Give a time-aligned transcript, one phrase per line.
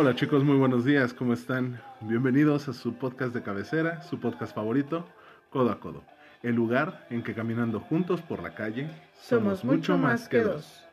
[0.00, 1.80] Hola chicos, muy buenos días, ¿cómo están?
[2.02, 5.04] Bienvenidos a su podcast de cabecera, su podcast favorito,
[5.50, 6.04] Codo a Codo,
[6.44, 8.88] el lugar en que caminando juntos por la calle
[9.20, 10.86] Somos mucho más que dos.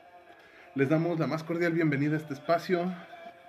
[0.74, 2.92] Les damos la más cordial bienvenida a este espacio,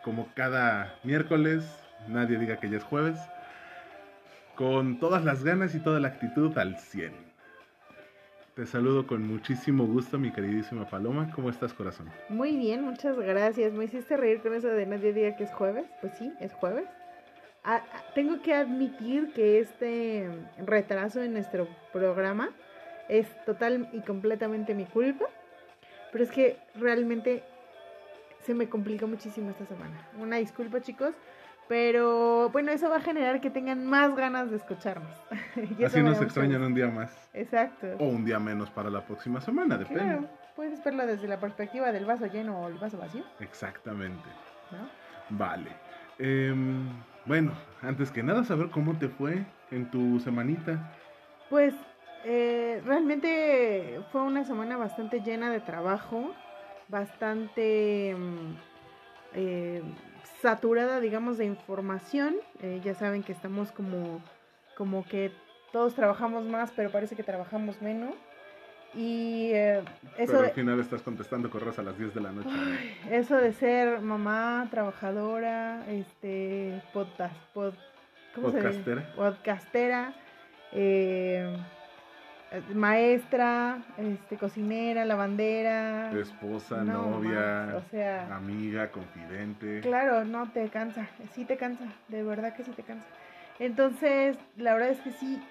[0.05, 1.65] como cada miércoles,
[2.07, 3.19] nadie diga que ya es jueves,
[4.57, 7.15] con todas las ganas y toda la actitud al 100.
[8.57, 11.31] Te saludo con muchísimo gusto, mi queridísima Paloma.
[11.35, 12.11] ¿Cómo estás, corazón?
[12.31, 13.75] Muy bien, muchas gracias.
[13.75, 15.85] Me hiciste reír con eso de nadie diga que es jueves.
[16.01, 16.89] Pues sí, es jueves.
[17.65, 22.49] Ah, ah, tengo que admitir que este retraso en nuestro programa
[23.11, 25.27] es total y completamente mi culpa.
[26.11, 27.45] Pero es que realmente
[28.41, 30.09] se me complicó muchísimo esta semana.
[30.19, 31.15] Una disculpa, chicos.
[31.69, 35.11] Pero bueno, eso va a generar que tengan más ganas de escucharnos.
[35.85, 37.29] Así nos extrañan un día más.
[37.35, 37.89] Exacto.
[37.99, 40.03] O un día menos para la próxima semana, depende.
[40.03, 43.25] Claro, puedes verlo desde la perspectiva del vaso lleno o el vaso vacío.
[43.41, 44.29] Exactamente.
[45.31, 45.71] Vale.
[46.19, 46.89] Em,
[47.25, 50.93] bueno, antes que nada, saber cómo te fue en tu semanita.
[51.51, 51.75] Pues
[52.25, 56.33] eh, realmente fue una semana bastante llena de trabajo,
[56.89, 58.15] bastante...
[58.17, 58.57] Mm,
[59.35, 59.83] eh,
[60.41, 62.37] saturada, digamos, de información.
[62.63, 64.23] Eh, ya saben que estamos como,
[64.77, 65.33] como que
[65.73, 68.15] todos trabajamos más, pero parece que trabajamos menos.
[68.95, 69.83] Y eh,
[70.17, 70.33] eso...
[70.33, 72.49] Pero al final estás contestando correos a las 10 de la noche.
[73.11, 77.75] eso de ser mamá, trabajadora, este, podcast, pod,
[78.35, 79.13] podcastera.
[79.15, 80.15] Podcastera.
[80.73, 81.57] Eh,
[82.75, 86.13] maestra, este, cocinera, lavandera.
[86.19, 89.81] Esposa, novia, o sea, amiga, confidente.
[89.81, 93.07] Claro, no, te cansa, sí te cansa, de verdad que sí te cansa.
[93.59, 95.43] Entonces, la verdad es que sí,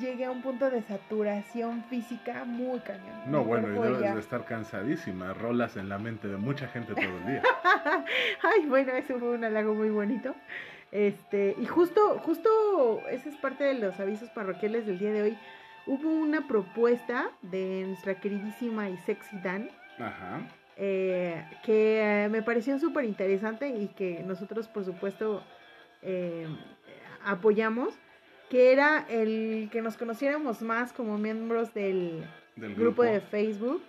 [0.00, 3.20] llegué a un punto de saturación física muy cañón.
[3.26, 7.04] No, bueno, y debes de estar cansadísima, rolas en la mente de mucha gente todo
[7.04, 7.42] el día.
[8.42, 10.34] Ay, bueno, eso fue un halago muy bonito.
[10.90, 12.50] Este, y justo, justo,
[13.10, 15.38] ese es parte de los avisos parroquiales del día de hoy
[15.86, 19.70] hubo una propuesta de nuestra queridísima y sexy Dan.
[20.76, 25.42] Eh, que me pareció súper interesante y que nosotros por supuesto
[26.00, 26.46] eh,
[27.24, 27.94] apoyamos,
[28.48, 32.24] que era el que nos conociéramos más como miembros del,
[32.56, 33.02] grupo.
[33.02, 33.82] de Facebook.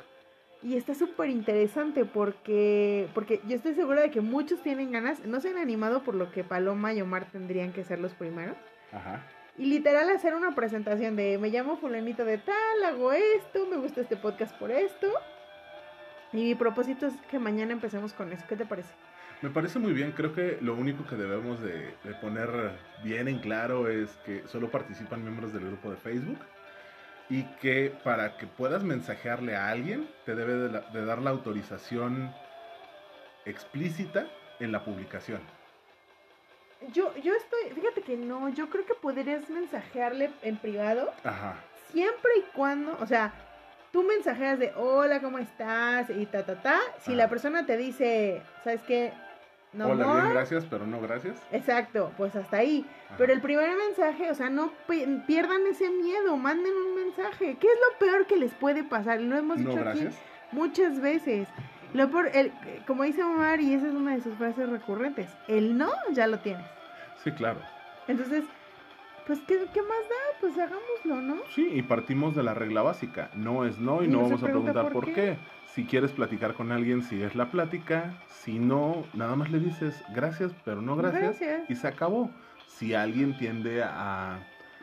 [0.61, 5.41] Y está súper interesante porque, porque yo estoy segura de que muchos tienen ganas, no
[5.41, 8.55] se han animado por lo que Paloma y Omar tendrían que ser los primeros.
[8.93, 9.25] Ajá.
[9.57, 14.01] Y literal hacer una presentación de me llamo fulanito de tal, hago esto, me gusta
[14.01, 15.07] este podcast por esto.
[16.31, 18.43] Y mi propósito es que mañana empecemos con eso.
[18.49, 18.89] ¿Qué te parece?
[19.43, 22.71] Me parece muy bien, creo que lo único que debemos de, poner
[23.03, 26.39] bien en claro es que solo participan miembros del grupo de Facebook
[27.29, 32.33] y que para que puedas mensajearle a alguien te debe de dar la autorización
[33.45, 34.27] explícita
[34.59, 35.41] en la publicación
[36.91, 41.11] yo, yo estoy, fíjate que no, yo creo que podrías mensajearle en privado.
[41.23, 41.55] Ajá.
[41.91, 43.33] Siempre y cuando, o sea,
[43.91, 46.09] tú mensajeas de hola, ¿cómo estás?
[46.09, 46.79] Y ta, ta, ta.
[46.99, 49.13] Si la persona te dice, ¿sabes qué?
[49.71, 51.41] No Hola, bien, gracias, pero no gracias.
[51.51, 52.85] Exacto, pues hasta ahí.
[53.17, 54.71] Pero el primer mensaje, o sea, no
[55.25, 57.57] pierdan ese miedo, manden un mensaje.
[57.59, 59.19] ¿Qué es lo peor que les puede pasar?
[59.19, 60.09] Lo hemos dicho aquí
[60.53, 61.47] muchas veces.
[61.93, 62.51] Lo por, el,
[62.87, 66.39] como dice Omar, y esa es una de sus frases recurrentes, el no ya lo
[66.39, 66.65] tienes.
[67.23, 67.59] Sí, claro.
[68.07, 68.43] Entonces,
[69.27, 70.39] pues, ¿qué, más da?
[70.41, 71.41] Pues hagámoslo, ¿no?
[71.53, 73.29] Sí, y partimos de la regla básica.
[73.35, 75.37] No es no y, no vamos a preguntar por, qué.
[75.67, 78.13] Si quieres platicar con alguien, sigues la plática.
[78.27, 81.39] Si no, nada más le dices gracias, pero no gracias.
[81.39, 81.69] gracias.
[81.69, 82.29] Y se acabó.
[82.67, 84.39] Si alguien tiende a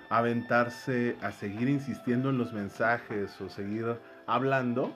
[0.08, 4.94] aventarse, a seguir insistiendo en los mensajes o seguir hablando,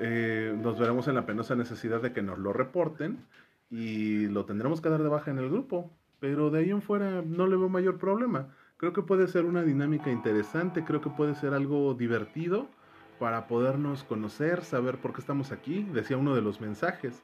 [0.00, 3.24] eh, nos veremos en la penosa necesidad de que nos lo reporten
[3.70, 5.90] y lo tendremos que dar de baja en el grupo.
[6.20, 8.48] Pero de ahí en fuera no le veo mayor problema.
[8.78, 12.68] Creo que puede ser una dinámica interesante, creo que puede ser algo divertido
[13.18, 15.82] para podernos conocer, saber por qué estamos aquí.
[15.92, 17.22] Decía uno de los mensajes,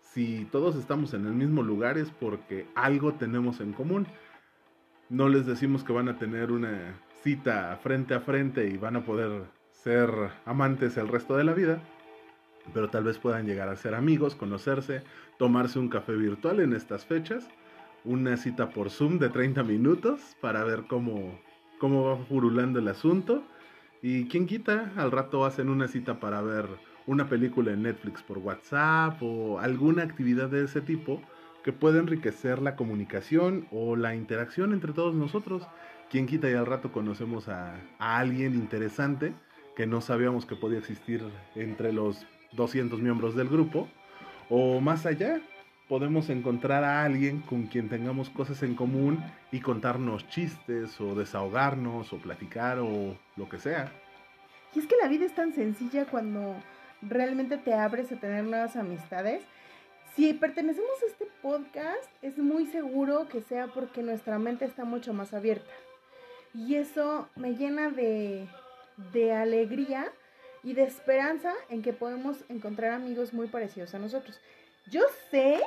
[0.00, 4.06] si todos estamos en el mismo lugar es porque algo tenemos en común.
[5.08, 9.04] No les decimos que van a tener una cita frente a frente y van a
[9.04, 10.10] poder ser
[10.44, 11.80] amantes el resto de la vida,
[12.72, 15.02] pero tal vez puedan llegar a ser amigos, conocerse,
[15.38, 17.48] tomarse un café virtual en estas fechas,
[18.04, 21.38] una cita por Zoom de 30 minutos para ver cómo,
[21.78, 23.42] cómo va furulando el asunto.
[24.02, 26.66] Y quién quita, al rato hacen una cita para ver
[27.06, 31.22] una película en Netflix por WhatsApp o alguna actividad de ese tipo
[31.62, 35.66] que puede enriquecer la comunicación o la interacción entre todos nosotros.
[36.10, 39.32] Quién quita y al rato conocemos a, a alguien interesante
[39.76, 41.22] que no sabíamos que podía existir
[41.54, 43.88] entre los 200 miembros del grupo,
[44.48, 45.40] o más allá,
[45.88, 52.12] podemos encontrar a alguien con quien tengamos cosas en común y contarnos chistes o desahogarnos
[52.12, 53.92] o platicar o lo que sea.
[54.74, 56.56] Y es que la vida es tan sencilla cuando
[57.02, 59.42] realmente te abres a tener nuevas amistades.
[60.14, 65.12] Si pertenecemos a este podcast, es muy seguro que sea porque nuestra mente está mucho
[65.12, 65.70] más abierta.
[66.54, 68.46] Y eso me llena de,
[69.12, 70.12] de alegría
[70.62, 74.40] y de esperanza en que podemos encontrar amigos muy parecidos a nosotros.
[74.90, 75.60] Yo sé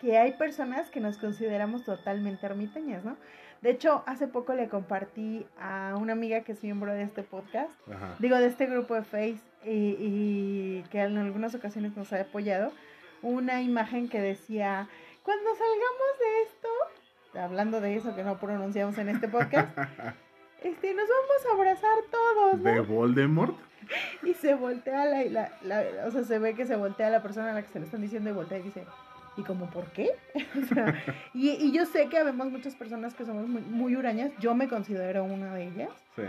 [0.00, 3.16] que hay personas que nos consideramos totalmente ermitañas, ¿no?
[3.60, 7.72] De hecho, hace poco le compartí a una amiga que es miembro de este podcast,
[8.18, 12.72] digo, de este grupo de Face, y, que en algunas ocasiones nos ha apoyado,
[13.20, 14.88] una imagen que decía,
[15.22, 19.76] cuando salgamos de esto, hablando de eso que no pronunciamos en este podcast,
[20.62, 22.62] este, nos vamos a abrazar todos.
[22.62, 23.56] ¿De Voldemort?
[24.22, 27.54] Y se voltea la, la, o sea, se ve que se voltea la persona a
[27.54, 28.84] la que se le están diciendo y voltea y dice,
[29.36, 30.10] y como, ¿por qué?
[31.34, 34.68] y, y, yo sé que habemos muchas personas que somos muy, muy hurañas, yo me
[34.68, 36.22] considero una de ellas, sí.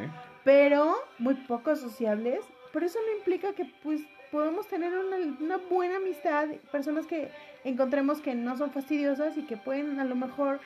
[0.43, 2.43] pero muy poco sociables,
[2.73, 4.01] pero eso no implica que pues
[4.31, 7.29] podemos tener una, una, buena amistad, personas que
[7.63, 10.59] encontremos que no son fastidiosas y que pueden a lo mejor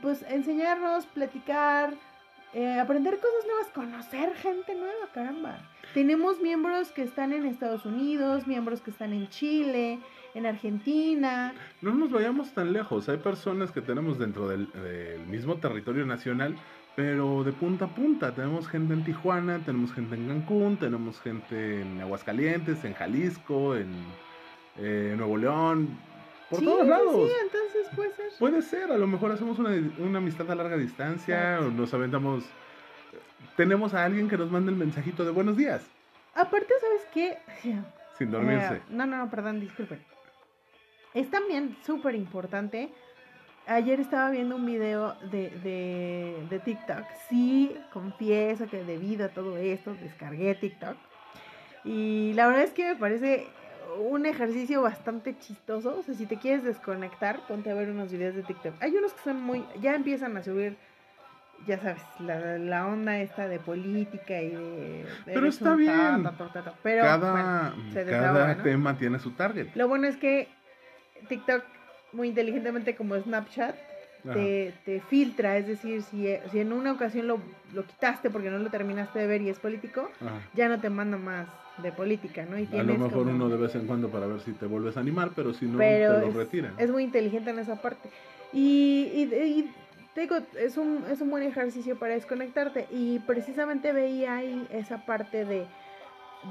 [0.00, 1.92] pues enseñarnos, platicar,
[2.54, 5.58] eh, aprender cosas nuevas, conocer gente nueva, caramba.
[5.94, 9.98] Tenemos miembros que están en Estados Unidos, miembros que están en Chile,
[10.34, 11.54] en Argentina.
[11.80, 14.68] No nos vayamos tan lejos, hay personas que tenemos dentro del,
[15.28, 16.56] mismo territorio nacional,
[16.94, 18.34] pero de punta a punta.
[18.34, 23.90] Tenemos gente en Tijuana, tenemos gente en Cancún, tenemos gente en Aguascalientes, en Jalisco, en
[24.78, 25.98] eh, Nuevo León,
[26.50, 27.14] por todos lados.
[27.14, 28.26] Sí, entonces puede ser.
[28.38, 32.44] Puede ser, a lo mejor hacemos una, una amistad a larga distancia, o nos aventamos.
[33.56, 35.86] Tenemos a alguien que nos manda el mensajito de buenos días.
[36.34, 37.38] Aparte, ¿sabes qué?
[38.18, 38.76] Sin dormirse.
[38.76, 40.04] Eh, no, no, no, perdón, disculpen.
[41.14, 42.90] Es también súper importante.
[43.66, 47.04] Ayer estaba viendo un video de, de, de, TikTok.
[47.28, 50.96] Sí, confieso que debido a todo esto descargué TikTok.
[51.84, 53.48] Y la verdad es que me parece
[53.98, 55.98] un ejercicio bastante chistoso.
[55.98, 58.74] O sea, si te quieres desconectar, ponte a ver unos videos de TikTok.
[58.80, 59.64] Hay unos que son muy.
[59.80, 60.76] Ya empiezan a subir
[61.66, 65.06] ya sabes, la, la, onda esta de política y de...
[65.24, 66.28] pero está bien.
[66.82, 67.72] pero cada,
[68.04, 69.68] cada tema tiene su target.
[69.74, 70.48] Lo bueno es que
[71.28, 71.64] TikTok
[72.12, 73.74] muy inteligentemente como Snapchat
[74.22, 77.38] te, te, filtra, es decir, si, si en una ocasión lo,
[77.72, 80.10] lo, quitaste porque no lo terminaste de ver y es político,
[80.54, 81.46] ya no te manda más
[81.78, 82.58] de política, ¿no?
[82.58, 85.00] Y a lo mejor uno de vez en cuando para ver si te vuelves a
[85.00, 86.72] animar, pero si no, te lo retiran.
[86.78, 88.08] Es muy inteligente en esa parte.
[88.52, 89.70] Y, y,
[90.14, 92.86] te digo, es un, es un buen ejercicio para desconectarte.
[92.90, 95.66] Y precisamente veía ahí esa parte de,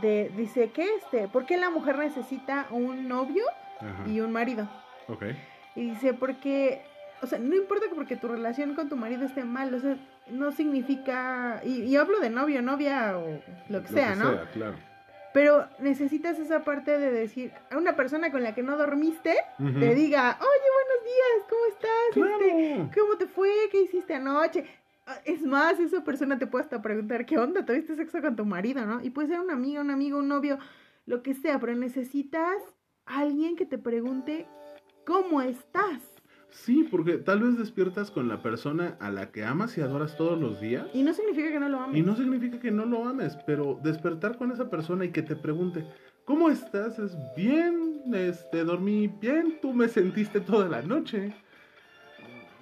[0.01, 1.27] de dice, ¿qué este?
[1.27, 3.43] ¿Por qué la mujer necesita un novio?
[4.05, 4.67] y un marido.
[5.07, 5.23] Ok.
[5.75, 6.81] Y dice, porque,
[7.25, 9.97] o sea, no importa que porque tu relación con tu marido esté mal, o sea,
[10.29, 14.31] no significa, y, hablo de novio, novia o lo que sea, ¿no?
[14.31, 14.75] Sea, claro.
[15.33, 19.95] Pero necesitas esa parte de decir a una persona con la que no dormiste, te
[19.95, 22.41] diga, oye, buenos días, ¿cómo estás?
[22.41, 23.49] Este, ¿Cómo te fue?
[23.71, 24.65] ¿Qué hiciste anoche?
[25.25, 27.65] Es más, esa persona te puede hasta preguntar, ¿qué onda?
[27.65, 29.03] ¿Tuviste sexo con tu marido, no?
[29.03, 30.59] Y puede ser una amiga, un amigo, un novio,
[31.07, 32.55] lo que sea, pero necesitas
[33.05, 34.47] alguien que te pregunte
[35.05, 36.14] cómo estás.
[36.63, 40.39] Sí, porque tal vez despiertas con la persona a la que amas y adoras todos
[40.39, 40.87] los días.
[40.93, 41.97] Y no significa que no lo ames.
[41.97, 45.35] Y no significa que no lo ames, pero despertar con esa persona y que te
[45.35, 45.85] pregunte,
[46.23, 46.97] ¿cómo estás?
[46.97, 51.35] Es bien, este, dormí bien, tú me sentiste toda la noche.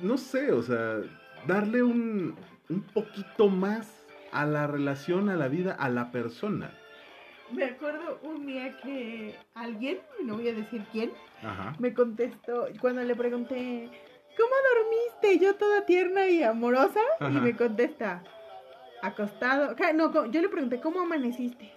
[0.02, 1.02] No sé, o sea,
[1.48, 2.36] darle un,
[2.70, 6.74] un poquito más a la relación, a la vida, a la persona
[7.54, 11.12] me acuerdo un día que alguien, no voy a decir quién,
[11.80, 13.90] me contestó cuando le pregunté,
[14.38, 15.44] ¿cómo dormiste?
[15.44, 18.24] Yo toda tierna y amorosa, y me contesta,
[19.02, 19.76] acostado.
[19.94, 21.74] No, yo le pregunté, ¿cómo amaneciste?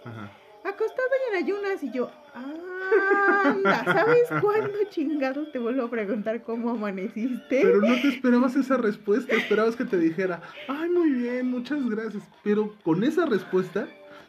[0.63, 6.71] Acostado y en ayunas, y yo, anda, ¿sabes cuándo chingados te vuelvo a preguntar cómo
[6.71, 7.61] amaneciste?
[7.61, 12.23] Pero no te esperabas esa respuesta, esperabas que te dijera, ay, muy bien, muchas gracias.
[12.43, 13.87] Pero con esa respuesta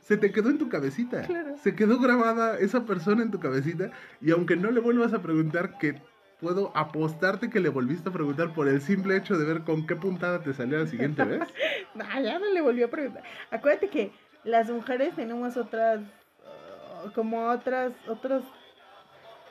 [0.08, 1.22] se te quedó en tu cabecita.
[1.58, 3.90] Se quedó grabada esa persona en tu cabecita
[4.22, 6.00] y aunque no le vuelvas a preguntar que
[6.40, 9.96] puedo apostarte que le volviste a preguntar por el simple hecho de ver con qué
[9.96, 11.40] puntada te salió la siguiente vez.
[11.94, 13.22] no, ya no le volvió a preguntar.
[13.50, 14.10] Acuérdate que
[14.44, 18.44] las mujeres tenemos otras, uh, como otras, otros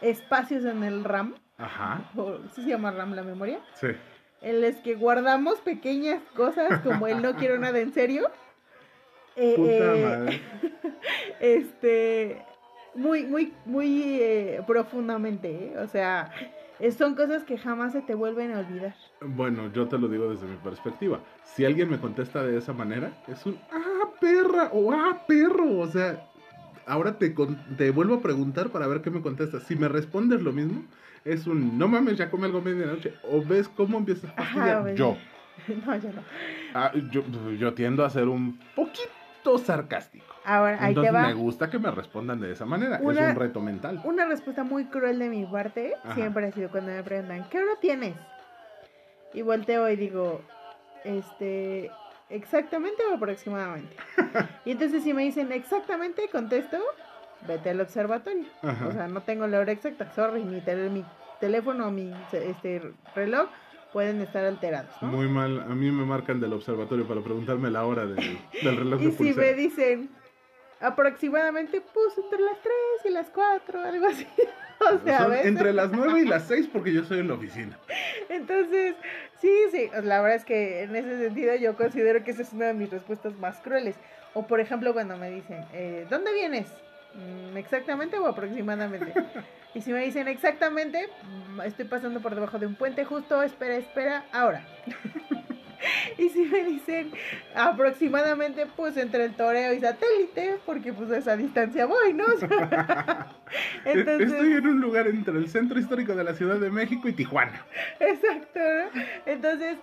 [0.01, 1.35] espacios en el RAM.
[1.59, 2.09] Ajá.
[2.55, 3.59] ¿Sí se llama RAM la memoria?
[3.75, 3.89] Sí.
[4.41, 8.31] En los que guardamos pequeñas cosas como el no quiero nada en serio.
[9.37, 10.41] Eh, eh
[11.39, 12.41] este,
[12.95, 15.77] muy, muy, muy eh, profundamente, ¿eh?
[15.77, 16.31] o sea,
[16.97, 18.95] son cosas que jamás se te vuelven a olvidar.
[19.21, 21.19] Bueno, yo te lo digo desde mi perspectiva.
[21.43, 25.79] Si alguien me contesta de esa manera, es un ah, perra o ah, perro.
[25.79, 26.27] O sea,
[26.87, 27.33] ahora te,
[27.77, 29.63] te vuelvo a preguntar para ver qué me contestas.
[29.63, 30.83] Si me respondes lo mismo,
[31.25, 33.13] es un no mames, ya come algo medianoche.
[33.23, 34.95] O ves cómo empiezas a fastidiar.
[34.95, 35.17] yo.
[35.67, 36.21] No, yo no.
[36.75, 37.23] Ah, yo,
[37.57, 39.16] yo tiendo a ser un poquito
[39.57, 40.25] sarcástico.
[40.43, 41.27] Ahora, ahí Entonces te va.
[41.27, 42.97] me gusta que me respondan de esa manera.
[42.97, 44.01] es un reto mental.
[44.03, 47.73] Una respuesta muy cruel de mi parte siempre ha sido cuando me preguntan, ¿qué hora
[47.79, 48.15] tienes?
[49.33, 50.41] Y volteo y digo,
[51.03, 51.91] este,
[52.29, 53.95] exactamente o aproximadamente.
[54.65, 56.77] y entonces si me dicen exactamente, contesto,
[57.47, 58.45] vete al observatorio.
[58.63, 61.05] O sea, no tengo la hora exacta, sorry, mi, mi
[61.39, 63.49] teléfono mi este, reloj
[63.97, 64.91] pueden estar alterados.
[65.01, 69.05] Muy mal, a mí me marcan del observatorio para preguntarme la hora del, reloj y
[69.07, 70.09] de si me dicen
[70.79, 72.75] aproximadamente, pues entre las 3
[73.05, 74.27] y las 4, algo así.
[74.79, 77.79] O sea, entre las 9 y las 6 porque yo estoy en la oficina.
[78.29, 78.93] Entonces,
[79.41, 82.67] sí, sí, la verdad es que en ese sentido yo considero que esa es una
[82.67, 83.95] de mis respuestas más crueles.
[84.35, 86.67] O por ejemplo cuando me dicen, eh, ¿dónde vienes?
[87.13, 89.13] Mm, ¿Exactamente o aproximadamente?
[89.73, 93.75] y si me dicen exactamente, mm, estoy pasando por debajo de un puente justo, espera,
[93.75, 94.65] espera, ahora.
[96.17, 97.11] y si me dicen
[97.55, 102.25] aproximadamente, pues entre el toreo y satélite, porque pues a esa distancia voy, ¿no?
[103.85, 107.13] Entonces, Estoy en un lugar entre el centro histórico de la Ciudad de México y
[107.13, 107.65] Tijuana.
[107.99, 109.01] Exacto, ¿no?
[109.25, 109.77] Entonces,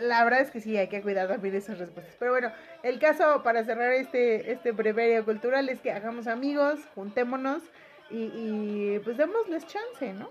[0.00, 2.14] la verdad es que sí, hay que cuidar también esas respuestas.
[2.18, 2.50] Pero bueno,
[2.82, 7.62] el caso para cerrar este, este brevario cultural es que hagamos amigos, juntémonos
[8.10, 10.28] y, y pues démosles chance, ¿no?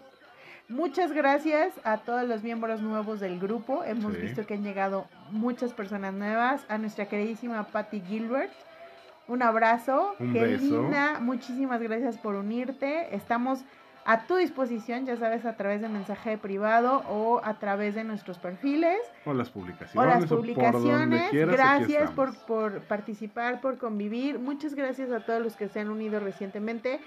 [0.69, 3.83] Muchas gracias a todos los miembros nuevos del grupo.
[3.83, 6.65] Hemos visto que han llegado muchas personas nuevas.
[6.69, 8.51] A nuestra queridísima Patty Gilbert.
[9.27, 10.15] Un abrazo.
[10.19, 11.19] Un Qué linda.
[11.19, 13.13] Muchísimas gracias por unirte.
[13.13, 13.65] Estamos
[14.05, 18.37] a tu disposición, ya sabes, a través de mensaje privado o a través de nuestros
[18.37, 18.99] perfiles.
[19.25, 19.95] O las publicaciones.
[19.95, 21.31] O las publicaciones.
[21.31, 24.39] gracias por, por participar, por convivir.
[24.39, 26.99] Muchas gracias a todos los que se han unido recientemente.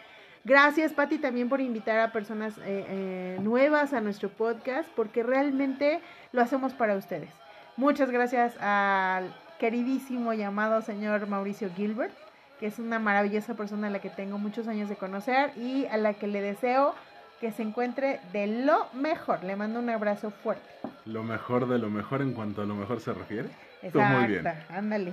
[0.44, 6.00] Gracias, Patti, también por invitar a personas eh, eh, nuevas a nuestro podcast, porque realmente
[6.32, 7.30] lo hacemos para ustedes.
[7.76, 12.14] Muchas gracias al queridísimo llamado señor Mauricio Gilbert,
[12.58, 15.96] que es una maravillosa persona a la que tengo muchos años de conocer y a
[15.96, 16.94] la que le deseo
[17.40, 19.44] que se encuentre de lo mejor.
[19.44, 20.68] Le mando un abrazo fuerte.
[21.04, 23.48] Lo mejor de lo mejor en cuanto a lo mejor se refiere.
[23.82, 24.46] Exacto, muy bien.
[24.70, 25.12] ándale.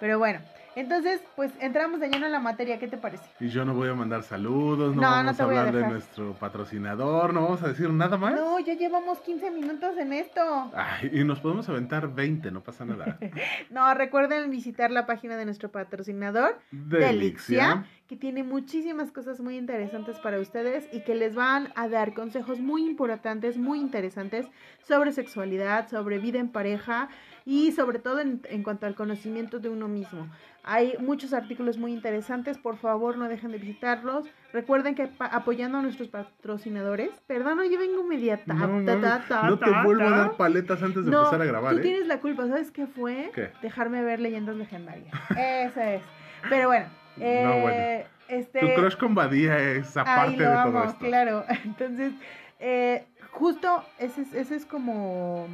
[0.00, 0.40] Pero bueno,
[0.80, 3.24] entonces, pues entramos de lleno en la materia, ¿qué te parece?
[3.38, 7.42] Y yo no voy a mandar saludos, no, vamos a hablar de nuestro patrocinador, no
[7.42, 8.34] vamos a decir nada más.
[8.34, 10.70] No, ya llevamos 15 minutos en esto.
[10.74, 13.18] Ay, y nos podemos aventar 20, no pasa nada.
[13.70, 20.18] no, recuerden visitar la página de nuestro patrocinador, Delixia, que tiene muchísimas cosas muy interesantes
[20.18, 24.48] para ustedes y que les van a dar consejos muy importantes, muy interesantes
[24.82, 27.08] sobre sexualidad, sobre vida en pareja
[27.46, 30.26] y sobre todo en, en cuanto al conocimiento de uno mismo.
[30.64, 34.26] Hay muchos artículos muy interesantes, por favor no dejen de visitarlos.
[34.52, 40.10] Recuerden que apoyando a nuestros patrocinadores, perdón, yo vengo media no, no te vuelvo a
[40.10, 41.74] dar paletas antes de empezar a grabar.
[41.74, 41.82] Tú ¿eh?
[41.82, 43.30] tienes la culpa, ¿sabes qué fue?
[43.62, 45.14] Dejarme ver leyendas legendarias.
[45.30, 46.02] Esa es.
[46.48, 46.86] Pero bueno,
[47.20, 51.04] eh, este, tu crush con Badía es aparte de todo esto.
[51.04, 52.12] Claro, entonces,
[52.58, 55.48] eh, justo ese ese es como,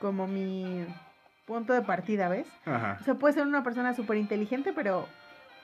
[0.00, 0.84] como mi
[1.46, 2.46] punto de partida, ¿ves?
[2.66, 5.08] O sea, puede ser una persona súper inteligente, pero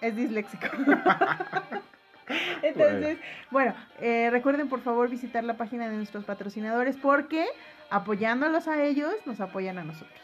[0.00, 0.66] es disléxico.
[2.62, 3.18] Entonces,
[3.50, 7.44] bueno, eh, recuerden por favor visitar la página de nuestros patrocinadores porque
[7.90, 10.20] apoyándolos a ellos nos apoyan a nosotros.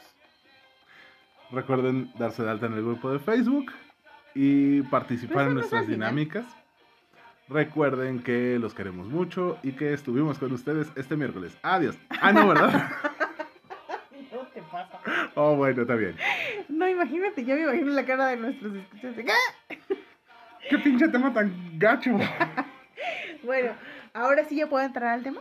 [1.50, 3.70] Recuerden darse de alta en el grupo de Facebook
[4.34, 6.46] y participar en nuestras dinámicas.
[7.48, 11.56] Recuerden que los queremos mucho y que estuvimos con ustedes este miércoles.
[11.62, 11.98] Adiós.
[12.20, 12.90] Ah, no, ¿verdad?
[15.34, 16.16] Oh, bueno, está bien.
[16.68, 19.14] No, imagínate, yo me imagino la cara de nuestros escuchas.
[19.16, 19.78] ¿Qué?
[20.68, 22.10] ¿Qué pinche tema tan gacho?
[23.44, 23.72] bueno,
[24.12, 25.40] ahora sí ya puedo entrar al tema.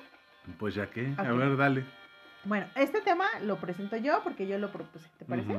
[0.57, 1.85] Pues ya que, a ver, dale.
[2.45, 5.57] Bueno, este tema lo presento yo porque yo lo propuse, ¿te parece?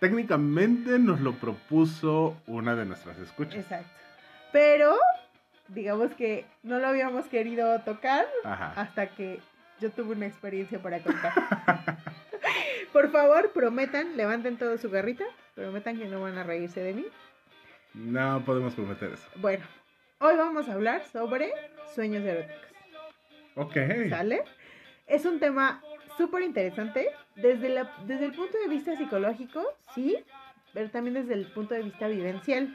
[0.00, 3.56] Técnicamente nos lo propuso una de nuestras escuchas.
[3.56, 3.88] Exacto.
[4.52, 4.96] Pero,
[5.68, 9.40] digamos que no lo habíamos querido tocar hasta que
[9.80, 11.32] yo tuve una experiencia para contar.
[12.92, 15.24] Por favor, prometan, levanten todo su garrita,
[15.54, 17.06] prometan que no van a reírse de mí.
[17.94, 19.28] No podemos prometer eso.
[19.36, 19.64] Bueno,
[20.18, 21.52] hoy vamos a hablar sobre
[21.94, 22.72] sueños eróticos.
[23.54, 23.76] Ok.
[24.08, 24.44] ¿Sale?
[25.06, 25.82] Es un tema
[26.16, 29.62] súper interesante desde, la, desde el punto de vista psicológico,
[29.94, 30.16] sí,
[30.72, 32.74] pero también desde el punto de vista vivencial.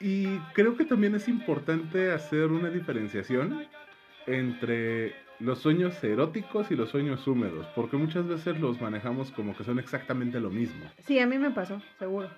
[0.00, 3.66] Y creo que también es importante hacer una diferenciación
[4.26, 9.64] entre los sueños eróticos y los sueños húmedos, porque muchas veces los manejamos como que
[9.64, 10.84] son exactamente lo mismo.
[11.06, 12.28] Sí, a mí me pasó, seguro.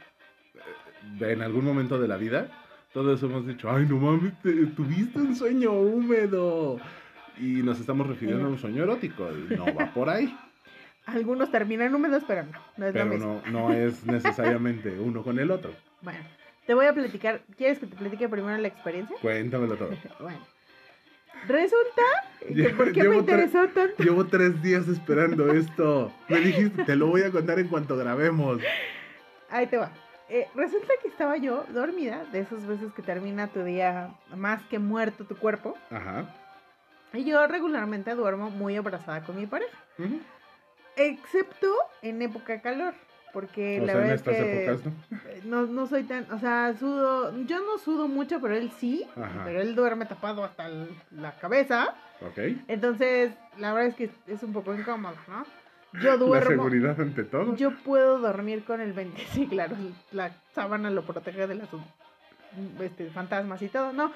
[1.20, 2.48] Eh, en algún momento de la vida,
[2.92, 4.32] todos hemos dicho, ay, no mames,
[4.74, 6.78] tuviste un sueño húmedo.
[7.38, 10.34] Y nos estamos refiriendo a un sueño erótico, y no va por ahí.
[11.06, 13.42] Algunos terminan húmedos, pero no, no es pero lo mismo.
[13.46, 15.72] No, no es necesariamente uno con el otro.
[16.02, 16.20] Bueno,
[16.66, 17.40] te voy a platicar.
[17.56, 19.16] ¿Quieres que te platique primero la experiencia?
[19.20, 19.90] Cuéntamelo todo.
[20.20, 20.38] bueno.
[21.48, 22.02] Resulta
[22.46, 24.02] que ¿por qué me interesó tanto?
[24.02, 26.12] Llevo tres días esperando esto.
[26.28, 28.60] Me dijiste, te lo voy a contar en cuanto grabemos.
[29.50, 29.90] Ahí te va.
[30.28, 34.78] Eh, resulta que estaba yo dormida, de esas veces que termina tu día más que
[34.78, 35.76] muerto tu cuerpo.
[35.90, 36.26] Ajá.
[37.16, 39.76] Y yo regularmente duermo muy abrazada con mi pareja.
[40.96, 42.94] Excepto en época de calor.
[43.32, 44.78] Porque la verdad es que
[45.44, 45.66] ¿no?
[45.66, 45.86] ¿no?
[45.86, 49.06] soy tan, o sea, sudo, yo no sudo mucho, pero él sí,
[49.44, 50.70] pero él duerme tapado hasta
[51.10, 51.94] la cabeza.
[52.22, 52.38] Ok.
[52.66, 55.44] Entonces, la verdad es que es un poco incómodo, ¿no?
[56.00, 56.32] Yo duermo.
[56.32, 57.54] La seguridad ante todo.
[57.56, 59.76] Yo puedo dormir con el ventilador, sí, claro,
[60.12, 61.68] la sábana lo protege de las
[62.80, 64.12] este, fantasmas y todo, ¿no?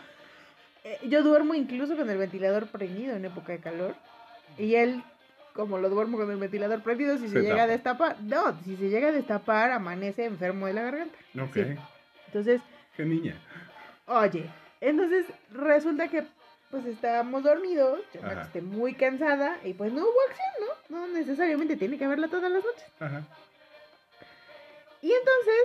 [0.84, 3.94] Eh, yo duermo incluso con el ventilador prendido en época de calor.
[4.58, 5.02] Y él
[5.52, 8.88] como lo duermo con el ventilador prendido, si se, llega a destapar, no, si se
[8.88, 11.18] llega a destapar, amanece enfermo de la garganta.
[11.40, 11.56] Ok.
[12.26, 12.60] Entonces.
[12.96, 13.36] Qué niña.
[14.06, 14.48] Oye,
[14.80, 16.24] entonces resulta que
[16.70, 20.98] pues estábamos dormidos, yo me esté muy cansada y pues no hubo acción, ¿no?
[20.98, 22.84] No necesariamente tiene que haberla todas las noches.
[23.00, 23.22] Ajá.
[25.02, 25.64] Y entonces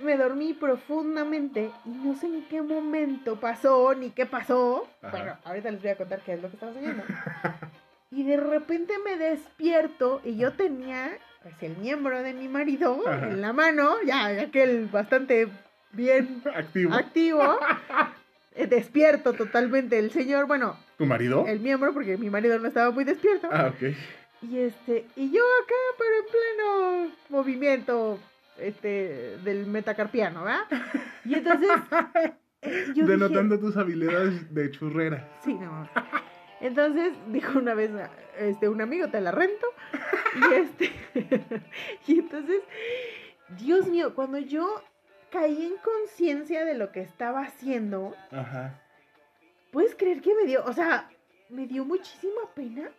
[0.00, 4.88] me dormí profundamente y no sé en qué momento pasó ni qué pasó.
[5.10, 7.02] Bueno, ahorita les voy a contar qué es lo que estaba haciendo.
[8.10, 11.10] Y de repente me despierto y yo tenía
[11.42, 15.48] pues, el miembro de mi marido en la mano, ya aquel bastante
[15.92, 17.58] bien activo, activo
[18.54, 20.78] eh, despierto totalmente el señor, bueno.
[20.96, 21.46] ¿Tu marido?
[21.46, 23.46] El miembro, porque mi marido no estaba muy despierto.
[23.52, 23.94] Ah, ok.
[24.40, 28.18] Y este, y yo acá, pero en pleno movimiento
[28.60, 30.64] este del metacarpiano, ¿verdad?
[31.24, 31.70] Y entonces
[32.94, 35.28] denotando tus habilidades de churrera.
[35.44, 35.88] Sí, no.
[36.60, 37.90] Entonces dijo una vez
[38.38, 39.66] este, un amigo, te la rento.
[40.34, 40.92] Y este,
[42.06, 42.62] y entonces,
[43.60, 44.82] Dios mío, cuando yo
[45.30, 48.80] caí en conciencia de lo que estaba haciendo, Ajá.
[49.70, 51.10] ¿puedes creer que me dio, o sea,
[51.48, 52.90] me dio muchísima pena?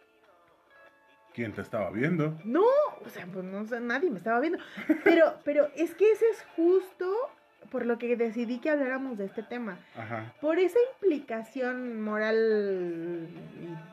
[1.39, 2.37] ¿Quién te estaba viendo?
[2.43, 2.65] No,
[3.05, 4.59] o sea, pues no, nadie me estaba viendo.
[5.05, 7.09] Pero, pero es que ese es justo
[7.71, 9.79] por lo que decidí que habláramos de este tema.
[9.95, 10.33] Ajá.
[10.41, 13.29] Por esa implicación moral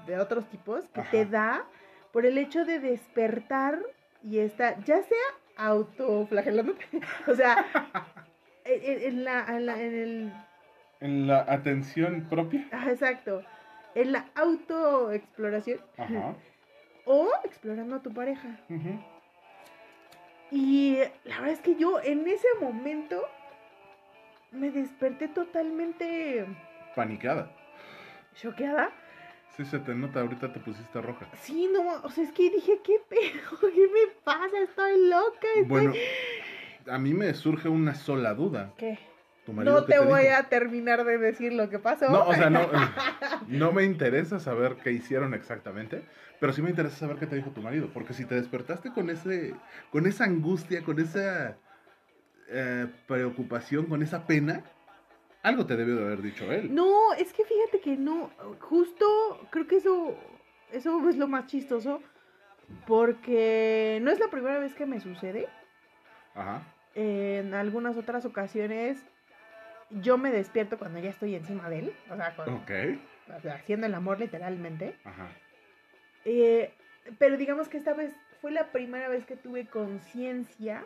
[0.08, 1.64] de otros tipos que te da
[2.12, 3.78] por el hecho de despertar
[4.24, 6.84] y estar, ya sea autoflagelándote,
[7.28, 7.64] o sea,
[8.64, 10.32] en, la, en, la, en el...
[10.98, 12.66] En la atención propia.
[12.72, 13.44] Ajá, exacto.
[13.94, 15.78] En la autoexploración.
[15.96, 16.34] Ajá.
[17.06, 18.48] O explorando a tu pareja.
[20.50, 23.22] Y la verdad es que yo en ese momento
[24.52, 26.46] me desperté totalmente...
[26.94, 27.50] Panicada.
[28.34, 28.90] ¿Choqueada?
[29.56, 31.26] Sí, se te nota, ahorita te pusiste roja.
[31.40, 33.58] Sí, no, o sea, es que dije, ¿qué pedo?
[33.74, 34.58] ¿Qué me pasa?
[34.62, 35.48] Estoy loca.
[35.66, 35.94] Bueno,
[36.88, 38.74] a mí me surge una sola duda.
[38.76, 38.98] ¿Qué?
[39.52, 42.10] No te, voy a terminar de decir lo que pasó.
[42.10, 42.68] No, o sea, no,
[43.48, 46.02] no me interesa saber qué hicieron exactamente,
[46.40, 49.10] pero sí me interesa saber qué te dijo tu marido, porque si te despertaste con
[49.10, 49.54] ese,
[49.90, 51.56] con esa angustia, con esa
[52.48, 54.64] eh, preocupación, con esa pena,
[55.42, 56.74] algo te debió de haber dicho él.
[56.74, 58.30] No, es que fíjate que no,
[58.60, 59.06] justo
[59.50, 60.16] creo que eso,
[60.72, 62.00] eso es lo más chistoso,
[62.86, 65.48] porque no es la primera vez que me sucede.
[66.34, 66.62] Ajá.
[66.94, 69.04] En algunas otras ocasiones
[69.90, 72.16] yo me despierto cuando ya estoy encima de él, o
[73.40, 74.96] sea, haciendo el amor literalmente.
[75.04, 75.28] Ajá.
[76.24, 76.72] Eh,
[77.18, 80.84] pero digamos que esta vez fue la primera vez que tuve conciencia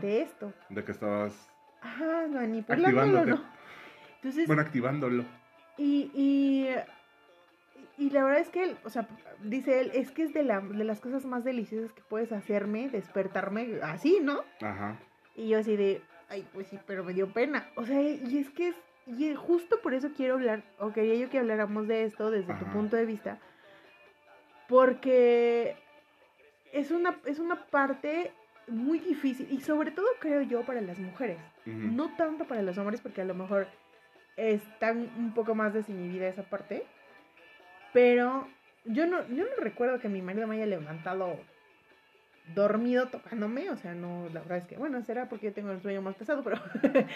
[0.00, 0.52] de esto.
[0.68, 3.44] De que estabas Ajá, manipulándolo, ¿no?
[4.16, 5.24] Entonces, bueno, activándolo.
[5.78, 6.68] Y, y,
[7.96, 9.08] y la verdad es que él, o sea,
[9.42, 12.90] dice él, es que es de, la, de las cosas más deliciosas que puedes hacerme,
[12.90, 14.42] despertarme así, ¿no?
[14.60, 14.98] Ajá.
[15.34, 17.68] Y yo así de, ay, pues sí, pero me dio pena.
[17.74, 21.28] O sea, y es que es, y justo por eso quiero hablar, o quería yo
[21.28, 23.38] que habláramos de esto desde tu punto de vista,
[24.68, 25.76] porque
[26.72, 28.32] es una, es una parte
[28.68, 33.00] muy difícil y sobre todo creo yo para las mujeres, no tanto para los hombres
[33.00, 33.66] porque a lo mejor
[34.36, 36.84] están un poco más desinhibida esa parte,
[37.92, 38.46] pero
[38.84, 41.36] yo no, yo no recuerdo que mi marido me haya levantado
[42.54, 45.80] dormido tocándome, o sea, no, la verdad es que, bueno, será porque yo tengo el
[45.80, 46.58] sueño más pesado, pero,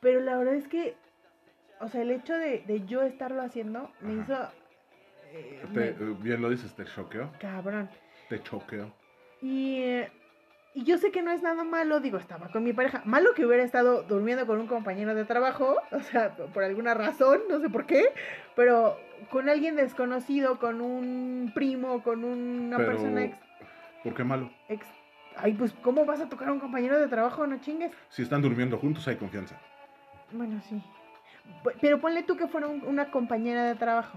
[0.00, 0.94] pero la verdad es que,
[1.80, 4.34] o sea, el hecho de, de yo estarlo haciendo me hizo
[5.32, 7.30] Eh, eh, bien lo dices, te choqueó.
[7.40, 7.90] Cabrón.
[8.28, 8.92] Te choqueó.
[9.42, 9.82] Y,
[10.74, 13.02] y yo sé que no es nada malo, digo, estaba con mi pareja.
[13.04, 17.40] Malo que hubiera estado durmiendo con un compañero de trabajo, o sea, por alguna razón,
[17.48, 18.04] no sé por qué,
[18.54, 18.96] pero
[19.30, 23.38] con alguien desconocido, con un primo, con una persona ex.
[24.06, 24.50] ¿Por qué malo?
[24.68, 24.86] Ex,
[25.36, 27.44] ay, pues, ¿cómo vas a tocar a un compañero de trabajo?
[27.44, 27.90] No chingues.
[28.08, 29.58] Si están durmiendo juntos, hay confianza.
[30.30, 30.80] Bueno, sí.
[31.80, 34.16] Pero ponle tú que fuera una compañera de trabajo.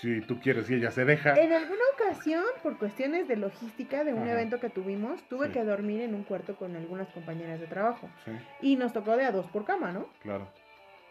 [0.00, 1.34] Si tú quieres y ella se deja.
[1.34, 6.00] En alguna ocasión, por cuestiones de logística de un evento que tuvimos, tuve que dormir
[6.00, 8.08] en un cuarto con algunas compañeras de trabajo.
[8.24, 8.32] Sí.
[8.60, 10.08] Y nos tocó de a dos por cama, ¿no?
[10.20, 10.48] Claro.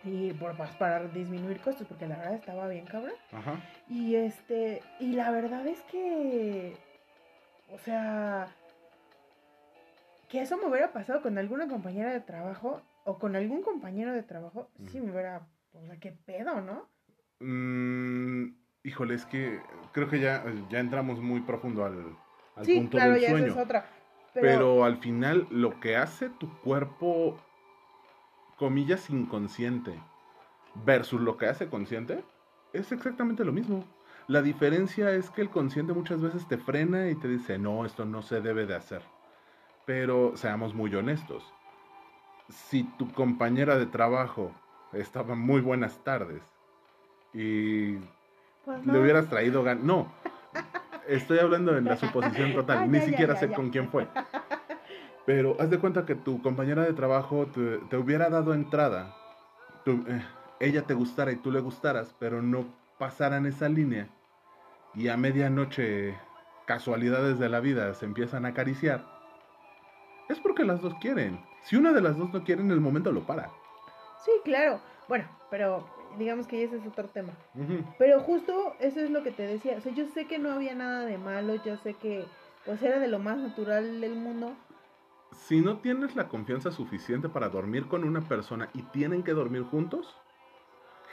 [0.04, 3.16] Y por, pues, para disminuir costos, porque la verdad estaba bien cabrón.
[3.32, 3.56] Ajá.
[3.88, 6.76] Y este, y la verdad es que,
[7.72, 8.48] o sea,
[10.30, 14.24] que eso me hubiera pasado con alguna compañera de trabajo, o con algún compañero de
[14.24, 16.88] trabajo, sí me hubiera, o sea, qué pedo, ¿no?
[17.40, 19.60] Mm, híjole, es que
[19.92, 22.18] creo que ya, ya entramos muy profundo al,
[22.56, 23.48] al sí, punto claro, del ya sueño.
[23.48, 23.86] es otra.
[24.34, 24.48] Pero...
[24.48, 27.40] pero al final lo que hace tu cuerpo,
[28.58, 30.00] comillas, inconsciente,
[30.84, 32.24] versus lo que hace consciente,
[32.74, 33.86] es exactamente lo mismo.
[34.28, 38.06] La diferencia es que el consciente muchas veces te frena y te dice, no, esto
[38.06, 39.02] no se debe de hacer.
[39.86, 41.56] Pero seamos muy honestos
[42.50, 44.52] si tu compañera de trabajo
[44.94, 46.44] estaba muy buenas tardes
[47.34, 47.98] y
[48.64, 50.08] pues le hubieras traído gan no
[51.08, 54.08] estoy hablando en la suposición total ni siquiera sé con quién fue.
[55.26, 59.16] Pero haz de cuenta que tu compañera de trabajo te, hubiera dado entrada
[59.86, 60.22] eh,
[60.60, 62.66] ella te gustara y tú le gustaras pero no
[62.98, 64.08] pasaran esa línea
[64.96, 66.18] y a medianoche
[66.66, 69.06] casualidades de la vida se empiezan a acariciar
[70.30, 73.12] es porque las dos quieren si una de las dos no quiere, en el momento
[73.12, 73.52] lo para.
[74.24, 74.80] Sí, claro.
[75.10, 75.84] Bueno, pero
[76.20, 77.34] digamos que ese es otro tema.
[77.98, 79.78] Pero justo eso es lo que te decía.
[79.78, 82.28] O sea, yo sé que no había nada de malo, yo sé que
[82.66, 84.56] pues era de lo más natural del mundo.
[85.32, 89.64] Si no tienes la confianza suficiente para dormir con una persona y tienen que dormir
[89.64, 90.16] juntos,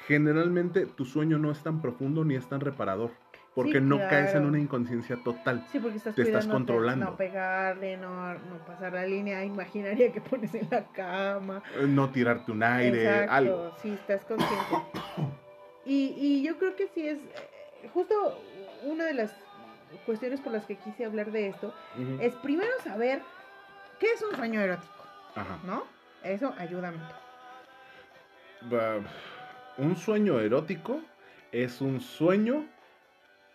[0.07, 3.11] generalmente tu sueño no es tan profundo ni es tan reparador.
[3.55, 5.67] Porque no caes en una inconsciencia total.
[5.71, 7.05] Sí, porque estás, te estás controlando.
[7.05, 8.35] No pegarle, no,
[8.67, 11.63] pasar la línea imaginaria que pones en la cama.
[11.79, 13.77] Eh, no tirarte un aire, Exacto, algo.
[13.83, 14.57] Sí, estás consciente.
[15.85, 17.19] y, y yo creo que sí es.
[17.19, 18.15] Eh, justo
[18.85, 19.35] una de las
[20.07, 21.75] cuestiones por las que quise hablar de esto
[22.21, 23.21] es primero saber
[23.99, 24.93] qué es un sueño erótico.
[25.35, 25.59] Ajá.
[25.67, 25.85] ¿No?
[26.23, 27.15] Eso ayuda mucho.
[29.79, 31.01] un sueño erótico
[31.51, 32.65] es un sueño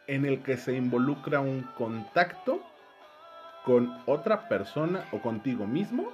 [0.07, 2.61] en el que se involucra un contacto
[3.63, 6.11] con otra persona o contigo mismo.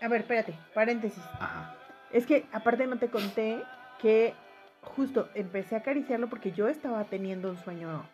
[0.00, 1.22] A ver, espérate, paréntesis.
[1.40, 1.74] Ajá.
[2.12, 3.62] Es que aparte no te conté
[4.00, 4.34] que
[4.82, 8.04] justo empecé a acariciarlo porque yo estaba teniendo un sueño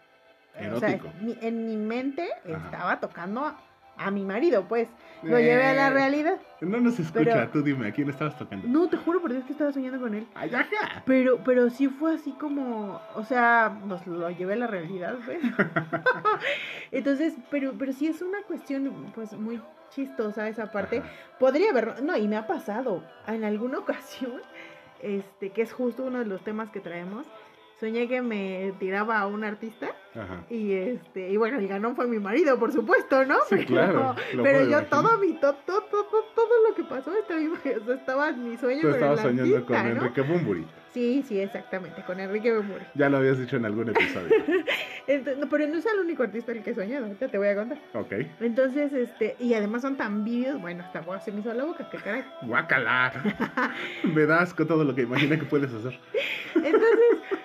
[0.58, 1.08] erótico.
[1.08, 3.54] O sea, en mi mente estaba tocando
[3.96, 4.88] a, mi marido, pues.
[5.22, 6.36] Lo llevé a la eh, realidad.
[6.60, 8.68] No nos escucha, tú dime, ¿a quién estabas tocando?
[8.68, 10.26] No, te juro por Dios que estaba soñando con él.
[10.34, 11.02] Ay, ajá.
[11.06, 15.38] Pero, pero sí fue así como, o sea, nos lo llevé a la realidad, pues.
[16.92, 19.60] Entonces, pero, pero sí es una cuestión, pues, muy
[19.94, 21.02] chistosa esa parte.
[21.38, 24.40] Podría haber, no, y me ha pasado en alguna ocasión,
[25.00, 27.26] este, que es justo uno de los temas que traemos,
[27.84, 29.88] soñé que me tiraba a un artista
[30.48, 34.66] y este y bueno el ganón fue mi marido por supuesto no sí, claro pero
[34.66, 37.40] yo todo mi todo, todo, todo, lo que pasó estaba,
[37.94, 40.66] estaba mi sueño Tú estabas soñando con Enrique Bumburi.
[40.92, 42.84] Sí sí exactamente con Enrique Bumburi.
[42.94, 44.28] Ya lo habías dicho en algún episodio.
[45.06, 47.78] Pero no es el único artista el que he soñado ahorita te voy a contar.
[47.92, 48.12] Ok.
[48.40, 51.98] entonces este y además son tan vídeos bueno hasta se me hizo la boca que
[51.98, 52.24] caray.
[52.42, 53.12] Guácala.
[54.04, 55.98] Me das con todo lo que imagina que puedes hacer.
[56.54, 57.43] Entonces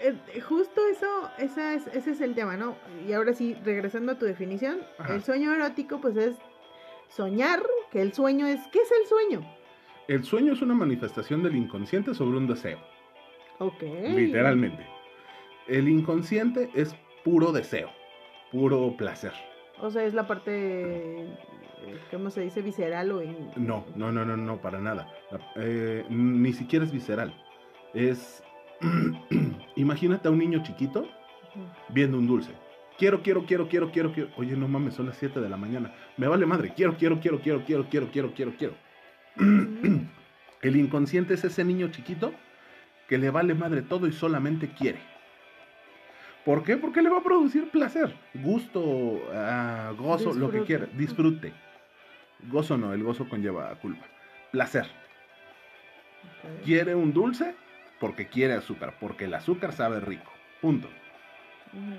[0.00, 2.76] eh, justo eso, esa es, ese es el tema, ¿no?
[3.06, 6.36] Y ahora sí, regresando a tu definición, el sueño erótico, pues es
[7.08, 9.58] soñar, que el sueño es, ¿qué es el sueño?
[10.08, 12.78] El sueño es una manifestación del inconsciente sobre un deseo.
[13.58, 13.82] Ok.
[13.82, 14.86] Literalmente.
[15.66, 17.90] El inconsciente es puro deseo,
[18.50, 19.32] puro placer.
[19.80, 22.62] O sea, es la parte, eh, ¿cómo se dice?
[22.62, 23.50] Visceral o en...
[23.56, 25.12] No, no, no, no, no, para nada.
[25.56, 27.34] Eh, ni siquiera es visceral.
[27.94, 28.42] Es
[29.76, 31.08] Imagínate a un niño chiquito
[31.88, 32.52] viendo un dulce.
[32.98, 34.30] Quiero, quiero, quiero, quiero, quiero, quiero.
[34.36, 35.94] Oye, no mames, son las 7 de la mañana.
[36.16, 36.72] Me vale madre.
[36.74, 38.74] Quiero, quiero, quiero, quiero, quiero, quiero, quiero, quiero, quiero.
[40.62, 42.32] El inconsciente es ese niño chiquito
[43.08, 44.98] que le vale madre todo y solamente quiere.
[46.44, 46.76] ¿Por qué?
[46.76, 51.52] Porque le va a producir placer, gusto, ah, gozo, lo que quiera, disfrute.
[52.50, 54.06] Gozo no, el gozo conlleva culpa.
[54.50, 54.86] Placer.
[56.64, 57.54] ¿Quiere un dulce?
[58.00, 60.32] Porque quiere azúcar, porque el azúcar sabe rico.
[60.60, 60.88] Punto.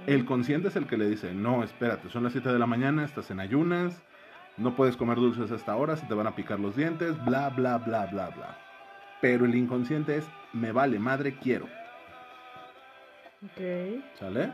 [0.07, 3.05] El consciente es el que le dice, no, espérate, son las 7 de la mañana,
[3.05, 4.01] estás en ayunas,
[4.57, 7.49] no puedes comer dulces a esta hora, se te van a picar los dientes, bla,
[7.49, 8.57] bla, bla, bla, bla.
[9.21, 11.65] Pero el inconsciente es, me vale, madre, quiero.
[13.43, 14.01] Ok.
[14.19, 14.51] ¿Sale?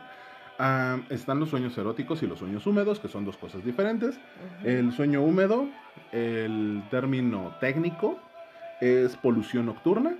[0.59, 4.19] Ah, están los sueños eróticos y los sueños húmedos, que son dos cosas diferentes.
[4.63, 5.67] El sueño húmedo,
[6.11, 8.19] el término técnico,
[8.81, 10.15] es polución nocturna.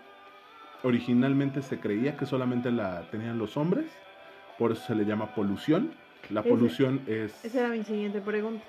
[0.86, 3.88] Originalmente se creía que solamente la tenían los hombres,
[4.60, 5.96] por eso se le llama polución.
[6.30, 7.44] La polución es...
[7.44, 8.64] Esa era mi siguiente pregunta.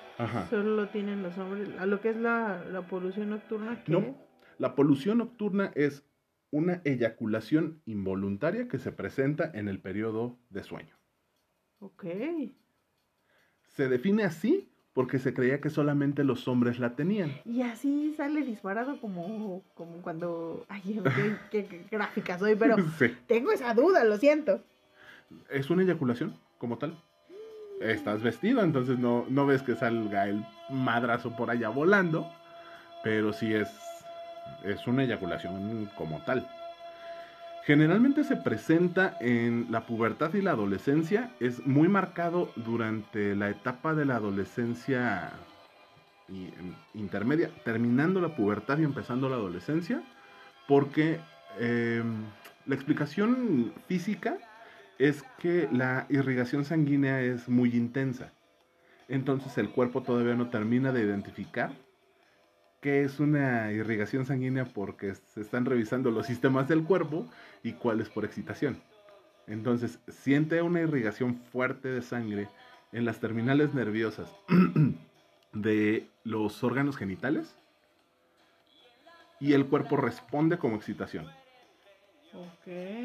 [0.49, 1.69] Solo lo tienen los hombres.
[1.77, 3.83] ¿A lo que es la, polución nocturna?
[3.85, 4.17] no,
[4.57, 6.07] la polución nocturna es
[6.49, 10.97] una eyaculación involuntaria que se presenta en el periodo de sueño.
[11.81, 12.03] Ok.
[13.67, 17.31] Se define así porque se creía que solamente los hombres la tenían.
[17.45, 20.65] Y así sale disparado como, como cuando...
[20.69, 20.99] Ay,
[21.51, 22.77] qué, gráfica soy, pero
[23.27, 24.59] tengo esa duda, lo siento.
[25.51, 26.97] Es una eyaculación, como tal.
[27.79, 32.27] Estás vestido, entonces no, no ves que salga el madrazo por allá volando,
[33.03, 33.69] pero sí es,
[34.63, 36.49] es una eyaculación como tal.
[37.67, 41.33] Generalmente se presenta en la pubertad y la adolescencia.
[41.41, 45.33] Es muy marcado durante la etapa de la adolescencia
[46.29, 50.01] em, intermedia, terminando la pubertad y empezando la adolescencia,
[50.65, 51.19] porque
[51.59, 52.23] em,
[52.67, 54.37] la explicación física
[54.97, 58.31] es que la irrigación sanguínea es muy intensa.
[59.09, 61.71] Entonces el cuerpo todavía no termina de identificar
[62.81, 67.25] qué es una irrigación sanguínea porque se están revisando los sistemas del cuerpo
[67.63, 68.81] y cuál es por excitación.
[69.47, 72.49] Entonces, siente una irrigación fuerte de sangre
[72.91, 74.33] en las terminales nerviosas
[75.53, 77.55] de los órganos genitales
[79.39, 81.27] y el cuerpo responde como excitación.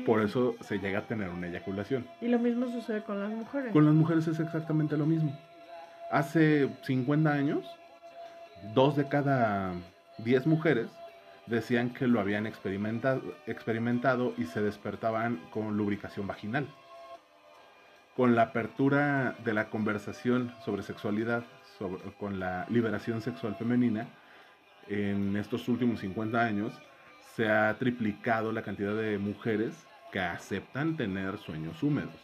[0.05, 2.07] Por eso se llega a tener una eyaculación.
[2.21, 3.73] ¿Y lo mismo sucede con las mujeres?
[3.73, 5.39] Con las mujeres es exactamente lo mismo.
[6.11, 7.65] Hace 50 años,
[8.75, 9.75] dos de cada
[10.19, 10.89] 10 mujeres
[11.47, 16.67] decían que lo habían experimentado, experimentado y se despertaban con lubricación vaginal.
[18.17, 21.45] Con la apertura de la conversación sobre sexualidad,
[22.21, 24.07] con la liberación sexual femenina,
[24.89, 26.73] en estos últimos 50 años
[27.35, 32.15] se ha triplicado la cantidad de mujeres que aceptan tener sueños húmedos.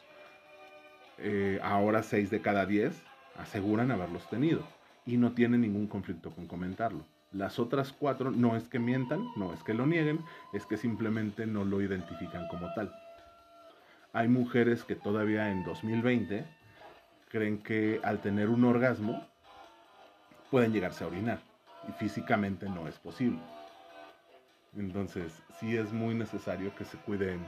[1.16, 3.02] Eh, ahora 6 de cada 10
[3.38, 4.77] aseguran haberlos tenido
[5.08, 7.02] y no tienen ningún conflicto con comentarlo.
[7.32, 10.20] Las otras cuatro no es que mientan, no es que lo nieguen,
[10.52, 12.94] es que simplemente no lo identifican como tal.
[14.12, 16.44] Hay mujeres que todavía en 2020
[17.30, 19.26] creen que al tener un orgasmo
[20.50, 21.40] pueden llegarse a orinar
[21.88, 23.40] y físicamente no es posible.
[24.76, 27.40] Entonces sí es muy necesario que se cuiden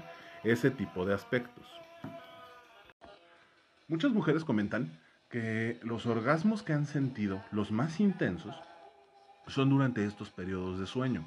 [0.44, 1.66] ese tipo de aspectos.
[3.86, 4.98] Muchas mujeres comentan
[5.30, 8.54] que los orgasmos que han sentido, los más intensos,
[9.46, 11.24] son durante estos periodos de sueño.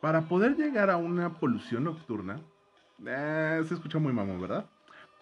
[0.00, 2.40] Para poder llegar a una polución nocturna,
[3.06, 4.66] eh, se escucha muy mamón, ¿verdad?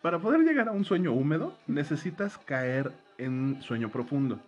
[0.02, 4.40] Para poder llegar a un sueño húmedo, necesitas caer en sueño profundo.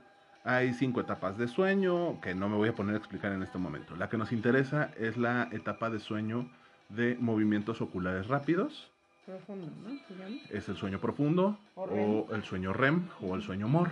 [0.45, 3.59] Hay cinco etapas de sueño que no me voy a poner a explicar en este
[3.59, 3.97] momento.
[3.97, 6.49] La que nos interesa es la etapa de sueño
[6.89, 8.91] de movimientos oculares rápidos.
[9.29, 10.39] Profundo, ¿no?
[10.49, 13.91] Es el sueño profundo o, el sueño REM o el sueño MOR.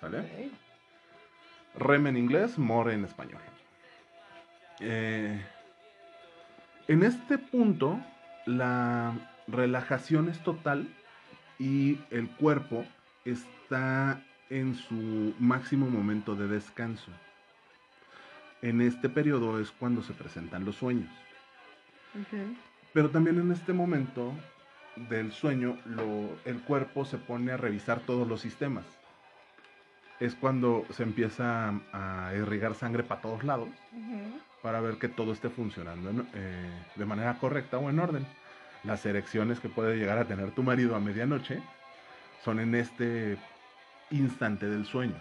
[0.00, 0.50] ¿Sale?
[1.76, 3.40] REM en inglés, MOR en español.
[4.80, 5.40] Eh,
[6.88, 8.00] en este punto,
[8.44, 9.14] la
[9.46, 10.88] relajación es total
[11.60, 12.84] y el cuerpo
[13.24, 14.20] está
[14.50, 17.12] en su máximo momento de descanso.
[18.62, 21.12] En este periodo es cuando se presentan los sueños.
[22.94, 24.32] Pero también en este momento
[25.10, 25.76] del sueño,
[26.46, 28.86] el cuerpo se pone a revisar todos los sistemas
[30.20, 33.68] es cuando se empieza a, irrigar sangre para todos lados
[34.62, 38.26] para ver que todo esté funcionando eh, de manera correcta o en orden.
[38.82, 41.60] Las erecciones que puede llegar a tener tu marido a medianoche
[42.42, 43.36] son en este
[44.10, 45.16] instante del sueño.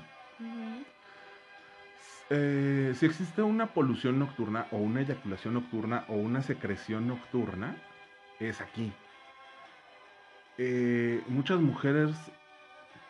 [2.36, 7.78] Eh, si existe una polución nocturna o una eyaculación nocturna o una secreción nocturna,
[8.40, 8.92] es aquí.
[10.58, 12.16] Eh, muchas mujeres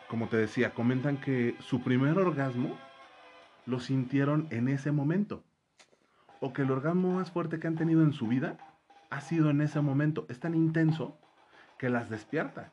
[0.08, 2.78] como te decía, comentan que su primer orgasmo
[3.66, 5.42] lo sintieron en ese momento.
[6.40, 8.58] O que el orgasmo más fuerte que han tenido en su vida
[9.10, 10.26] ha sido en ese momento.
[10.28, 11.18] Es tan intenso
[11.78, 12.72] que las despierta.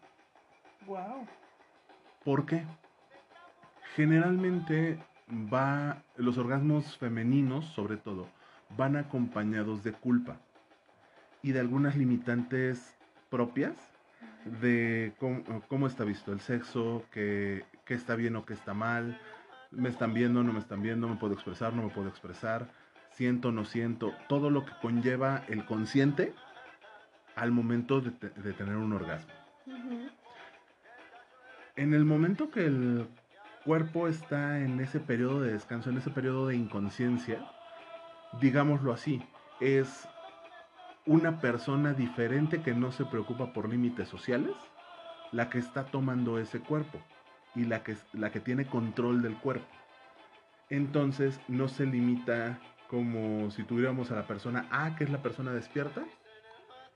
[0.85, 1.27] Wow.
[2.23, 2.65] ¿Por qué?
[3.95, 4.99] Generalmente
[5.31, 8.27] va, los orgasmos femeninos, sobre todo,
[8.77, 10.37] van acompañados de culpa
[11.41, 12.95] y de algunas limitantes
[13.29, 13.75] propias
[14.61, 15.13] de
[15.67, 19.19] cómo, está visto el sexo, qué, está bien o qué está mal,
[19.71, 22.67] me están viendo, no me están viendo, me puedo expresar, no me puedo expresar,
[23.11, 26.33] siento, no siento, todo lo que conlleva el consciente
[27.35, 29.31] al momento de, tener un orgasmo.
[31.75, 33.07] En el momento que el
[33.63, 37.45] cuerpo está en ese periodo de descanso, en ese periodo de inconsciencia,
[38.39, 39.21] digámoslo así,
[39.60, 40.08] es
[41.06, 44.56] una persona diferente que no se preocupa por límites sociales,
[45.32, 47.00] la que está tomando ese cuerpo
[47.56, 49.67] y la que, la que tiene control del cuerpo.
[50.69, 55.52] Entonces no se limita como si tuviéramos a la persona A, que es la persona
[55.52, 56.04] despierta,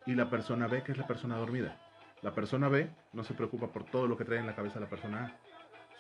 [0.06, 1.78] y la persona B, que es la persona dormida.
[2.22, 4.90] La persona B no se preocupa por todo lo que trae en la cabeza la
[4.90, 5.45] persona A,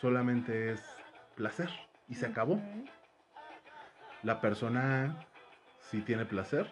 [0.05, 0.83] solamente es
[1.33, 1.67] placer
[2.07, 2.61] y se acabó.
[4.21, 5.17] La persona
[5.79, 6.71] sí tiene placer,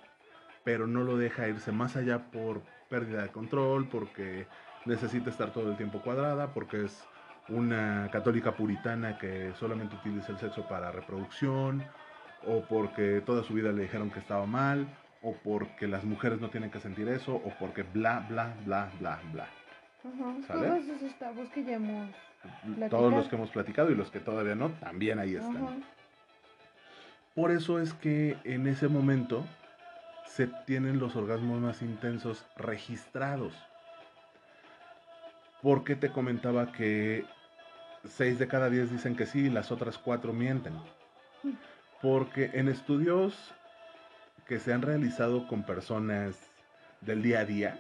[0.64, 4.46] pero no lo deja irse más allá por pérdida de control, porque
[4.86, 7.08] necesita estar todo el tiempo cuadrada, porque es
[7.50, 11.84] una católica puritana que solamente utiliza el sexo para reproducción,
[12.46, 14.86] o porque toda su vida le dijeron que estaba mal,
[15.24, 19.20] o porque las mujeres no tienen que sentir eso, o porque bla, bla, bla, bla,
[19.32, 19.48] bla.
[20.48, 22.10] Todos esos tabús que ya hemos
[22.90, 25.84] Todos los que hemos platicado y los que todavía no, también ahí están.
[27.34, 29.46] Por eso es que en ese momento
[30.26, 33.54] se tienen los orgasmos más intensos registrados.
[35.62, 37.26] Porque te comentaba que
[38.06, 40.74] 6 de cada 10 dicen que sí y las otras 4 mienten.
[42.02, 43.54] Porque en estudios
[44.46, 46.38] que se han realizado con personas
[47.02, 47.80] del día a día,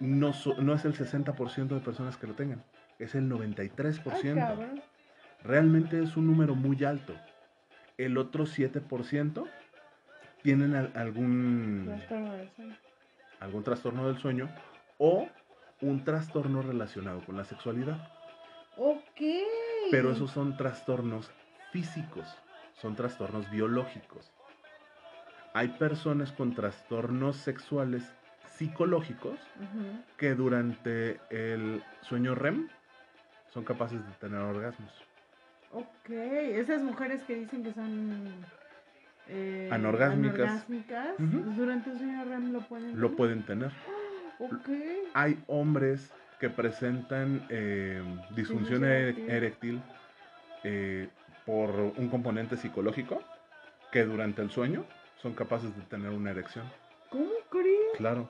[0.00, 2.62] no, no es el 60% de personas que lo tengan,
[2.98, 4.82] es el 93%.
[5.42, 7.14] Realmente es un número muy alto.
[7.98, 9.48] El otro 7%
[10.42, 12.76] tienen algún trastorno del sueño.
[13.40, 14.48] algún trastorno del sueño
[14.98, 15.28] o
[15.80, 18.08] un trastorno relacionado con la sexualidad.
[18.76, 19.20] Ok.
[19.90, 21.30] Pero esos son trastornos
[21.72, 22.26] físicos,
[22.74, 24.32] son trastornos biológicos.
[25.54, 28.04] Hay personas con trastornos sexuales
[28.56, 29.38] psicológicos
[30.16, 32.68] que durante el sueño REM
[33.52, 34.92] son capaces de tener orgasmos.
[35.72, 38.44] Ok, esas mujeres que dicen que son
[39.28, 40.64] eh, anorgásmicas,
[41.56, 43.72] durante el sueño REM lo pueden lo pueden tener.
[45.14, 48.02] Hay hombres que presentan eh,
[48.34, 49.82] disfunción eréctil
[50.64, 51.08] eh,
[51.44, 53.22] por un componente psicológico
[53.90, 54.84] que durante el sueño
[55.22, 56.66] son capaces de tener una erección.
[57.10, 57.96] ¿Cómo crees?
[57.96, 58.28] Claro.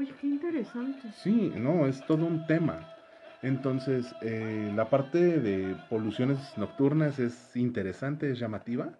[0.00, 1.12] Oye, qué interesante.
[1.12, 2.88] Sí, no, es todo un tema.
[3.42, 8.94] Entonces, eh, la parte de poluciones nocturnas es interesante, es llamativa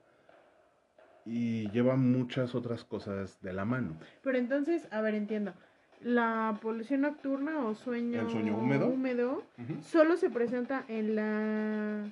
[1.25, 3.97] y lleva muchas otras cosas de la mano.
[4.23, 5.55] Pero entonces, a ver, entiendo.
[6.03, 9.43] La polución nocturna o sueño, ¿El sueño húmedo, húmedo
[9.81, 12.11] solo se presenta en la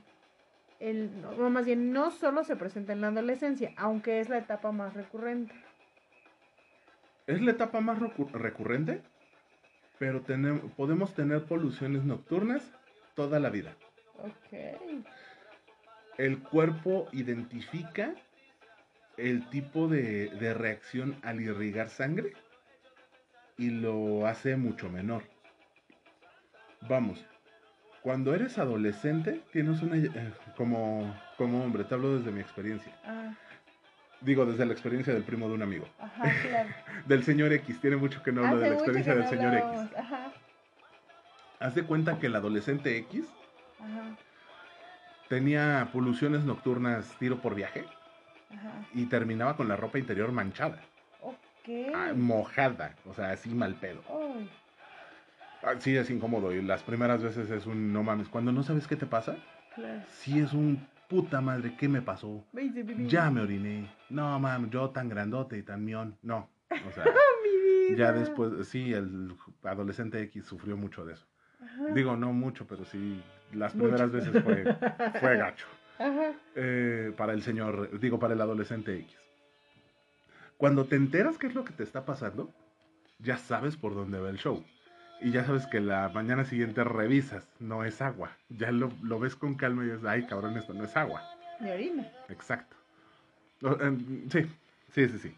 [0.80, 4.72] el, no, más bien no solo se presenta en la adolescencia, aunque es la etapa
[4.72, 5.54] más recurrente.
[7.28, 7.98] Es la etapa más
[8.32, 9.02] recurrente,
[9.98, 12.72] pero tenemos, podemos tener poluciones nocturnas
[13.14, 13.76] toda la vida.
[14.16, 14.80] Ok.
[16.16, 18.14] El cuerpo identifica
[19.18, 22.32] el tipo de, reacción al irrigar sangre
[23.58, 25.22] y lo hace mucho menor.
[26.88, 27.22] Vamos,
[28.00, 29.98] cuando eres adolescente tienes una...
[29.98, 32.98] Eh, como, como hombre, te hablo desde mi experiencia.
[33.04, 33.34] Ah.
[34.20, 35.86] Digo, desde la experiencia del primo de un amigo.
[35.98, 36.68] Ajá, claro.
[37.06, 39.96] del señor X, tiene mucho que no hablo de la experiencia del señor X.
[39.96, 40.32] Ajá.
[41.60, 43.26] Haz de cuenta que el adolescente X
[45.28, 47.84] tenía poluciones nocturnas tiro por viaje
[48.94, 50.80] y terminaba con la ropa interior manchada.
[51.94, 54.02] Ah, mojada, o sea, así mal pedo.
[55.62, 58.28] Ah, sí, es incómodo y las primeras veces es un no mames.
[58.28, 59.36] Cuando no sabes qué te pasa,
[60.08, 62.44] sí es un puta madre, ¿qué me pasó?
[63.06, 63.90] Ya me oriné.
[64.10, 66.16] No mames, yo tan grandote y tan mión.
[66.22, 67.04] No, o sea,
[67.96, 69.34] ya después, sí, el
[69.64, 71.26] adolescente X sufrió mucho de eso.
[71.94, 73.20] Digo, no mucho, pero sí,
[73.52, 74.64] las primeras veces fue,
[75.20, 75.66] fue gacho.
[76.54, 79.16] Eh, para el señor, digo, para el adolescente X.
[80.56, 82.52] Cuando te enteras qué es lo que te está pasando,
[83.18, 84.64] ya sabes por dónde va el show.
[85.20, 88.30] Y ya sabes que la mañana siguiente revisas, no es agua.
[88.48, 91.22] Ya lo, ves con calma y dices, ay cabrón, esto no es agua.
[91.58, 92.08] De orina.
[92.28, 92.76] Exacto.
[94.30, 94.46] Sí,
[94.94, 95.34] sí, sí, sí.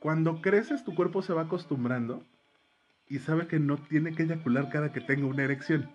[0.00, 2.22] Cuando creces, tu cuerpo se va acostumbrando
[3.08, 5.90] y sabe que no tiene que eyacular cada que tenga una erección.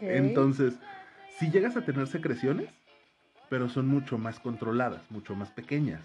[0.00, 0.74] Entonces,
[1.38, 2.68] si llegas a tener secreciones,
[3.48, 6.02] pero son mucho más controladas, mucho más pequeñas.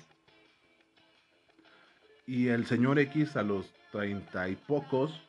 [2.26, 5.27] Y el señor X a los treinta y pocos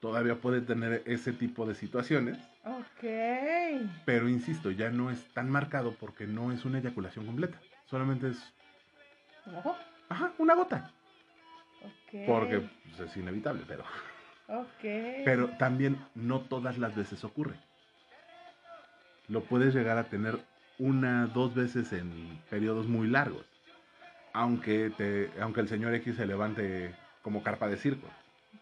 [0.00, 2.38] todavía puede tener ese tipo de situaciones.
[2.64, 3.04] Ok.
[4.04, 7.58] Pero insisto, ya no es tan marcado porque no es una eyaculación completa.
[7.86, 8.52] Solamente es.
[9.46, 9.76] ¿Ojo?
[10.08, 10.90] Ajá, una gota.
[11.82, 12.26] Ok.
[12.26, 12.60] Porque
[12.96, 13.84] pues, es inevitable, pero.
[14.48, 14.82] Ok.
[15.24, 17.54] Pero también no todas las veces ocurre.
[19.28, 20.40] Lo puedes llegar a tener
[20.78, 23.46] una, dos veces en periodos muy largos.
[24.32, 28.08] Aunque, te, aunque el señor X se levante como carpa de circo.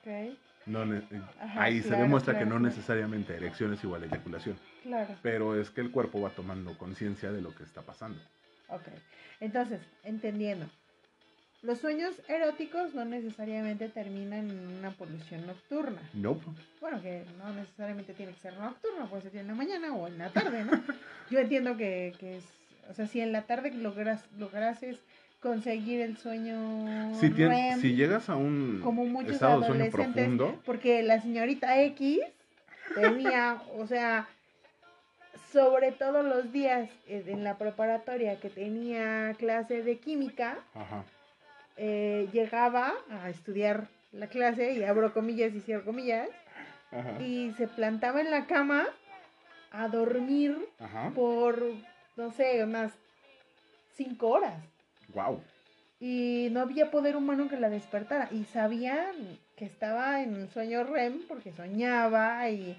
[0.01, 0.37] Ok.
[0.69, 1.03] No, ne-
[1.41, 2.67] Ajá, ahí se demuestra claro, que no claro.
[2.75, 4.57] necesariamente erección es igual a eyaculación.
[4.83, 5.17] Claro.
[5.23, 8.21] Pero es que el cuerpo va tomando conciencia de lo que está pasando.
[8.69, 8.83] Ok.
[9.41, 10.67] Entonces, entendiendo.
[11.63, 16.01] Los sueños eróticos no necesariamente terminan en una polución nocturna.
[16.15, 16.41] No,
[16.81, 20.19] Bueno, que no necesariamente tiene que ser nocturno, puede ser en la mañana o en
[20.19, 20.71] la tarde, ¿no?
[21.31, 22.45] Yo entiendo que, que es,
[22.89, 25.01] o sea, si en la tarde logras, lograses
[25.41, 30.25] conseguir el sueño si, REM, si llegas a un como muchos estado de sueño adolescentes,
[30.25, 32.21] profundo, porque la señorita X
[32.95, 34.29] tenía, o sea,
[35.53, 41.05] sobre todo los días en la preparatoria que tenía clase de química, ajá,
[41.77, 46.29] eh, llegaba a estudiar la clase, y abro comillas y cierro comillas,
[46.91, 48.87] ajá, y se plantaba en la cama
[49.71, 51.63] a dormir ajá, por,
[52.17, 52.93] no sé, unas
[53.95, 54.57] cinco horas.
[55.09, 55.43] Wow.
[56.01, 58.29] Y no había poder humano que la despertara.
[58.31, 62.77] Y sabían que estaba en un sueño REM porque soñaba y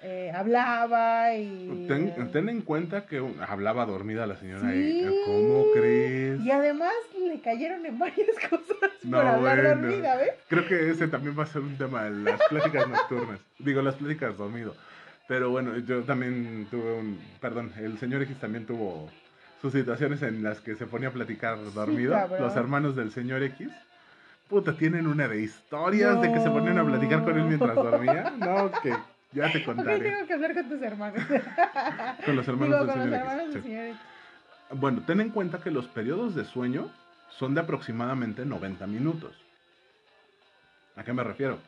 [0.00, 1.86] eh, hablaba y...
[1.88, 4.70] Ten, ten en cuenta que hablaba dormida la señora.
[4.70, 5.06] Sí.
[5.24, 6.40] ¿Cómo crees?
[6.42, 9.82] Y además le cayeron en varias cosas No, por hablar bueno.
[9.88, 10.32] dormida, ¿ves?
[10.48, 13.40] Creo que ese también va a ser un tema de las pláticas nocturnas.
[13.58, 14.74] Digo, las pláticas dormido.
[15.26, 17.18] Pero bueno, yo también tuve un.
[17.40, 19.10] Perdón, el señor X también tuvo
[19.60, 22.16] sus situaciones en las que se ponía a platicar dormido.
[22.38, 23.68] Los hermanos del señor X.
[24.48, 28.32] Puta, tienen una de historias de que se ponían a platicar con él mientras dormía.
[28.38, 28.94] No, que
[29.32, 30.00] ya te ¿Por qué contaré.
[30.00, 31.22] tengo que hablar con tus hermanos?
[32.24, 33.20] Con los hermanos Digo, del con señor los X.
[33.20, 33.52] hermanos sí.
[33.52, 33.98] del señor X.
[34.70, 36.90] Bueno, ten en cuenta que los periodos de sueño
[37.30, 39.32] son de aproximadamente 90 minutos.
[40.96, 41.58] ¿A qué me refiero?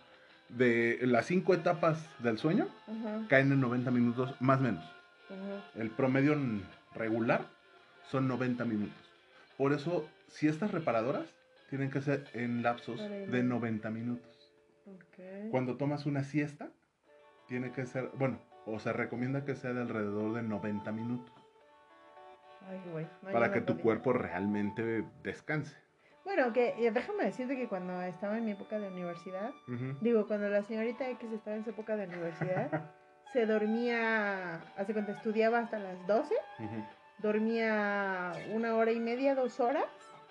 [0.48, 2.66] De las cinco etapas del sueño
[3.28, 4.84] caen en 90 minutos más o menos.
[5.76, 6.36] El promedio
[6.94, 7.42] regular
[8.10, 9.10] son 90 minutos.
[9.56, 11.26] Por eso, si estas reparadoras
[11.68, 13.42] tienen que ser en lapsos de media.
[13.42, 14.52] 90 minutos.
[14.86, 15.50] Ok.
[15.50, 16.70] Cuando tomas una siesta,
[17.46, 21.32] tiene que ser, bueno, o se recomienda que sea de alrededor de 90 minutos.
[22.68, 25.76] Ay, güey, no, para que tu cuerpo realmente descanse.
[26.24, 29.52] Bueno, que eh, déjame decirte que cuando estaba en mi época de universidad,
[30.00, 32.92] digo, cuando la señorita X estaba en su época de universidad,
[33.32, 36.84] se dormía, hace cuenta, estudiaba hasta las 12, Ujú.
[37.20, 39.84] Dormía una hora y media, dos horas,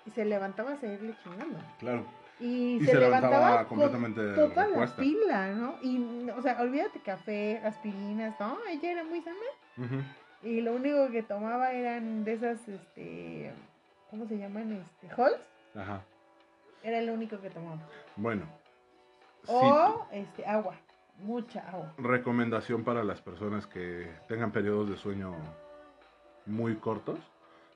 [0.06, 1.58] y se levantaba a seguirle chingando.
[1.78, 2.04] Claro.
[2.38, 5.74] Y, Y se, se levantaba, levantaba con completamente toda la pila, ¿no?
[5.82, 8.58] Y, o sea, olvídate café, aspirinas, ¿no?
[8.68, 10.06] Ella era muy sana.
[10.42, 13.52] Y lo único que tomaba eran de esas, este,
[14.08, 14.72] ¿cómo se llaman?
[14.72, 15.40] Este, Halls.
[15.76, 16.02] Ajá.
[16.82, 17.82] Era lo único que tomaba.
[18.16, 18.46] Bueno.
[19.44, 20.76] sí, O, este, agua.
[21.18, 21.92] Mucha agua.
[21.98, 25.34] recomendación para las personas que tengan periodos de sueño
[26.50, 27.18] muy cortos.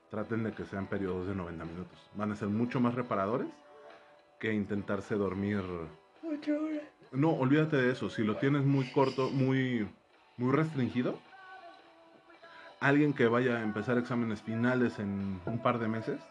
[0.09, 1.99] Traten de que sean periodos de 90 minutos.
[2.15, 3.47] Van a ser mucho más reparadores
[4.39, 5.61] que intentarse dormir.
[6.23, 6.83] Ocho horas.
[7.11, 8.09] No, olvídate de eso.
[8.09, 9.87] Si lo tienes muy corto, muy,
[10.37, 11.17] muy restringido,
[12.79, 16.21] alguien que vaya a empezar exámenes finales en un par de meses,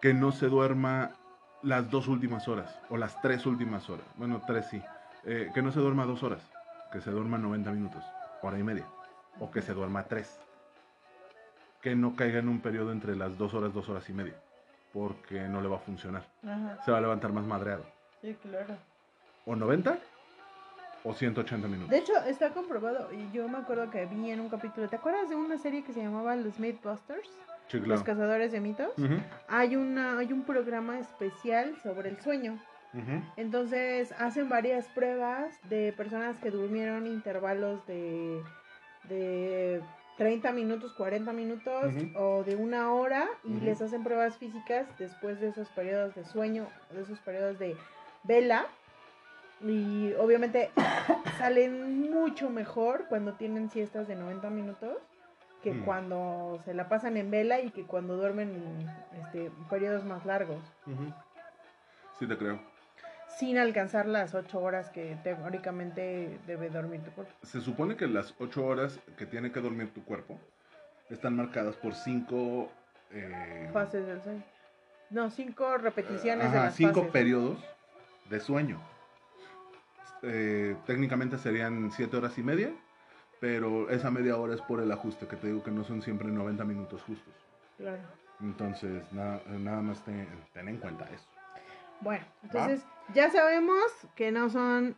[0.00, 1.12] que no se duerma
[1.62, 4.06] las dos últimas horas o las tres últimas horas.
[4.16, 4.82] Bueno, tres sí.
[5.24, 6.42] Eh, que no se duerma dos horas,
[6.92, 8.04] que se duerma 90 minutos,
[8.42, 8.86] hora y media,
[9.40, 10.38] o que se duerma tres.
[11.84, 14.34] Que no caiga en un periodo entre las dos horas, dos horas y media,
[14.94, 16.24] porque no le va a funcionar.
[16.42, 16.82] Ajá.
[16.82, 17.84] Se va a levantar más madreado.
[18.22, 18.74] Sí, claro.
[19.44, 19.98] O 90
[21.04, 21.90] o 180 minutos.
[21.90, 23.12] De hecho, está comprobado.
[23.12, 24.88] Y yo me acuerdo que vi en un capítulo.
[24.88, 27.28] ¿Te acuerdas de una serie que se llamaba Los Mythbusters?
[27.68, 28.92] Sí, Los cazadores de mitos.
[29.48, 32.58] Hay, una, hay un programa especial sobre el sueño.
[33.36, 38.40] Entonces hacen varias pruebas de personas que durmieron intervalos de,
[39.08, 39.82] de
[40.16, 45.48] 30 minutos, 40 minutos o de una hora y les hacen pruebas físicas después de
[45.48, 47.76] esos periodos de sueño, de esos periodos de
[48.22, 48.66] vela.
[49.60, 50.70] Y obviamente
[51.38, 54.98] salen mucho mejor cuando tienen siestas de 90 minutos
[55.62, 55.84] que Mm.
[55.86, 58.86] cuando se la pasan en vela y que cuando duermen
[59.18, 60.62] este, periodos más largos.
[62.18, 62.60] Sí, te creo.
[63.38, 67.32] Sin alcanzar las ocho horas que teóricamente debe dormir tu cuerpo.
[67.42, 70.38] Se supone que las 8 horas que tiene que dormir tu cuerpo
[71.10, 72.70] están marcadas por 5
[73.72, 74.42] Fases del sueño.
[75.10, 77.12] No, cinco repeticiones de Ajá, las cinco fases.
[77.12, 77.58] periodos
[78.28, 78.80] de sueño.
[80.22, 82.72] eh, técnicamente serían 7 horas y media,
[83.40, 86.28] pero esa media hora es por el ajuste, que te digo que no son siempre
[86.28, 87.34] 90 minutos justos.
[87.76, 88.00] Claro.
[88.40, 91.28] Entonces, nada más ten, en cuenta eso.
[92.04, 92.84] Bueno, entonces
[93.14, 93.82] ya sabemos
[94.14, 94.94] que no son,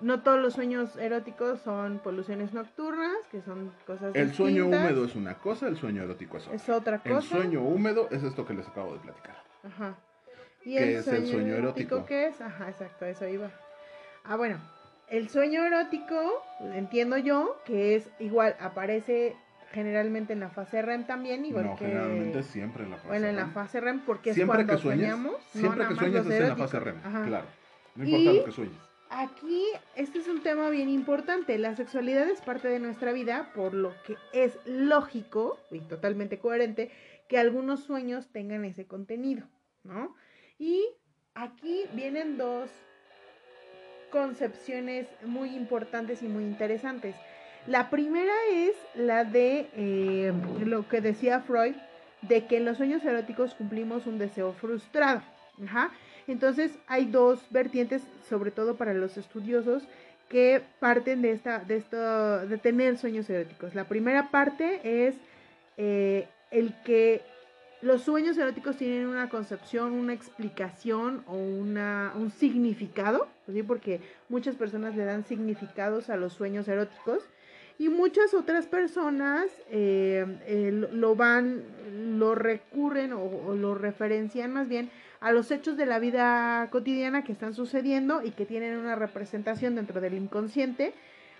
[0.00, 5.14] no todos los sueños eróticos son poluciones nocturnas, que son cosas El sueño húmedo es
[5.14, 6.56] una cosa, el sueño erótico es otra.
[6.56, 7.14] Es otra cosa.
[7.14, 9.36] El sueño húmedo es esto que les acabo de platicar.
[9.62, 9.94] Ajá.
[10.64, 12.04] ¿Y el es el sueño erótico?
[12.04, 12.40] ¿Qué es?
[12.40, 13.50] Ajá, exacto, eso iba.
[14.24, 14.58] Ah, bueno,
[15.08, 19.36] el sueño erótico, entiendo yo, que es igual, aparece
[19.74, 23.36] generalmente en la fase REM también, igual no, generalmente siempre en la fase Bueno, en
[23.36, 25.42] la fase REM porque es cuando que soñamos.
[25.50, 27.46] Siempre que sueñas es en la fase REM, claro.
[27.96, 28.78] No importa lo que sueñes.
[29.10, 29.64] Aquí,
[29.96, 31.58] este es un tema bien importante.
[31.58, 36.90] La sexualidad es parte de nuestra vida, por lo que es lógico y totalmente coherente
[37.28, 39.46] que algunos sueños tengan ese contenido,
[39.82, 40.14] ¿no?
[40.58, 40.84] Y
[41.34, 42.70] aquí vienen dos
[44.10, 47.16] concepciones muy importantes y muy interesantes.
[47.66, 50.32] La primera es la de eh,
[50.64, 51.74] lo que decía Freud,
[52.20, 55.22] de que en los sueños eróticos cumplimos un deseo frustrado.
[56.26, 59.82] Entonces hay dos vertientes, sobre todo para los estudiosos,
[60.28, 63.74] que parten de esta, de esto, de tener sueños eróticos.
[63.74, 65.14] La primera parte es
[65.78, 67.22] eh, el que
[67.80, 73.62] los sueños eróticos tienen una concepción, una explicación o una, un significado, ¿sí?
[73.62, 77.22] porque muchas personas le dan significados a los sueños eróticos
[77.78, 81.64] y muchas otras personas eh, eh, lo van,
[82.18, 87.32] lo recurren o, lo referencian más bien a los hechos de la vida cotidiana que
[87.32, 90.92] están sucediendo y que tienen una representación dentro del inconsciente,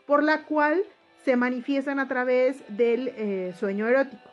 [0.06, 0.82] por la cual
[1.24, 4.30] se manifiestan a través del eh, sueño erótico.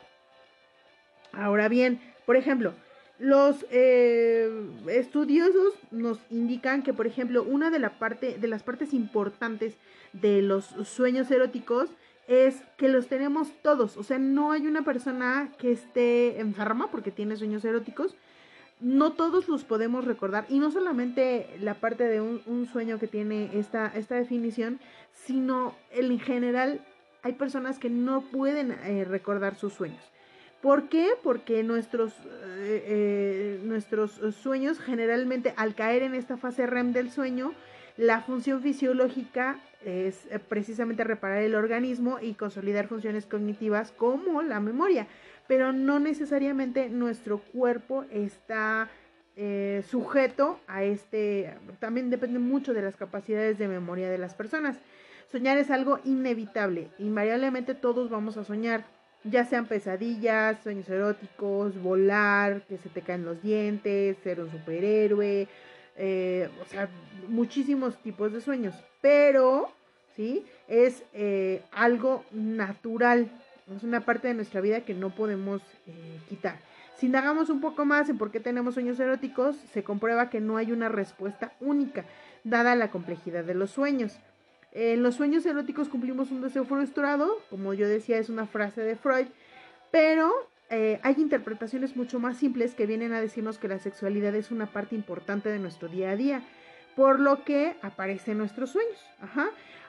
[1.32, 2.74] Ahora bien, por ejemplo,
[3.22, 4.50] los eh,
[4.88, 9.76] estudiosos nos indican que, por ejemplo, una de, las partes importantes
[10.12, 11.88] de los sueños eróticos
[12.26, 13.96] es que los tenemos todos.
[13.96, 18.16] O sea, no hay una persona que esté enferma porque tiene sueños eróticos.
[18.80, 20.44] No todos los podemos recordar.
[20.48, 24.80] Y no solamente la parte de un, sueño que tiene esta, esta definición,
[25.12, 26.80] sino en general
[27.22, 30.11] hay personas que no pueden eh, recordar sus sueños.
[30.62, 31.10] ¿Por qué?
[31.24, 32.12] Porque nuestros,
[32.60, 37.52] eh, eh, nuestros sueños generalmente al caer en esta fase REM del sueño,
[37.96, 44.60] la función fisiológica es eh, precisamente reparar el organismo y consolidar funciones cognitivas como la
[44.60, 45.08] memoria,
[45.48, 48.88] pero no necesariamente nuestro cuerpo está
[49.88, 54.78] sujeto a este, también depende mucho de las capacidades de memoria de las personas.
[55.32, 58.84] Soñar es algo inevitable, invariablemente todos vamos a soñar
[59.24, 65.48] ya sean pesadillas, sueños eróticos, volar, que se te caen los dientes, ser un superhéroe,
[65.96, 66.88] eh, o sea,
[67.28, 69.70] muchísimos tipos de sueños, pero,
[70.16, 70.44] ¿sí?
[70.68, 73.30] Es eh, algo natural,
[73.74, 76.58] es una parte de nuestra vida que no podemos eh, quitar.
[76.96, 80.56] Si indagamos un poco más en por qué tenemos sueños eróticos, se comprueba que no
[80.56, 82.04] hay una respuesta única,
[82.44, 84.18] dada la complejidad de los sueños.
[84.72, 88.96] En los sueños eróticos cumplimos un deseo frustrado, como yo decía, es una frase de
[88.96, 89.26] Freud,
[89.90, 90.32] pero
[90.70, 94.66] eh, hay interpretaciones mucho más simples que vienen a decirnos que la sexualidad es una
[94.66, 96.42] parte importante de nuestro día a día,
[96.96, 98.98] por lo que aparecen nuestros sueños.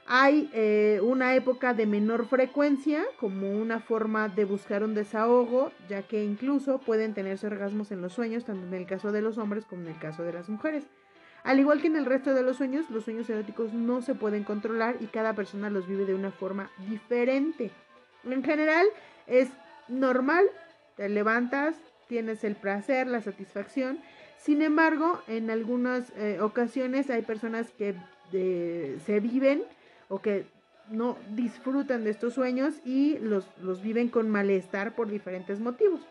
[0.05, 6.01] Hay eh, una época de menor frecuencia como una forma de buscar un desahogo, ya
[6.01, 9.63] que incluso pueden tenerse orgasmos en los sueños, tanto en el caso de los hombres
[9.63, 10.85] como en el caso de las mujeres.
[11.43, 14.43] Al igual que en el resto de los sueños, los sueños eróticos no se pueden
[14.43, 17.71] controlar y cada persona los vive de una forma diferente.
[18.23, 18.85] En general
[19.27, 19.49] es
[19.89, 20.45] normal,
[20.95, 21.75] te levantas,
[22.07, 23.99] tienes el placer, la satisfacción.
[24.37, 27.95] Sin embargo, en algunas eh, ocasiones hay personas que
[28.31, 29.63] se viven
[30.09, 30.47] o que
[30.89, 36.01] no disfrutan de estos sueños y los, los viven con malestar por diferentes motivos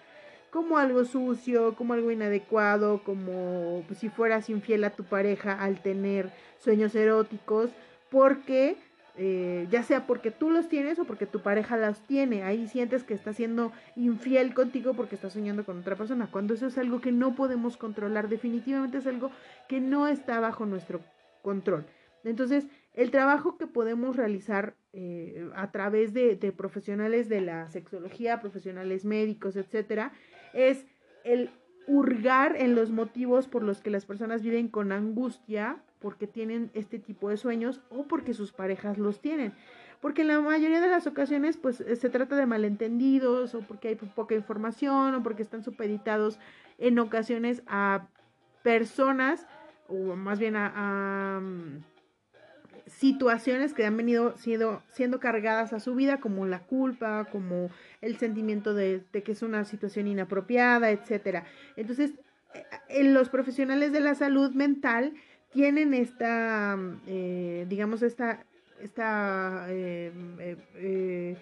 [0.52, 6.30] como algo sucio, como algo inadecuado, como si fueras infiel a tu pareja al tener
[6.58, 7.70] sueños eróticos,
[8.10, 8.76] porque
[9.16, 13.02] eh, ya sea porque tú los tienes o porque tu pareja los tiene, ahí sientes
[13.02, 17.00] que está siendo infiel contigo porque está soñando con otra persona, cuando eso es algo
[17.00, 19.30] que no podemos controlar, definitivamente es algo
[19.70, 21.00] que no está bajo nuestro
[21.40, 21.86] control.
[22.24, 28.40] Entonces, el trabajo que podemos realizar eh, a través de, de, profesionales de la sexología,
[28.40, 30.12] profesionales médicos, etcétera,
[30.52, 30.86] es
[31.24, 31.50] el
[31.86, 36.98] hurgar en los motivos por los que las personas viven con angustia porque tienen este
[36.98, 39.52] tipo de sueños o porque sus parejas los tienen.
[40.00, 43.88] Porque en la mayoría de las ocasiones pues eh, se trata de malentendidos o porque
[43.88, 46.38] hay poca información o porque están supeditados
[46.78, 48.08] en ocasiones a
[48.62, 49.46] personas
[49.88, 51.40] o más bien a,
[52.98, 57.70] situaciones que han venido siendo, siendo cargadas a su vida, como la culpa, como
[58.00, 61.44] el sentimiento de, que es una situación inapropiada, etcétera.
[61.76, 62.12] Entonces,
[62.88, 65.14] eh, los profesionales de la salud mental
[65.50, 68.44] tienen esta, eh, digamos, esta,
[68.80, 71.36] esta eh,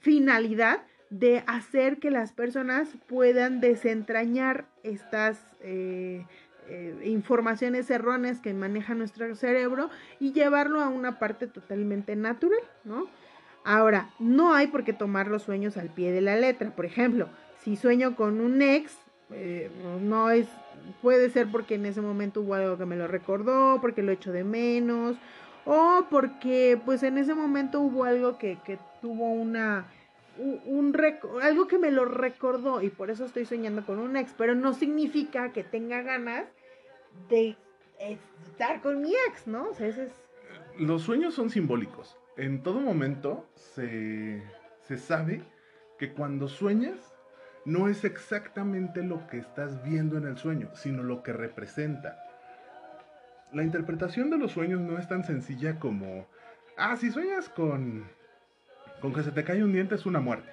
[0.00, 5.42] finalidad de hacer que las personas puedan desentrañar estas
[7.04, 9.90] informaciones erróneas que maneja nuestro cerebro
[10.20, 13.06] y llevarlo a una parte totalmente natural, ¿no?
[13.64, 16.74] Ahora, no hay por qué tomar los sueños al pie de la letra.
[16.74, 17.28] Por ejemplo,
[17.62, 18.96] si sueño con un ex,
[19.30, 20.46] eh, no es,
[21.02, 24.32] puede ser porque en ese momento hubo algo que me lo recordó, porque lo echo
[24.32, 25.16] de menos,
[25.64, 29.86] o porque pues en ese momento hubo algo que, que tuvo una,
[30.38, 30.96] un,
[31.42, 34.72] algo que me lo recordó y por eso estoy soñando con un ex, pero no
[34.72, 36.44] significa que tenga ganas
[37.28, 37.56] de
[37.98, 39.70] estar con mi ex, ¿no?
[39.70, 40.12] O sea, ese es...
[40.78, 44.42] Los sueños son simbólicos en todo momento se,
[44.96, 45.42] sabe
[45.98, 47.14] que cuando sueñas
[47.64, 52.16] no es exactamente lo que estás viendo en el sueño, sino lo que representa.
[53.52, 56.26] La interpretación de los sueños no es tan sencilla como,
[56.76, 58.04] ah, si sueñas con,
[59.00, 60.48] con que se te cae un diente es una muerte.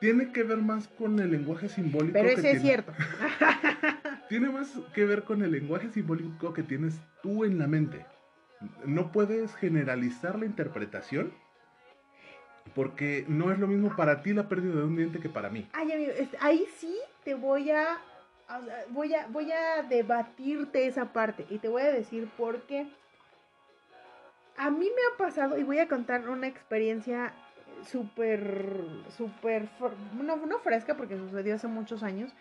[0.00, 2.12] Tiene que ver más con el lenguaje simbólico.
[2.12, 2.92] Pero ese es cierto.
[4.28, 8.04] tiene más que ver con el lenguaje simbólico que tienes tú en la mente
[8.84, 11.32] no puedes generalizar la interpretación
[12.74, 15.66] porque no es lo mismo para ti la pérdida de un diente que para mí.
[15.72, 17.98] Ay, amigo, ahí sí te voy a,
[18.90, 22.86] voy a voy a debatirte esa parte y te voy a decir por qué.
[24.56, 27.32] A mí me ha pasado y voy a contar una experiencia
[27.84, 28.74] súper,
[29.16, 29.68] súper,
[30.14, 32.32] no, no fresca porque sucedió hace muchos años,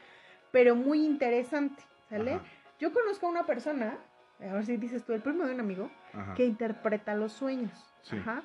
[0.58, 2.40] pero muy interesante, ¿sale?
[2.80, 3.96] Yo conozco a una persona
[4.40, 5.92] a ver si dices tú, el primo de un amigo,
[6.36, 7.72] que interpreta los sueños.
[8.12, 8.42] Ajá.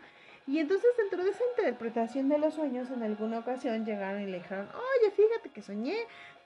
[0.46, 4.40] Y entonces dentro de esa interpretación de los sueños, en alguna ocasión llegaron y le
[4.40, 5.96] dijeron, oye, fíjate que soñé,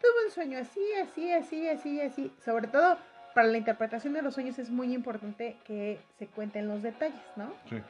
[0.00, 2.32] tuve un sueño así, así, así, así, así.
[2.44, 2.96] Sobre todo
[3.34, 7.52] para la interpretación de los sueños es muy importante que se cuenten los detalles, ¿no?
[7.68, 7.82] Sí.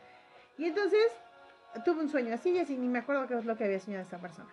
[0.56, 1.12] Y entonces
[1.84, 4.16] tuve un sueño así, así, ni me acuerdo qué es lo que había soñado esta
[4.16, 4.48] persona.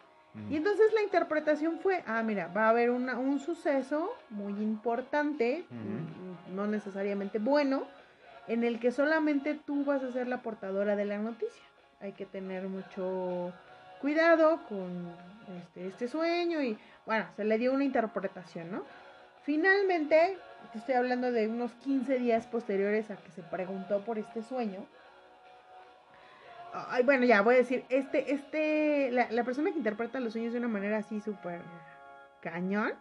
[0.49, 6.55] Y entonces la interpretación fue, ah, mira, va a haber un suceso muy importante, mm,
[6.55, 7.83] no necesariamente bueno,
[8.47, 11.63] en el que solamente tú vas a ser la portadora de la noticia.
[12.01, 13.53] Hay que tener mucho
[14.01, 15.15] cuidado con
[15.61, 18.83] este, este sueño y bueno, se le dio una interpretación, ¿no?
[19.43, 20.37] Finalmente,
[20.71, 24.85] te estoy hablando de unos 15 días posteriores a que se preguntó por este sueño,
[26.73, 30.53] Ay, bueno, ya voy a decir, este, este, la, la, persona que interpreta los sueños
[30.53, 31.61] de una manera así súper
[32.41, 32.93] cañón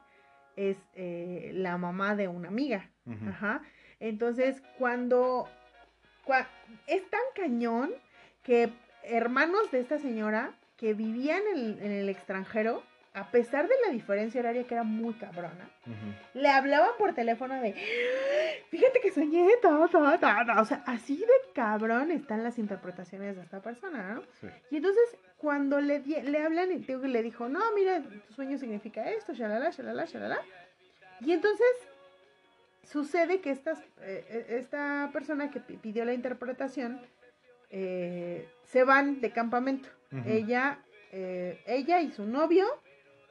[0.56, 2.90] es eh, la mamá de una amiga.
[3.28, 3.62] Ajá.
[3.98, 5.48] Entonces, cuando,
[6.86, 7.90] es tan cañón
[8.42, 12.82] que hermanos de esta señora que vivían en el extranjero
[13.14, 15.68] a pesar de la diferencia horaria que era muy cabrona,
[16.32, 17.74] le hablaban por teléfono de,
[18.70, 20.30] fíjate que soñé, todo, todo, todo.
[20.60, 24.22] O sea, así de cabrón están las interpretaciones de esta persona, ¿no?
[24.70, 29.70] Y entonces, cuando le, le hablan le dijo, no, mira, tu sueño significa esto, shalala,
[29.70, 30.40] shalala, shalala.
[31.20, 31.66] Y entonces,
[32.84, 37.00] sucede que esta, eh, eh, esta persona que pidió la interpretación,
[37.70, 39.88] eh, se van de campamento.
[40.26, 40.78] Ella,
[41.10, 42.66] ella y su novio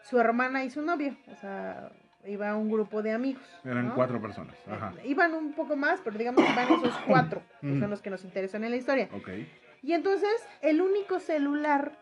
[0.03, 1.15] su hermana y su novio.
[1.31, 1.91] O sea,
[2.25, 3.43] iba un grupo de amigos.
[3.63, 4.55] Eran cuatro personas.
[4.69, 4.93] Ajá.
[4.99, 8.09] Eh, iban un poco más, pero digamos que iban esos cuatro, que son los que
[8.09, 9.09] nos interesan en la historia.
[9.13, 9.51] Okay.
[9.81, 11.93] Y entonces, el único celular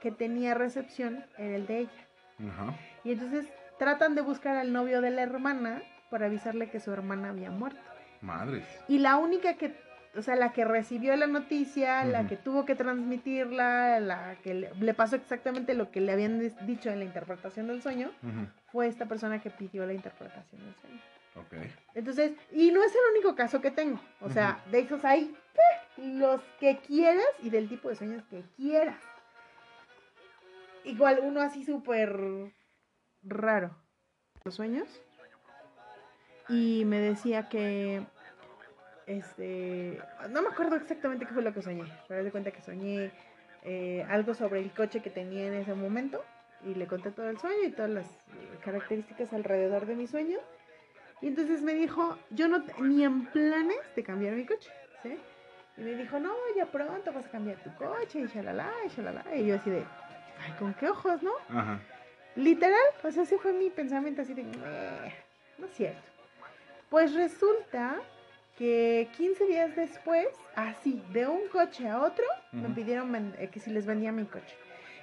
[0.00, 2.08] que tenía recepción era el de ella.
[2.50, 2.74] Ajá.
[3.02, 3.46] Y entonces
[3.78, 7.80] tratan de buscar al novio de la hermana para avisarle que su hermana había muerto.
[8.20, 8.64] Madres.
[8.88, 9.74] Y la única que
[10.16, 14.94] o sea, la que recibió la noticia, la que tuvo que transmitirla, la que le,
[14.94, 18.10] pasó exactamente lo que le habían dicho en la interpretación del sueño,
[18.72, 21.00] fue esta persona que pidió la interpretación del sueño.
[21.46, 21.70] Okay.
[21.94, 24.00] Entonces, y no es el único caso que tengo.
[24.20, 25.36] O sea, de esos hay
[25.98, 29.00] los que quieras y del tipo de sueños que quieras.
[30.84, 32.54] Igual uno así súper
[33.22, 33.76] raro.
[34.44, 34.88] Los sueños.
[36.48, 38.06] Y me decía que
[39.06, 40.00] este,
[40.30, 43.12] no me acuerdo exactamente qué fue lo que soñé, pero de cuenta que soñé
[43.62, 46.24] eh, algo sobre el coche que tenía en ese momento
[46.64, 48.06] y le conté todo el sueño y todas las
[48.64, 50.38] características alrededor de mi sueño.
[51.20, 54.70] Y entonces me dijo, yo no ni en planes de cambiar mi coche,
[55.02, 55.18] ¿sí?
[55.76, 59.24] Y me dijo, no, ya pronto vas a cambiar tu coche y shalala, y shalala.
[59.34, 59.84] Y yo así de,
[60.40, 61.32] ay, ¿con qué ojos, no?
[61.48, 61.80] Ajá.
[62.34, 66.00] Literal, pues así fue mi pensamiento así de, no es cierto.
[66.90, 67.96] Pues resulta
[68.56, 73.70] que 15 días después, así, de un coche a otro, me pidieron eh, que si
[73.70, 74.56] les vendía mi coche.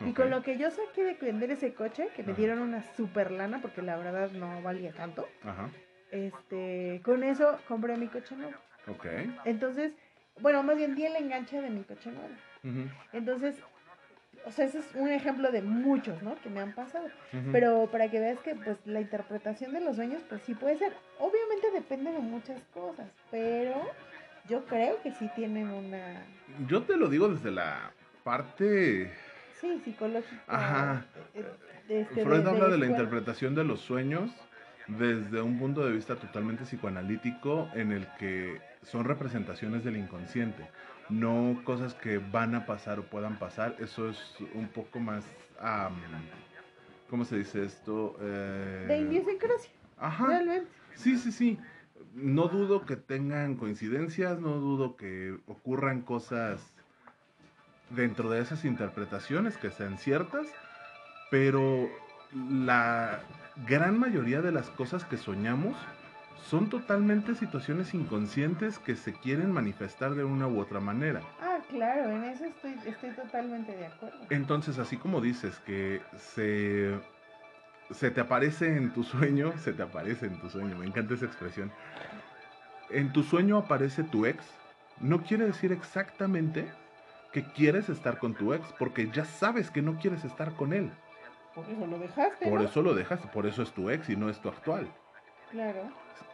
[0.06, 3.32] Y con lo que yo saqué de vender ese coche, que me dieron una super
[3.32, 5.28] lana, porque la verdad no valía tanto,
[6.12, 8.54] este, con eso compré mi coche nuevo.
[8.88, 9.06] Ok.
[9.45, 9.93] Entonces,
[10.41, 12.93] bueno, más bien di el enganche de mi coche nuevo.
[13.14, 13.56] Entonces,
[14.46, 16.36] o sea, ese es un ejemplo de muchos, ¿no?
[16.41, 17.08] Que me han pasado.
[17.52, 20.94] Pero para que veas que, pues, la interpretación de los sueños, pues sí puede ser.
[21.20, 23.89] Obviamente depende de muchas cosas, pero
[24.50, 26.26] yo creo que sí tienen una...
[26.68, 27.91] Yo te lo digo desde la
[28.24, 29.12] parte...
[29.60, 30.41] Sí, psicológica.
[30.48, 31.06] Ajá.
[31.88, 34.32] Este, Freud habla de la interpretación de los sueños
[34.88, 40.70] desde un punto de vista totalmente psicoanalítico en el que son representaciones del inconsciente
[41.10, 43.76] no cosas que van a pasar o puedan pasar.
[43.80, 44.18] Eso es
[44.54, 45.24] un poco más,
[47.10, 48.18] ¿cómo se dice esto?
[48.22, 49.72] Eh, de idiosincrasia.
[49.97, 50.41] Ajá.
[50.95, 51.60] Sí, sí, sí.
[52.14, 56.74] No dudo que tengan coincidencias, no dudo que ocurran cosas
[57.89, 60.47] dentro de esas interpretaciones que sean ciertas,
[61.32, 61.89] pero
[62.34, 63.22] la
[63.68, 65.76] gran mayoría de las cosas que soñamos
[66.36, 71.21] son totalmente situaciones inconscientes que se quieren manifestar de una u otra manera.
[71.39, 74.17] Ah, claro, en eso estoy, estoy totalmente de acuerdo.
[74.29, 76.99] Entonces, así como dices que se,
[77.91, 81.25] se te aparece en tu sueño, se te aparece en tu sueño, me encanta esa
[81.25, 81.71] expresión.
[82.89, 84.45] En tu sueño aparece tu ex,
[84.99, 86.71] no quiere decir exactamente
[87.31, 90.91] que quieres estar con tu ex, porque ya sabes que no quieres estar con él.
[91.55, 92.49] Por eso lo dejaste.
[92.49, 94.88] Por eso lo dejaste, por eso es tu ex y no es tu actual.
[95.54, 95.82] Claro.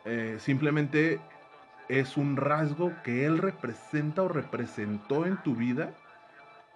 [0.06, 1.20] Eh, simplemente
[1.90, 5.92] es un rasgo que él representa o representó en tu vida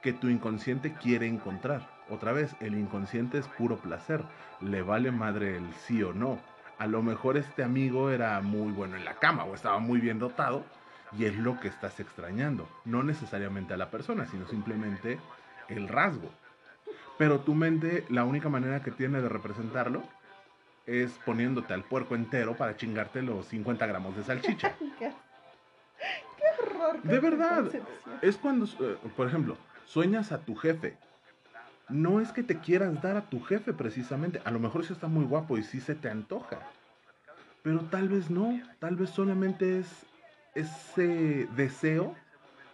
[0.02, 1.88] que tu inconsciente quiere encontrar.
[2.10, 4.22] Otra vez, el inconsciente es puro placer.
[4.60, 6.38] Le vale madre el sí o no.
[6.78, 10.20] A lo mejor este amigo era muy bueno en la cama o estaba muy bien
[10.20, 10.66] dotado
[11.18, 12.68] y es lo que estás extrañando.
[12.84, 15.18] No necesariamente a la persona, sino simplemente
[15.70, 16.30] el rasgo.
[17.18, 20.04] Pero tu mente, la única manera que tiene de representarlo
[20.86, 24.74] es poniéndote al puerco entero para chingarte los 50 gramos de salchicha.
[25.00, 25.12] qué,
[26.62, 27.02] horror.
[27.04, 27.66] De verdad.
[28.22, 30.98] Es cuando, eh, por ejemplo, sueñas a tu jefe.
[31.90, 34.42] No es que te quieras dar a tu jefe precisamente.
[34.46, 36.60] A lo mejor sí está muy guapo y sí se te antoja.
[37.62, 38.60] Pero tal vez no.
[38.80, 39.88] Tal vez solamente es
[40.56, 42.16] ese deseo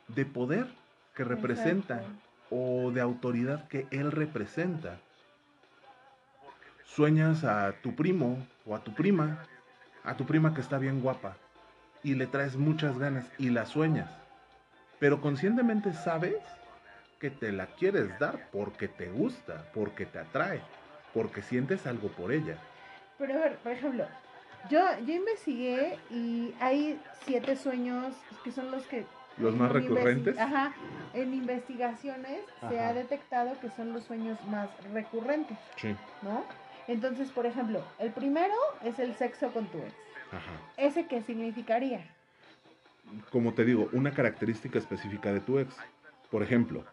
[0.08, 0.68] de poder
[1.16, 2.04] que representa
[2.50, 5.00] o de autoridad que él representa
[6.96, 9.46] sueñas a tu primo o a tu prima,
[10.04, 11.38] a tu prima que está bien guapa,
[12.04, 14.10] y le traes muchas ganas y la sueñas,
[15.00, 16.38] pero conscientemente sabes
[17.20, 20.62] que te la quieres dar porque te gusta, porque te atrae,
[21.14, 22.58] porque sientes algo por ella.
[23.18, 24.06] Pero a ver, por ejemplo,
[24.70, 29.06] yo, yo investigué y hay siete sueños que son los que...
[29.38, 30.38] Los más recurrentes.
[30.38, 30.74] Ajá,
[31.14, 35.58] en investigaciones se ha detectado que son los sueños más recurrentes.
[35.78, 35.96] Sí.
[36.22, 36.44] ¿No?
[36.90, 39.94] Entonces, por ejemplo, el primero es el sexo con tu ex.
[40.32, 40.52] Ajá.
[40.76, 42.04] ¿Ese qué significaría?
[43.32, 45.76] Como te digo, una característica específica de tu ex.
[46.32, 46.84] Por ejemplo,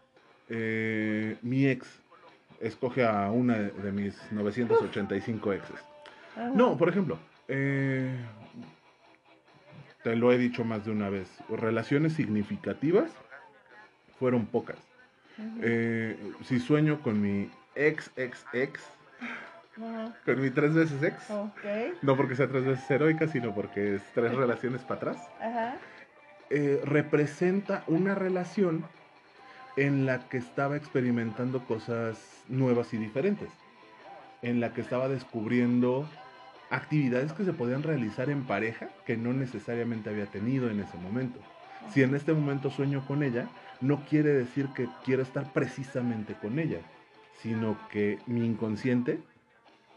[0.49, 1.87] eh, mi ex
[2.61, 5.79] escoge a una de mis 985 exes.
[6.53, 7.17] No, por ejemplo,
[7.47, 8.15] eh,
[10.03, 13.11] te lo he dicho más de una vez, relaciones significativas
[14.19, 14.77] fueron pocas.
[15.61, 18.79] Eh, si sueño con mi ex, ex, ex,
[20.25, 21.29] con mi tres veces ex.
[22.01, 25.17] No porque sea tres veces heroica, sino porque es tres relaciones para atrás.
[26.49, 28.85] Eh, representa una relación
[29.75, 33.49] en la que estaba experimentando cosas nuevas y diferentes.
[34.41, 36.07] En la que estaba descubriendo
[36.69, 41.39] actividades que se podían realizar en pareja que no necesariamente había tenido en ese momento.
[41.93, 43.47] Si en este momento sueño con ella,
[43.79, 46.79] no quiere decir que quiero estar precisamente con ella,
[47.41, 49.21] sino que mi inconsciente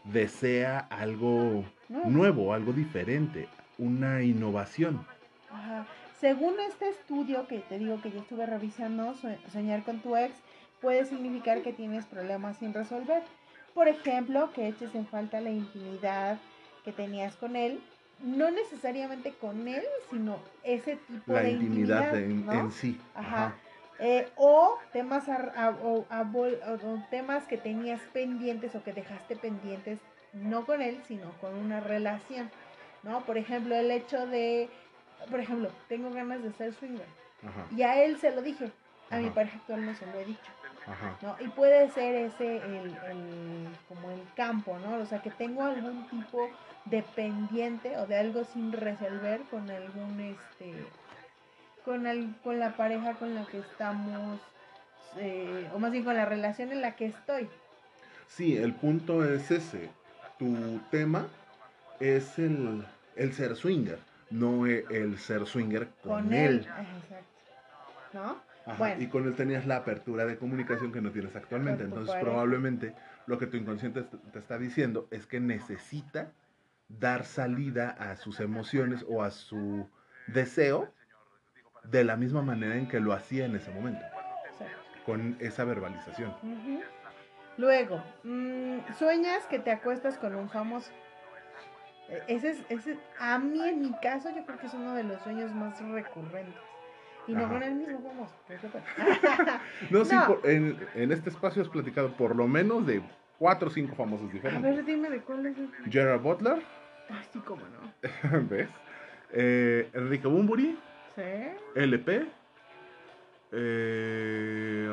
[0.03, 3.47] desea algo nuevo, algo diferente,
[3.77, 5.05] una innovación.
[6.19, 9.15] Según este estudio que te digo que yo estuve revisando,
[9.51, 10.33] soñar con tu ex
[10.81, 13.23] puede significar que tienes problemas sin resolver.
[13.73, 16.37] Por ejemplo, que eches en falta la intimidad
[16.83, 17.79] que tenías con él,
[18.23, 22.99] no necesariamente con él, sino ese tipo de intimidad, en, sí.
[23.15, 23.55] Ajá.
[24.03, 25.25] Eh, o temas
[25.83, 26.05] o,
[27.11, 29.99] temas que tenías pendientes o que dejaste pendientes
[30.33, 32.49] no con él sino con una relación
[33.03, 34.69] no por ejemplo el hecho de
[35.29, 37.05] por ejemplo tengo ganas de ser swinger.
[37.75, 38.71] Y a él se lo dije
[39.11, 40.51] a mi pareja actual no se lo he dicho
[41.21, 41.35] ¿no?
[41.39, 44.97] Y puede ser ese el, como el campo, ¿no?
[44.97, 46.49] O sea, que tengo algún tipo
[46.85, 50.85] de pendiente o de algo sin resolver con algún, este,
[51.85, 54.39] con, el, con la pareja con la que estamos,
[55.17, 57.49] eh, o más bien con la relación en la que estoy.
[58.27, 59.89] Sí, el punto es ese.
[60.39, 61.27] Tu tema
[61.99, 66.59] es el, el ser swinger, no e, el ser swinger con, él.
[66.59, 67.15] Exacto.
[68.13, 68.51] ¿No?
[68.99, 71.83] Y con él tenías la apertura de comunicación que no tienes actualmente.
[71.83, 72.93] Entonces, probablemente
[73.25, 76.31] lo que tu inconsciente te está diciendo es que necesita
[76.87, 79.89] dar salida a sus emociones o a su
[80.27, 80.93] deseo
[81.83, 84.03] de la misma manera en que lo hacía en ese momento.
[85.05, 86.33] Con esa verbalización.
[87.57, 90.91] Luego, mm, sueñas que te acuestas con un famoso.
[92.09, 95.03] E, ese es, ese, a mí en mi caso yo creo que es uno de
[95.03, 96.61] los sueños más recurrentes.
[97.27, 98.35] Y no con el mismo famoso.
[99.91, 103.01] no, sí, en, en, este espacio has platicado por lo menos de
[103.37, 104.71] cuatro o cinco famosos diferentes.
[104.71, 105.55] A ver, dime de cuál es.
[105.89, 106.63] Gerard Butler.
[107.09, 108.39] Ay, sí, cómo no.
[108.49, 108.69] ¿Ves?
[109.31, 110.77] Eh, Enrique Bumburi.
[111.15, 111.21] Sí.
[111.75, 112.27] LP.
[113.51, 114.87] Eh...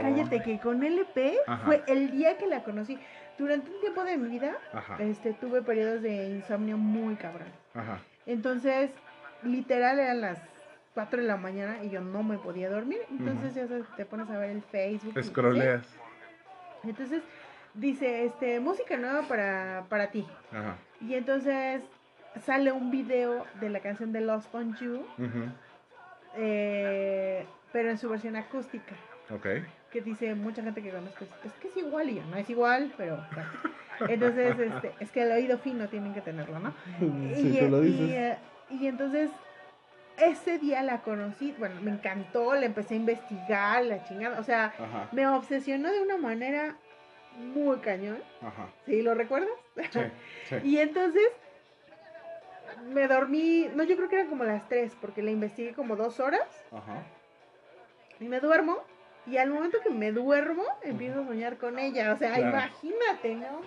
[0.00, 2.98] Cállate, que con LP fue el día que la conocí.
[3.38, 4.56] Durante un tiempo de mi vida,
[4.98, 7.48] este, tuve periodos de insomnio muy cabrón.
[7.74, 8.00] Ajá.
[8.26, 8.90] Entonces,
[9.42, 10.38] literal eran las
[10.94, 13.00] 4 de la mañana y yo no me podía dormir.
[13.10, 15.16] Entonces ya te pones a ver el Facebook.
[15.16, 15.86] Escroleas.
[16.84, 17.22] Entonces
[17.74, 20.26] dice, este, música nueva para, para ti.
[20.52, 20.76] Ajá.
[21.00, 21.82] Y entonces
[22.44, 25.04] sale un video de la canción de Lost on You,
[26.36, 28.94] eh, pero en su versión acústica.
[29.30, 29.46] Ok.
[29.90, 32.92] Que dice mucha gente que conozco, es que es igual y yo, no es igual,
[32.96, 33.18] pero
[34.08, 36.72] Entonces, este, es que el oído fino tienen que tenerlo, ¿no?
[36.98, 38.10] Sí, y, lo dices.
[38.10, 38.38] Eh,
[38.70, 39.30] y entonces
[40.16, 44.72] ese día la conocí, bueno, me encantó, la empecé a investigar, la chingada, o sea,
[45.12, 46.76] me obsesionó de una manera
[47.38, 48.18] muy cañón.
[48.42, 48.68] Ajá.
[48.86, 49.50] ¿Sí lo recuerdas?
[49.90, 51.24] Sí, y entonces
[52.92, 56.20] me dormí, no, yo creo que eran como las tres, porque la investigué como dos
[56.20, 56.64] horas.
[56.72, 57.02] Ajá.
[58.18, 58.78] Y me duermo.
[59.26, 62.12] Y al momento que me duermo, empiezo a soñar con ella.
[62.12, 63.60] O sea, imagínate, ¿no?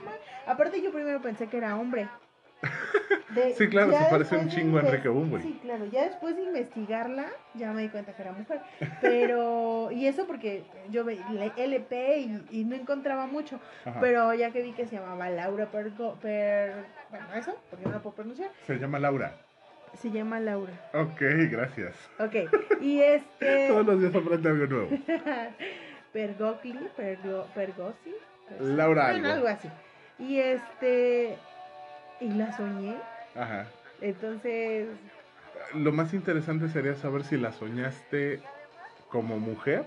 [0.47, 2.10] Aparte yo primero pensé que era hombre
[3.58, 5.43] sí, claro, se parece un chingo a Enrique Bunbury.
[5.43, 8.62] Sí, claro, ya después de investigarla, ya me di cuenta que era mujer.
[9.01, 12.20] Pero, y eso porque yo veía LP
[12.51, 13.60] y, no encontraba mucho.
[13.99, 18.01] Pero ya que vi que se llamaba Laura Pergo, per, bueno, eso, porque no lo
[18.01, 18.49] puedo pronunciar.
[18.66, 19.38] Se llama Laura.
[20.01, 20.74] Se llama Laura.
[20.95, 21.95] Ok, gracias.
[22.18, 22.36] Ok,
[22.82, 23.68] y este...
[23.70, 24.89] Todos los días aprende algo nuevo.
[26.11, 28.16] Pergocli, Pergo, Pergosi.
[28.59, 29.28] Laura algo.
[29.28, 29.70] algo así.
[30.18, 31.38] Y este
[32.20, 32.95] y la soñé.
[33.36, 33.68] Ajá.
[34.01, 34.88] Entonces...
[35.76, 38.39] Lo más interesante sería saber si la soñaste
[39.09, 39.86] como mujer,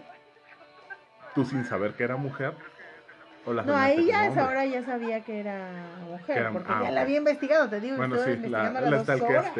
[1.35, 2.55] tú sin saber que era mujer.
[3.47, 5.71] O no, ahí ya esa hora ya sabía que era
[6.05, 9.53] mujer, porque ah, ya la había investigado, te digo, bueno, sí, investigando la, la horas,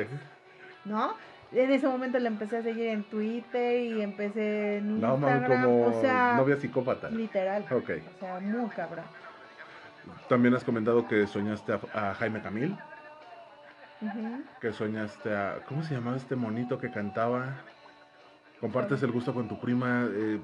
[0.85, 1.15] ¿no?
[1.53, 5.43] En ese momento la empecé a seguir en Twitter y empecé en Instagram.
[5.43, 7.09] No, como o sea, novia psicópata.
[7.11, 7.65] Literal.
[7.71, 7.91] Ok.
[8.17, 9.05] O sea, muy cabrón.
[10.29, 12.77] También has comentado que soñaste a, Jaime Camil.
[14.61, 15.61] Que soñaste a.
[15.69, 17.55] ¿Cómo se llamaba este monito que cantaba?
[18.61, 20.09] Compartes el gusto con tu prima.
[20.11, 20.41] Eh,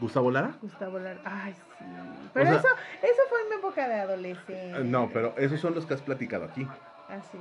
[0.00, 0.52] ¿Gustavo Lara?
[0.62, 1.20] Gustavo Lara.
[1.24, 1.84] Ay, sí.
[2.32, 2.68] Pero eso,
[3.02, 4.78] eso fue en mi época de adolescencia.
[4.80, 6.66] No, pero esos son los que has platicado aquí.
[7.08, 7.38] Ah, sí.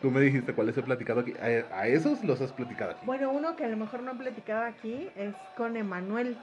[0.00, 1.32] Tú me dijiste cuáles he platicado aquí.
[1.40, 3.06] A, esos los has platicado aquí.
[3.06, 6.36] Bueno, uno que a lo mejor no he platicado aquí es con Emanuel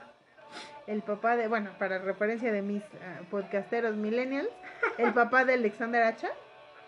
[0.87, 4.49] el papá de, bueno, para referencia de mis ah, podcasteros millennials,
[4.97, 6.29] el papá de Alexander Hacha.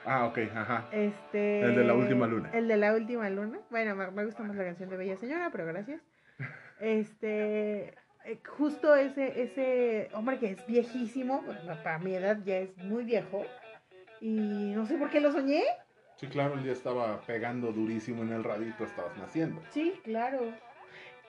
[0.06, 0.88] Ah, ok, ajá.
[0.92, 2.50] Este, el de la última luna.
[2.54, 3.60] El de la última luna.
[3.70, 6.02] Bueno, me, gusta más la canción de Bella Señora, pero gracias.
[6.80, 7.94] Este, eh,
[8.58, 11.44] justo ese, ese hombre que es viejísimo,
[11.84, 13.44] para mi edad ya es muy viejo,
[14.20, 15.64] y no sé por qué lo soñé.
[16.18, 19.62] Sí, claro, él ya estaba pegando durísimo en el radito, estabas naciendo.
[19.72, 20.54] Sí, claro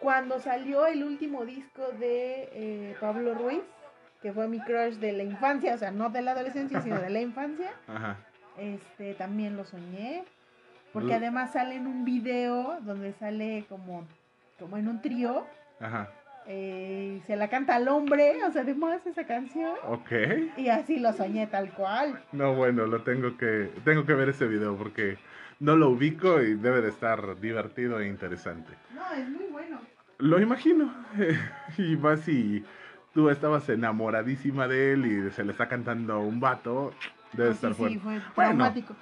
[0.03, 3.63] cuando salió el último disco de eh, Pablo Ruiz,
[4.21, 7.09] que fue mi crush de la infancia, o sea, no de la adolescencia, sino de
[7.09, 7.71] la infancia,
[8.59, 10.25] este también lo soñé.
[10.93, 14.05] Porque además sale en un video donde sale como,
[14.59, 15.47] como en un trío.
[15.81, 16.11] Ajá.
[16.47, 19.75] Eh, se la canta al hombre, o sea, además esa canción.
[19.87, 20.11] Ok.
[20.57, 22.21] Y así lo soñé tal cual.
[22.33, 25.19] No, bueno, lo tengo que, tengo que ver ese video porque
[25.61, 28.73] no lo ubico y debe de estar divertido e interesante.
[28.95, 29.81] No, es muy bueno.
[30.19, 30.93] Lo imagino.
[31.79, 32.65] y más si
[33.15, 36.93] tú estabas enamoradísima de él y se le está cantando un vato,
[37.33, 37.99] debe ah, estar fuerte.
[37.99, 38.97] Sí, fue traumático.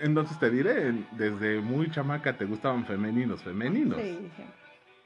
[0.00, 4.00] entonces te diré, desde muy chamaca te gustaban femeninos, femeninos.
[4.00, 4.18] Sí,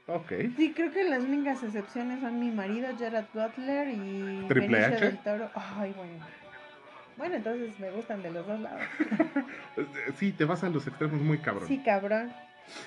[0.07, 0.31] Ok.
[0.57, 5.05] Sí, creo que las únicas excepciones son mi marido, Gerard Butler y Triple H.
[5.05, 5.49] del Toro.
[5.55, 6.25] Ay, bueno.
[7.17, 8.81] Bueno, entonces me gustan de los dos lados.
[10.15, 11.67] sí, te vas a los extremos muy cabrón.
[11.67, 12.33] Sí, cabrón.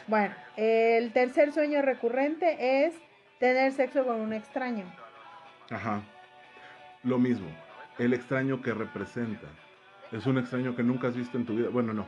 [0.07, 2.95] Bueno, el tercer sueño recurrente es
[3.39, 4.85] tener sexo con un extraño.
[5.71, 6.03] Ajá.
[7.03, 7.49] Lo mismo.
[7.99, 9.47] El extraño que representa.
[10.11, 11.69] Es un extraño que nunca has visto en tu vida.
[11.69, 12.07] Bueno, no.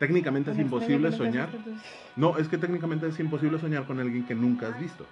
[0.00, 1.50] Técnicamente es imposible soñar.
[2.16, 5.04] No, es que técnicamente es imposible soñar con alguien que nunca has visto.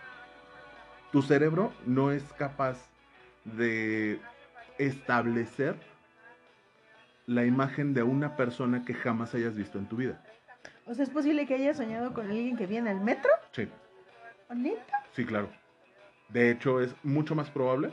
[1.13, 2.79] Tu cerebro no es capaz
[3.45, 4.19] de
[4.79, 5.77] establecer
[7.27, 10.25] la imagen de una persona que jamás hayas visto en tu vida.
[10.87, 13.31] O sea, ¿es posible que hayas soñado con alguien que viene al metro?
[13.53, 13.69] Sí.
[14.57, 15.05] ¿Neta?
[15.13, 15.51] Sí, claro.
[16.31, 17.93] De hecho, es mucho más probable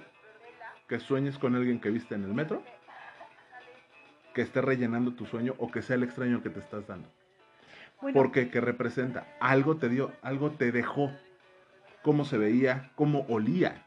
[0.88, 2.64] que sueñes con alguien que viste en el metro,
[4.36, 7.10] que esté rellenando tu sueño o que sea el extraño que te estás dando.
[8.14, 11.10] Porque que representa, algo te dio, algo te dejó,
[12.04, 13.86] cómo se veía, cómo olía.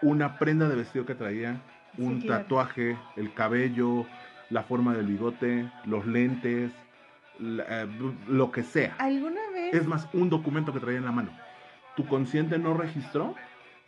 [0.00, 1.60] Una prenda de vestido que traía,
[1.98, 4.06] un tatuaje, el cabello,
[4.48, 6.70] la forma del bigote, los lentes,
[7.40, 7.86] eh,
[8.28, 8.94] lo que sea.
[8.98, 9.74] ¿Alguna vez?
[9.74, 11.32] Es más, un documento que traía en la mano.
[11.96, 13.34] Tu consciente no registró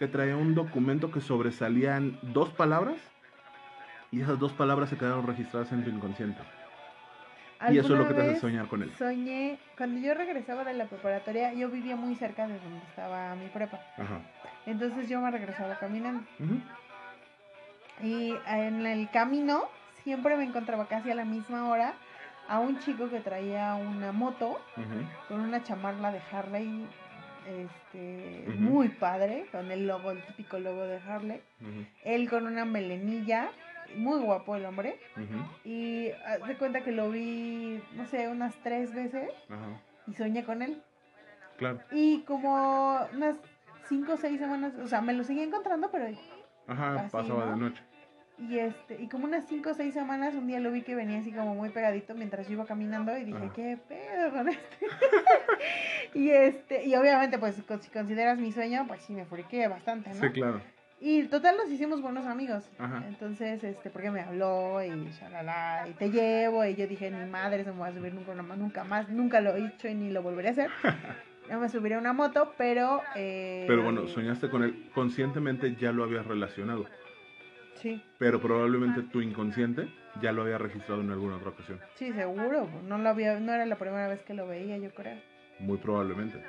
[0.01, 2.97] que traía un documento que sobresalían dos palabras
[4.11, 6.41] y esas dos palabras se quedaron registradas en tu inconsciente.
[7.71, 8.93] Y eso es lo que te hace soñar con él.
[8.97, 13.49] Soñé, cuando yo regresaba de la preparatoria, yo vivía muy cerca de donde estaba mi
[13.49, 13.81] prepa.
[13.97, 14.21] Ajá.
[14.65, 16.23] Entonces yo me regresaba caminando.
[18.03, 19.65] Y en el camino
[20.05, 21.95] siempre me encontraba casi a la misma hora
[22.49, 24.61] a un chico que traía una moto
[25.29, 26.87] con una chamarla de Harley
[27.47, 31.41] este muy padre con el logo el típico logo de Harley
[32.05, 33.51] él con una melenilla
[33.97, 34.99] muy guapo el hombre
[35.65, 39.31] y de cuenta que lo vi no sé unas tres veces
[40.07, 40.83] y soñé con él
[41.57, 43.37] claro y como unas
[43.89, 46.07] cinco o seis semanas o sea me lo seguí encontrando pero
[46.69, 47.83] Ajá, pasaba de noche.
[48.39, 51.19] Y este, y como unas 5 o 6 semanas, un día lo vi que venía
[51.19, 54.87] así como muy pegadito mientras yo iba caminando y dije, ¿qué pedo con este?
[56.15, 60.21] y este, y obviamente, pues, si consideras mi sueño, pues sí me friqué bastante, ¿no?
[60.21, 60.61] Sí, claro.
[61.01, 62.69] Y total nos hicimos buenos amigos.
[62.79, 63.05] Ajá.
[63.07, 67.63] Entonces, este, porque me habló y shalala, y te llevo, y yo dije, ni madre,
[67.63, 70.23] se me va a subir nunca, nunca más, nunca lo he hecho y ni lo
[70.23, 70.71] volveré a hacer.
[71.51, 73.03] no me subiré a una moto, pero...
[73.15, 76.87] Eh, pero bueno, soñaste con él, conscientemente ya lo habías relacionado.
[77.75, 78.03] Sí.
[78.19, 79.89] Pero probablemente tu inconsciente
[80.21, 81.79] ya lo había registrado en alguna otra ocasión.
[81.95, 82.69] Sí, seguro.
[82.85, 85.17] No, lo había, no era la primera vez que lo veía, yo creo.
[85.61, 86.43] Muy probablemente.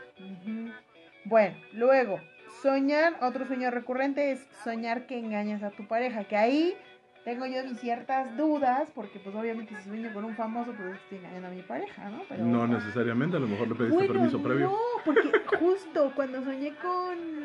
[1.25, 2.19] Bueno, luego,
[2.61, 6.75] soñar, otro sueño recurrente es soñar que engañas a tu pareja, que ahí
[7.23, 11.47] tengo yo ciertas dudas, porque pues obviamente si sueño con un famoso, pues estoy engañando
[11.49, 12.23] a mi pareja, ¿no?
[12.27, 14.69] Pero, no necesariamente, a lo mejor le pediste permiso previo.
[14.69, 17.39] No, porque justo cuando soñé con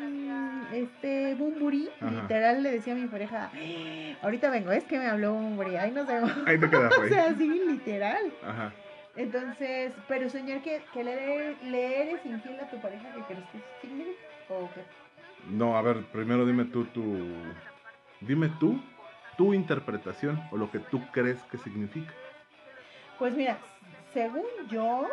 [0.73, 3.51] este Bumburi, literal le decía a mi pareja,
[4.21, 6.31] ahorita vengo, es que me habló Bumburi, ahí nos vemos.
[6.47, 8.31] Ahí te quedas, O sea, sí, literal.
[8.43, 8.73] Ajá.
[9.15, 13.45] Entonces, pero soñar que, que le, le, eres infiel a tu pareja, que crees
[13.81, 14.17] que es
[14.49, 15.04] o qué?
[15.49, 17.03] No, a ver, primero dime tú, tú,
[18.21, 18.81] dime tú
[19.37, 22.13] tu interpretación o lo que tú crees que significa.
[23.19, 23.57] Pues mira,
[24.13, 25.07] según yo,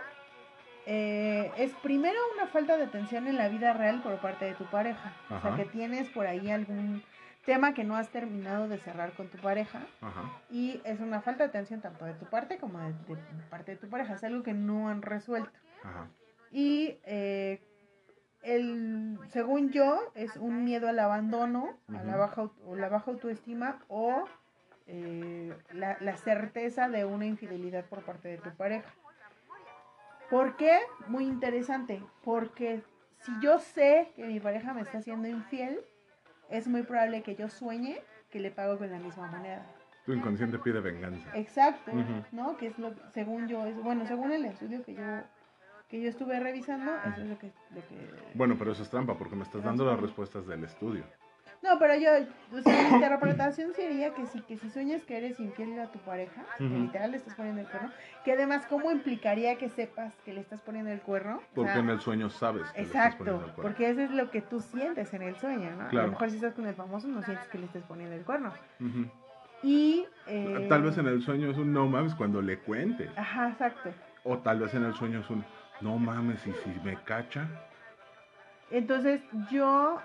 [0.86, 4.64] eh, es primero una falta de atención en la vida real por parte de tu
[4.64, 5.12] pareja.
[5.30, 7.02] O sea, que tienes por ahí algún
[7.44, 9.86] tema que no has terminado de cerrar con tu pareja.
[10.50, 12.94] Y es una falta de atención tanto de tu parte como de,
[13.50, 14.14] parte de tu pareja.
[14.14, 15.50] Es algo que no han resuelto.
[16.50, 17.62] Y eh,
[18.42, 23.78] el, según yo, es un miedo al abandono, a la baja, o la baja autoestima
[23.88, 24.24] o
[24.86, 28.92] eh, la, la, certeza de una infidelidad por parte de tu pareja.
[30.28, 30.80] ¿Por qué?
[31.08, 32.82] Muy interesante, porque
[33.20, 35.78] si yo sé que mi pareja me está haciendo infiel,
[36.50, 39.64] es muy probable que yo sueñe que le pago con la misma moneda.
[40.04, 41.30] Tu inconsciente pide venganza.
[41.34, 41.92] Exacto,
[42.32, 42.56] ¿no?
[42.56, 45.02] Que es lo, según yo, es, bueno, según el estudio que yo
[45.92, 47.52] que yo estuve revisando, eso es lo que,
[48.32, 51.04] Bueno, pero eso es trampa, porque me estás dando las respuestas del estudio.
[51.62, 52.10] No, pero yo,
[52.50, 55.98] o sea, mi interpretación sería que si, que si sueñas que eres infiel a tu
[55.98, 57.90] pareja, que literal le estás poniendo el cuerno,
[58.24, 61.42] que además, ¿cómo implicaría que sepas que le estás poniendo el cuerno?
[61.54, 63.62] Porque en el sueño sabes que exacto, le estás poniendo el cuerno.
[63.62, 65.88] porque eso es lo que tú sientes en el sueño, ¿no?
[65.88, 68.24] A lo mejor si estás con el famoso no sientes que le estés poniendo el
[68.24, 68.50] cuerno.
[69.62, 70.06] Y...
[70.26, 73.10] Eh, tal vez en el sueño es un no mames cuando le cuente.
[73.14, 73.90] Ajá, exacto.
[74.24, 75.44] O tal vez en el sueño es un
[75.82, 77.48] no mames, y si me cacha.
[78.70, 79.20] Entonces
[79.50, 80.00] yo,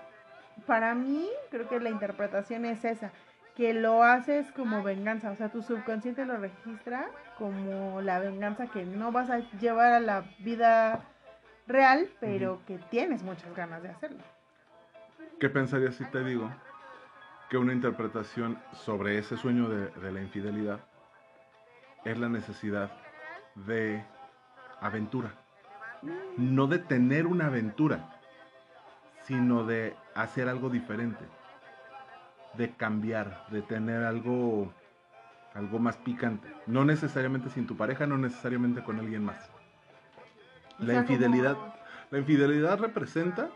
[0.66, 3.12] para mí, creo que la interpretación es esa,
[3.56, 8.84] que lo haces como venganza, o sea, tu subconsciente lo registra como la venganza que
[8.84, 11.00] no vas a llevar a la vida
[11.66, 14.22] real, pero que tienes muchas ganas de hacerlo.
[15.40, 16.50] ¿Qué pensarías si te digo
[17.48, 20.80] que una interpretación sobre ese sueño de, la infidelidad
[22.04, 22.90] es la necesidad
[23.54, 24.04] de
[24.80, 25.32] aventura?
[26.36, 28.08] No de tener una aventura,
[29.22, 31.24] sino de hacer algo diferente,
[32.54, 34.72] de cambiar, de tener algo,
[35.54, 36.48] algo más picante.
[36.66, 39.50] No necesariamente sin tu pareja, no necesariamente con alguien más.
[40.78, 41.56] La infidelidad,
[42.10, 43.50] la infidelidad representa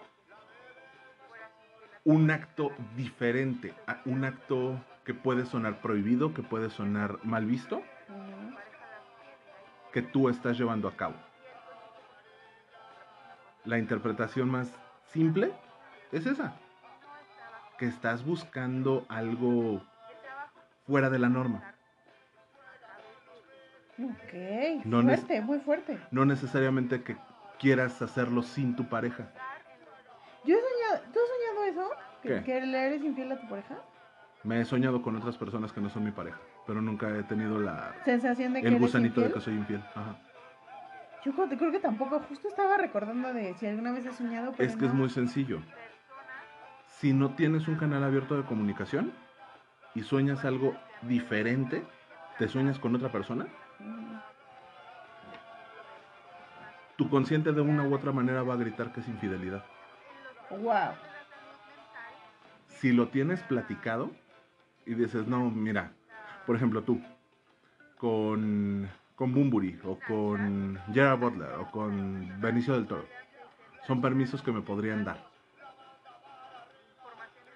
[2.05, 3.75] un acto diferente,
[4.05, 7.83] un acto que puede sonar prohibido, que puede sonar mal visto,
[9.93, 11.15] que tú estás llevando a cabo.
[13.65, 14.73] La interpretación más
[15.07, 15.53] simple
[16.11, 16.55] es esa,
[17.79, 19.81] que estás buscando algo
[20.87, 21.63] fuera de la norma.
[23.99, 25.99] Ok, fuerte, muy fuerte.
[26.11, 27.17] No necesariamente que
[27.61, 29.31] quieras hacerlo sin tu pareja.
[30.45, 31.91] Yo he soñado, ¿tú has soñado eso?
[32.23, 33.77] ¿Que, ¿Que le eres infiel a tu pareja?
[34.43, 37.61] Me he soñado con otras personas que no son mi pareja, pero nunca he tenido
[37.61, 39.85] la sensación de que el gusanito de que soy infiel.
[39.95, 40.19] Ajá.
[41.25, 44.55] Yo creo que tampoco, justo estaba recordando de si alguna vez has soñado.
[44.59, 45.61] es que es muy sencillo.
[46.99, 49.13] Si no tienes un canal abierto de comunicación
[49.95, 51.85] y sueñas algo diferente,
[52.39, 53.47] te sueñas con otra persona,
[56.97, 59.65] tu consciente de una u otra manera va a gritar que es infidelidad.
[60.51, 60.95] Wow.
[62.69, 64.11] Si lo tienes platicado
[64.87, 65.93] y dices, no, mira,
[66.47, 67.01] por ejemplo tú,
[67.97, 68.89] con,
[69.23, 73.07] con Bumburi o con Gerard Butler o con Benicio del Toro,
[73.87, 75.25] son permisos que me podrían dar.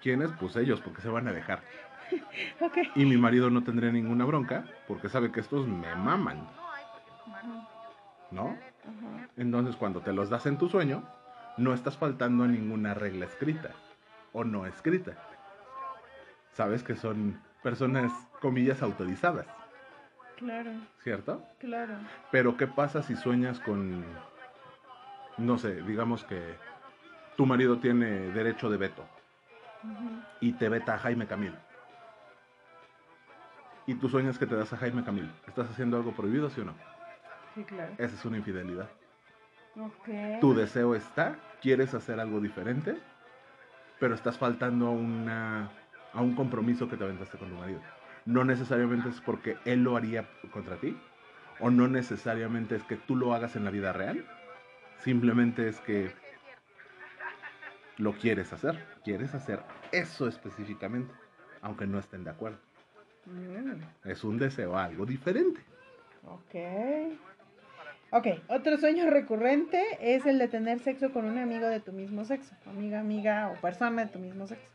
[0.01, 0.31] ¿Quiénes?
[0.39, 1.61] Pues ellos, porque se van a dejar.
[2.95, 6.47] Y mi marido no tendría ninguna bronca, porque sabe que estos me maman.
[8.31, 8.55] ¿No?
[9.35, 11.03] Entonces cuando te los das en tu sueño,
[11.57, 13.71] no estás faltando a ninguna regla escrita
[14.31, 15.17] o no escrita.
[16.53, 19.56] Sabes que son personas, comillas, autorizadas.
[20.37, 20.71] Claro.
[21.03, 21.43] ¿Cierto?
[21.59, 21.93] Claro.
[22.31, 24.05] Pero ¿qué pasa si sueñas con,
[25.37, 26.55] no sé, digamos que
[27.35, 29.03] tu marido tiene derecho de veto
[30.39, 31.53] y te veta a Jaime Camil?
[33.87, 35.31] Y tú sueñas que te das a Jaime Camil.
[35.47, 36.73] ¿Estás haciendo algo prohibido, sí o no?
[37.55, 37.93] Sí, claro.
[37.97, 38.89] Esa es una infidelidad.
[40.41, 42.97] Tu deseo está, quieres hacer algo diferente,
[43.99, 45.69] pero estás faltando a, una,
[46.13, 47.81] a un compromiso que te aventaste con tu marido.
[48.27, 50.97] No necesariamente es porque él lo haría contra ti,
[51.61, 54.25] o no necesariamente es que tú lo hagas en la vida real,
[54.99, 56.11] simplemente es que
[57.95, 59.61] lo quieres hacer, quieres hacer
[59.93, 61.13] eso específicamente,
[61.61, 62.59] aunque no estén de acuerdo.
[63.27, 64.09] Mm.
[64.09, 65.61] Es un deseo algo diferente.
[66.25, 67.15] Ok.
[68.11, 72.25] Ok, otro sueño recurrente es el de tener sexo con un amigo de tu mismo
[72.25, 74.73] sexo, amiga, amiga o persona de tu mismo sexo.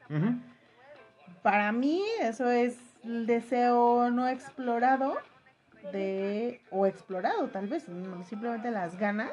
[1.42, 5.18] Para mí eso es el deseo no explorado
[5.92, 7.84] de, o explorado tal vez,
[8.28, 9.32] simplemente las ganas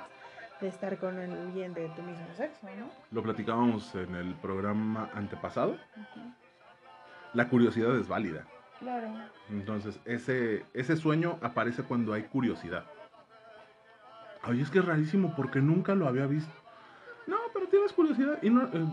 [0.59, 2.89] de estar con alguien de tu mismo sexo, ¿no?
[3.11, 5.77] Lo platicábamos en el programa antepasado.
[7.33, 8.45] La curiosidad es válida.
[8.79, 9.07] Claro.
[9.49, 12.85] Entonces, ese, ese sueño aparece cuando hay curiosidad.
[14.41, 16.53] Ay, es que es rarísimo porque nunca lo había visto.
[17.27, 18.63] No, pero tienes curiosidad y no...
[18.63, 18.87] Eh,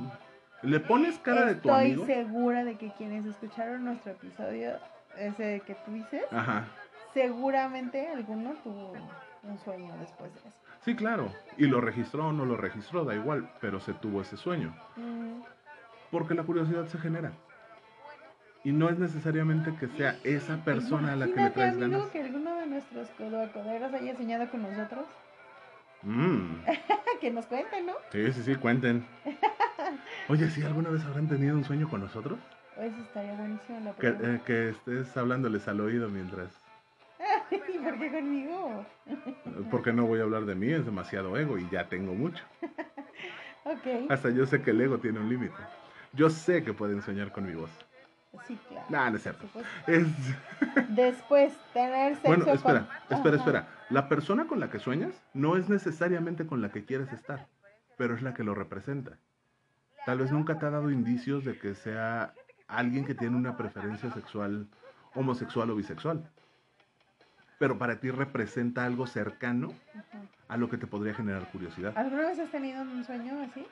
[0.66, 2.02] le pones cara de tu amigo.
[2.02, 4.72] Estoy segura de que quienes escucharon nuestro episodio,
[5.16, 6.66] ese que tú dices, Ajá.
[7.14, 8.92] seguramente alguno tuvo
[9.42, 10.58] un sueño después de eso.
[10.84, 11.32] Sí, claro.
[11.56, 14.74] Y lo registró o no lo registró, da igual, pero se tuvo ese sueño.
[14.96, 15.42] Mm.
[16.10, 17.32] Porque la curiosidad se genera.
[18.62, 22.06] Y no es necesariamente que sea esa persona a la que le traes ganas.
[22.06, 25.06] que alguno de nuestros codocoderos haya soñado con nosotros?
[26.06, 26.62] Mm.
[27.20, 27.94] que nos cuenten, ¿no?
[28.12, 29.04] Sí, sí, sí, cuenten.
[30.28, 32.38] Oye, ¿sí alguna vez habrán tenido un sueño con nosotros?
[32.78, 33.80] Eso estaría buenísimo.
[33.80, 36.48] La que, eh, que estés hablándoles al oído mientras...
[37.50, 38.86] ¿Y por qué conmigo?
[39.70, 42.44] Porque no voy a hablar de mí, es demasiado ego y ya tengo mucho.
[43.64, 44.08] ok.
[44.08, 45.56] Hasta yo sé que el ego tiene un límite.
[46.12, 47.70] Yo sé que pueden soñar con mi voz.
[48.46, 48.86] Sí, claro.
[48.88, 49.46] No, no es cierto.
[50.88, 53.68] Después, tener sexo Bueno, espera, espera, espera.
[53.90, 57.46] La persona con la que sueñas no es necesariamente con la que quieres estar,
[57.96, 59.18] pero es la que lo representa.
[60.04, 62.32] Tal vez nunca te ha dado indicios de que sea
[62.68, 64.68] alguien que tiene una preferencia sexual
[65.14, 66.30] homosexual o bisexual.
[67.58, 69.72] Pero para ti representa algo cercano
[70.48, 71.96] a lo que te podría generar curiosidad.
[71.96, 73.66] ¿Alguna vez has tenido un sueño así?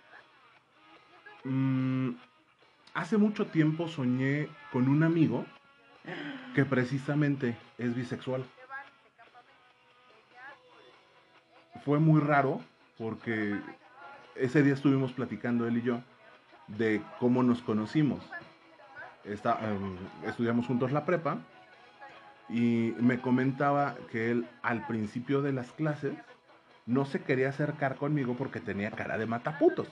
[1.44, 2.16] Mm,
[2.94, 5.44] hace mucho tiempo soñé con un amigo
[6.54, 8.44] que precisamente es bisexual.
[11.84, 12.60] Fue muy raro
[12.96, 13.60] porque
[14.36, 16.00] ese día estuvimos platicando él y yo
[16.68, 18.20] de cómo nos conocimos.
[19.24, 19.96] Está, em,
[20.26, 21.38] estudiamos juntos la prepa
[22.48, 26.14] y me comentaba que él al principio de las clases
[26.86, 29.88] no se quería acercar conmigo porque tenía cara de mataputos.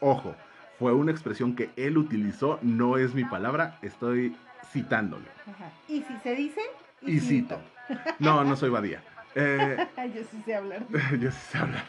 [0.00, 0.34] Ojo,
[0.78, 4.36] fue una expresión que él utilizó, no es mi palabra, estoy
[4.72, 5.24] citándolo.
[5.88, 6.60] Y si se dice,
[7.02, 7.60] y, cito.
[8.18, 9.02] No, no soy Badía.
[9.34, 9.76] Eh,
[10.14, 10.86] yo sí sé hablar.
[11.20, 11.84] yo sí sé hablar,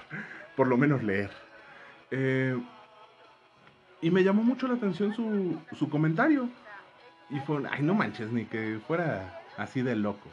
[0.55, 1.31] por lo menos leer.
[2.11, 2.59] Eh,
[4.01, 6.49] y me llamó mucho la atención su, su comentario.
[7.29, 10.29] Y fue, ay, no manches, ni que fuera así de loco.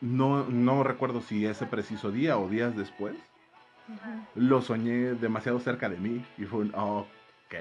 [0.00, 3.14] No, no recuerdo si ese preciso día o días después.
[4.34, 7.54] Lo soñé demasiado cerca de mí y fue un, ok,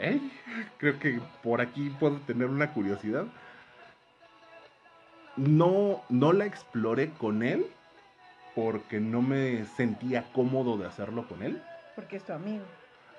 [0.77, 3.25] creo que por aquí puedo tener una curiosidad.
[5.37, 7.65] No, no la exploré con él
[8.55, 11.61] porque no me sentía cómodo de hacerlo con él.
[11.95, 12.63] Porque es tu amigo.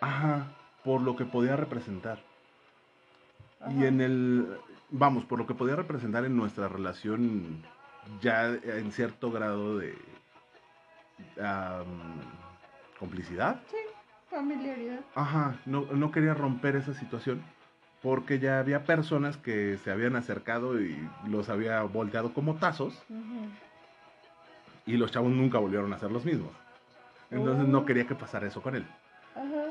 [0.00, 0.46] Ajá,
[0.84, 2.18] por lo que podía representar.
[3.70, 4.58] Y en el,
[4.90, 7.62] vamos, por lo que podía representar en nuestra relación
[8.20, 9.96] ya en cierto grado de
[13.02, 13.60] complicidad.
[13.68, 13.76] Sí,
[14.30, 15.00] familiaridad.
[15.16, 17.42] Ajá, no, no quería romper esa situación
[18.00, 20.96] porque ya había personas que se habían acercado y
[21.26, 23.02] los había volteado como tazos.
[24.86, 26.52] Y los chavos nunca volvieron a ser los mismos.
[27.30, 27.84] Entonces no oh.
[27.84, 28.86] quería que pasara eso con él.
[29.34, 29.64] Ajá.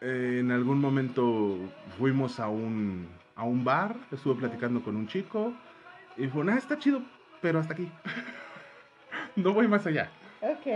[0.00, 1.56] en algún momento
[1.96, 5.54] fuimos a un, a un bar, estuve platicando con un chico
[6.16, 7.00] y fue, ah, está chido,
[7.40, 7.90] pero hasta aquí.
[9.36, 10.10] no voy más allá.
[10.42, 10.66] Ok.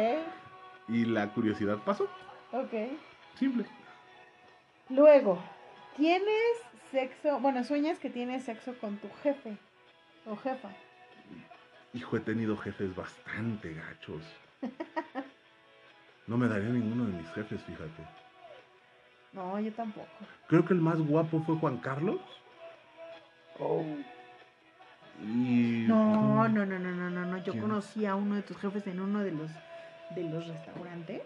[0.89, 2.09] Y la curiosidad pasó.
[2.53, 2.73] Ok.
[3.35, 3.67] Simple.
[4.89, 5.39] Luego,
[5.97, 7.39] ¿tienes sexo?
[7.41, 9.59] Bueno, sueñas que tienes sexo con tu jefe
[10.27, 10.71] o jefa.
[11.93, 14.23] Hijo, he tenido jefes bastante gachos.
[16.27, 18.03] No me daría ninguno de mis jefes, fíjate.
[19.33, 20.09] No, yo tampoco.
[20.47, 22.21] Creo que el más guapo fue Juan Carlos.
[23.59, 23.85] Oh.
[25.21, 27.39] No, no, no, no, no, no, no.
[27.39, 29.51] Yo conocí a uno de tus jefes en uno de los
[30.15, 31.23] de los restaurantes.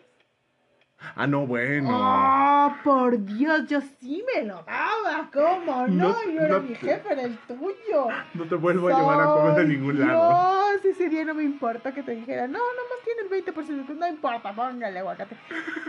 [1.17, 1.89] Ah, no, bueno.
[1.91, 3.67] ¡Oh, por Dios!
[3.69, 5.29] Yo sí me lo daba.
[5.33, 6.15] ¿Cómo no?
[6.25, 8.07] yo era mi jefe, era el tuyo.
[8.35, 10.31] No te vuelvo a llevar a comer a ningún lado.
[10.33, 13.97] No, ese día no me importa que te dijera, no, nomás tiene el 20%.
[13.97, 15.37] No importa, póngale aguacate.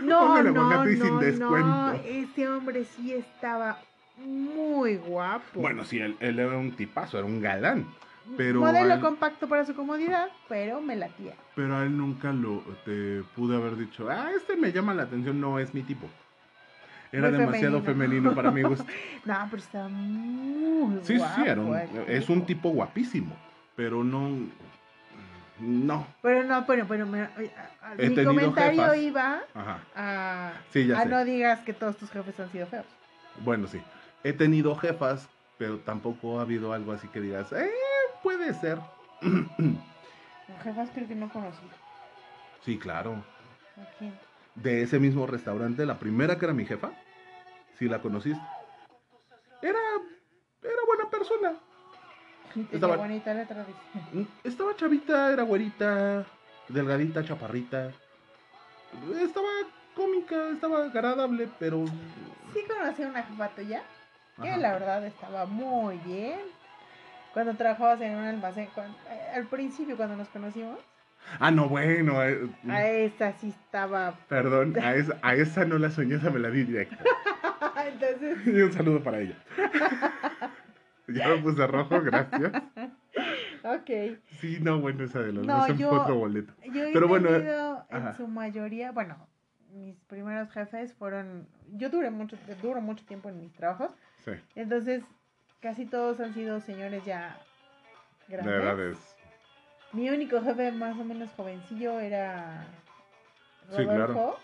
[0.02, 1.68] No, póngale no, aguacate no, sin descuento.
[1.68, 1.92] no.
[1.92, 3.78] Ese hombre sí estaba
[4.16, 5.60] muy guapo.
[5.60, 7.86] Bueno, sí, él, él era un tipazo, era un galán.
[8.36, 11.34] Pero Modelo compacto para su comodidad, pero me latía.
[11.54, 15.40] Pero a él nunca lo te pude haber dicho, ah, este me llama la atención,
[15.40, 16.08] no es mi tipo.
[17.12, 18.34] Era demasiado femenino.
[18.34, 18.84] para mi gusto.
[19.24, 21.76] no, pero está muy sí, Sí, era un,
[22.08, 23.36] es un tipo guapísimo,
[23.76, 24.30] pero no...
[25.60, 26.04] No.
[26.20, 27.28] Pero no, pero, pero me,
[27.96, 32.86] mi comentario iba a, sí, a no digas que todos tus jefes han sido feos.
[33.44, 33.80] Bueno, sí.
[34.24, 37.70] He tenido jefas, pero tampoco ha habido algo así que digas, eh,
[38.24, 38.80] puede ser.
[40.62, 41.62] Jefas creo que no conocí.
[42.64, 43.22] Sí, claro.
[44.54, 46.90] De ese mismo restaurante, la primera que era mi jefa,
[47.78, 48.42] sí la conociste.
[49.62, 49.78] Era,
[50.62, 51.54] era buena persona.
[52.72, 53.78] Estaba bonita la tradición.
[54.12, 56.24] Mm, estaba chavita, era güerita,
[56.68, 57.90] delgadita, chaparrita.
[59.20, 59.48] Estaba
[59.94, 61.84] cómica, estaba agradable, pero...
[62.52, 63.82] Sí conocí a una jefa tuya,
[64.40, 66.38] que la verdad estaba muy bien
[67.34, 68.68] cuando trabajabas en un almacén,
[69.10, 70.78] eh, al principio cuando nos conocimos.
[71.40, 72.22] Ah, no, bueno.
[72.22, 74.14] Eh, a esa sí estaba.
[74.28, 76.96] Perdón, a esa, a esa no la soñé, esa me la di directa.
[77.86, 78.46] Entonces.
[78.46, 79.36] Y un saludo para ella.
[81.08, 82.52] ya me puse rojo, gracias.
[83.64, 84.20] Ok.
[84.38, 86.52] Sí, no, bueno, esa de los no, yo, fue otro boleto.
[86.72, 89.26] Yo he Pero bueno, en su mayoría, bueno,
[89.72, 91.48] mis primeros jefes fueron.
[91.72, 93.90] Yo duré mucho, duro mucho tiempo en mis trabajos.
[94.24, 94.32] Sí.
[94.54, 95.02] Entonces,
[95.64, 97.38] Casi todos han sido señores ya
[98.28, 98.54] grandes.
[98.54, 99.16] De edades.
[99.92, 102.66] Mi único jefe más o menos jovencillo era
[103.70, 103.78] Rodolfo.
[103.78, 104.38] Sí, claro.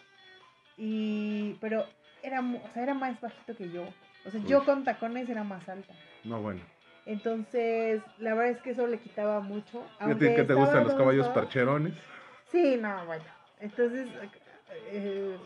[0.79, 1.85] Y, pero
[2.23, 3.87] era, o sea, era más bajito que yo.
[4.25, 5.93] O sea, yo con tacones era más alta.
[6.25, 6.63] No, bueno.
[7.05, 9.87] Entonces, la verdad es que eso le quitaba mucho.
[9.99, 11.93] ¿A ti que te gustan los caballos percherones?
[12.51, 13.25] Sí, no, bueno.
[13.59, 14.09] Entonces,
[14.87, 15.37] eh,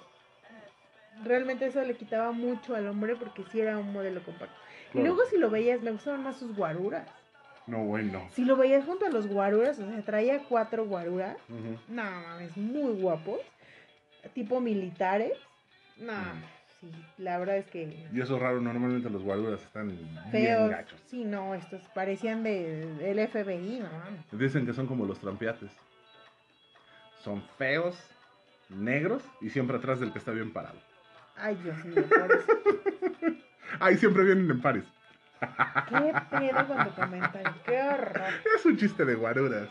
[1.24, 4.63] realmente eso le quitaba mucho al hombre porque sí era un modelo compacto.
[4.94, 7.08] Y luego si lo veías, me gustaban más sus guaruras.
[7.66, 8.28] No, bueno.
[8.32, 11.36] Si lo veías junto a los guaruras, o sea, traía cuatro guaruras.
[11.88, 13.40] No, mames, muy guapos.
[14.34, 15.32] Tipo militares.
[15.96, 16.12] No,
[16.80, 18.06] sí, la verdad es que...
[18.12, 19.96] Y eso es raro, normalmente los guaruras están
[20.32, 21.00] bien gachos.
[21.06, 24.38] Sí, no, estos parecían de, del FBI, ¿no?
[24.38, 25.70] Dicen que son como los trampiates.
[27.22, 27.96] Son feos,
[28.68, 30.78] negros y siempre atrás del que está bien parado.
[31.36, 32.04] Ay, Dios mío,
[33.80, 34.84] Ay, siempre vienen en pares.
[35.40, 37.54] ¿Qué pedo con tu comentario?
[37.66, 38.22] ¡Qué horror!
[38.56, 39.68] Es un chiste de guaruras.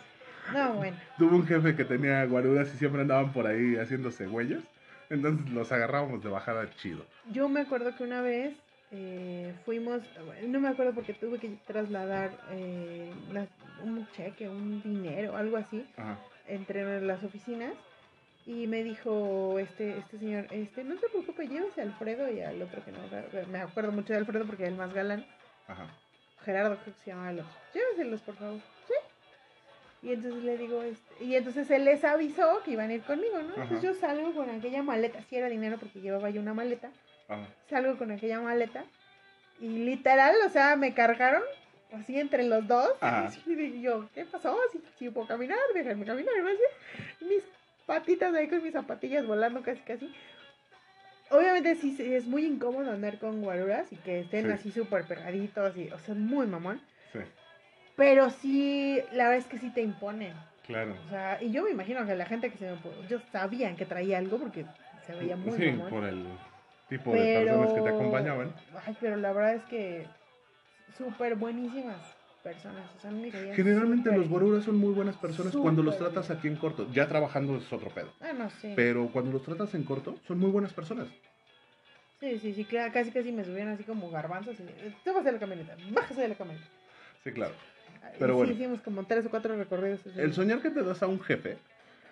[0.54, 0.98] No, bueno.
[1.18, 4.62] Tuve un jefe que tenía guaruras y siempre andaban por ahí haciéndose huellas.
[5.10, 7.06] Entonces los agarrábamos de bajada chido.
[7.32, 8.54] Yo me acuerdo que una vez
[8.92, 10.02] eh, fuimos,
[10.48, 13.12] no me acuerdo porque tuve que trasladar eh,
[13.84, 15.86] un cheque, un dinero, algo así,
[16.48, 17.74] entre las oficinas.
[18.46, 22.62] Y me dijo este, este señor, este, no te preocupes, llévese a Alfredo y al
[22.62, 23.00] otro que no,
[23.48, 25.26] me acuerdo mucho de Alfredo porque es el más galán.
[25.68, 25.88] Ajá.
[26.44, 27.52] Gerardo creo que se llama el otro.
[27.74, 28.60] Lléveselos, por favor.
[28.88, 28.94] Sí.
[30.08, 33.38] Y entonces le digo, este, y entonces él les avisó que iban a ir conmigo,
[33.42, 33.56] ¿no?
[33.56, 36.92] Entonces yo salgo con aquella maleta, si era dinero porque llevaba yo una maleta.
[37.70, 38.84] Salgo con aquella maleta
[39.60, 41.42] y literal, o sea, me cargaron
[41.94, 42.90] así entre los dos.
[43.48, 44.58] Y yo, ¿qué pasó?
[45.00, 46.34] Si, puedo caminar, déjenme caminar,
[47.22, 47.44] Mis
[47.86, 50.14] patitas ahí con mis zapatillas volando casi casi.
[51.30, 55.90] Obviamente sí es muy incómodo andar con guaruras y que estén así súper pegaditos y,
[55.90, 56.82] o sea, muy mamón.
[57.12, 57.20] Sí.
[57.96, 60.34] Pero sí, la verdad es que sí te imponen.
[60.66, 60.96] Claro.
[61.06, 62.78] O sea, y yo me imagino que la gente que se me...
[63.10, 64.66] Yo sabían que traía algo porque
[65.06, 66.26] se veía muy Sí, por el
[66.90, 68.54] tipo de personas que te acompañaban.
[68.86, 70.08] Ay, pero la verdad es que
[70.98, 72.13] súper buenísimas
[72.44, 72.90] personas.
[72.98, 73.12] O sea,
[73.56, 76.88] Generalmente los guaruras son muy buenas personas cuando los tratas aquí en corto.
[76.92, 78.14] Ya trabajando es otro pedo.
[78.22, 78.74] Ah, no sé.
[78.76, 81.08] Pero cuando los tratas en corto, son muy buenas personas.
[82.20, 84.64] Sí, sí, sí, claro, casi casi me subían así como garbanzos y
[85.04, 86.66] te vas de la camioneta, bájase de la camioneta.
[87.22, 87.54] Sí, claro.
[88.18, 88.54] Pero bueno.
[88.54, 90.00] hicimos como tres o cuatro recorridos.
[90.16, 91.58] El soñar que te das a un jefe,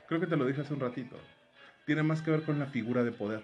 [0.09, 1.17] creo que te lo dije hace un ratito,
[1.85, 3.41] tiene más que ver con la figura de poder.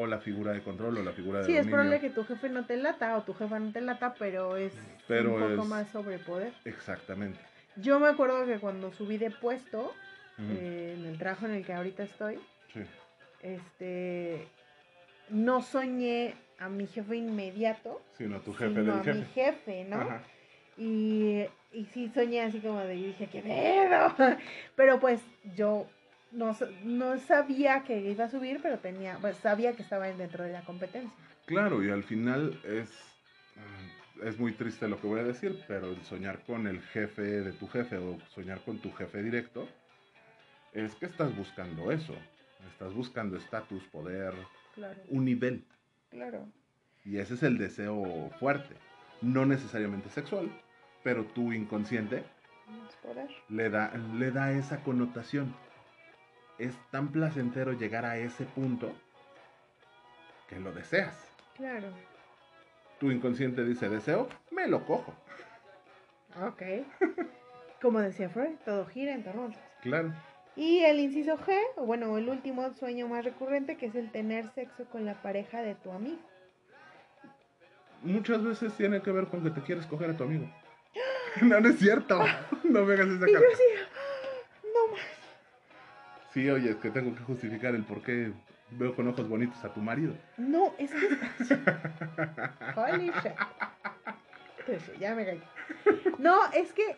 [0.00, 2.48] O la figura de control o la figura de Sí, es probable que tu jefe
[2.48, 4.72] no te lata o tu jefa no te lata, pero es
[5.08, 6.52] un poco más sobre poder.
[6.64, 7.40] Exactamente.
[7.74, 9.92] Yo me acuerdo que cuando subí de puesto,
[10.38, 12.38] eh, en el trabajo en el que ahorita estoy,
[13.42, 14.46] este,
[15.30, 19.98] no soñé a mi jefe inmediato, sino a tu jefe sino a mi jefe, ¿no?
[20.76, 24.14] Y, y sí soñé así como de, y dije, qué pedo.
[24.76, 25.20] Pero pues
[25.56, 25.88] yo
[26.32, 30.52] no, no sabía que iba a subir, pero tenía, pues sabía que estaba dentro de
[30.52, 31.12] la competencia.
[31.46, 32.90] Claro, y al final es,
[34.22, 37.52] es muy triste lo que voy a decir, pero el soñar con el jefe de
[37.52, 39.68] tu jefe o soñar con tu jefe directo,
[40.72, 42.14] es que estás buscando eso.
[42.72, 44.34] Estás buscando estatus, poder,
[45.08, 45.64] un nivel.
[46.10, 46.46] Claro.
[47.04, 48.74] Y ese es el deseo fuerte.
[49.22, 50.50] No necesariamente sexual,
[51.02, 52.24] pero tu inconsciente
[53.48, 55.54] le da, le da esa connotación.
[56.58, 58.92] Es tan placentero llegar a ese punto
[60.48, 61.14] que lo deseas.
[61.56, 61.88] Claro.
[62.98, 65.14] Tu inconsciente dice, deseo, me lo cojo.
[66.42, 66.62] Ok.
[67.80, 69.50] Como decía Freud, todo gira en torno
[69.82, 70.12] Claro.
[70.56, 74.50] Y el inciso G, o bueno, el último sueño más recurrente, que es el tener
[74.54, 76.18] sexo con la pareja de tu amigo.
[78.02, 80.50] Muchas veces tiene que ver con que te quieres coger a tu amigo.
[81.42, 82.20] No, no es cierto.
[82.64, 83.46] No me hagas esa cara.
[86.38, 88.32] Sí, oye, es que tengo que justificar el por qué
[88.70, 90.14] veo con ojos bonitos a tu marido.
[90.36, 91.54] No, es que.
[92.76, 93.32] Holy shit.
[94.66, 95.42] Pues, ya me caí.
[96.18, 96.96] No, es que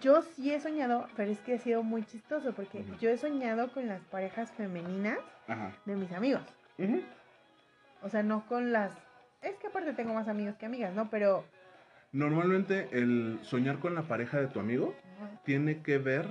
[0.00, 3.72] yo sí he soñado, pero es que ha sido muy chistoso porque yo he soñado
[3.72, 5.18] con las parejas femeninas
[5.84, 6.42] de mis amigos.
[8.02, 8.92] O sea, no con las.
[9.42, 11.08] Es que aparte tengo más amigos que amigas, ¿no?
[11.10, 11.44] Pero
[12.12, 14.94] Normalmente el soñar con la pareja de tu amigo
[15.44, 16.26] tiene que ver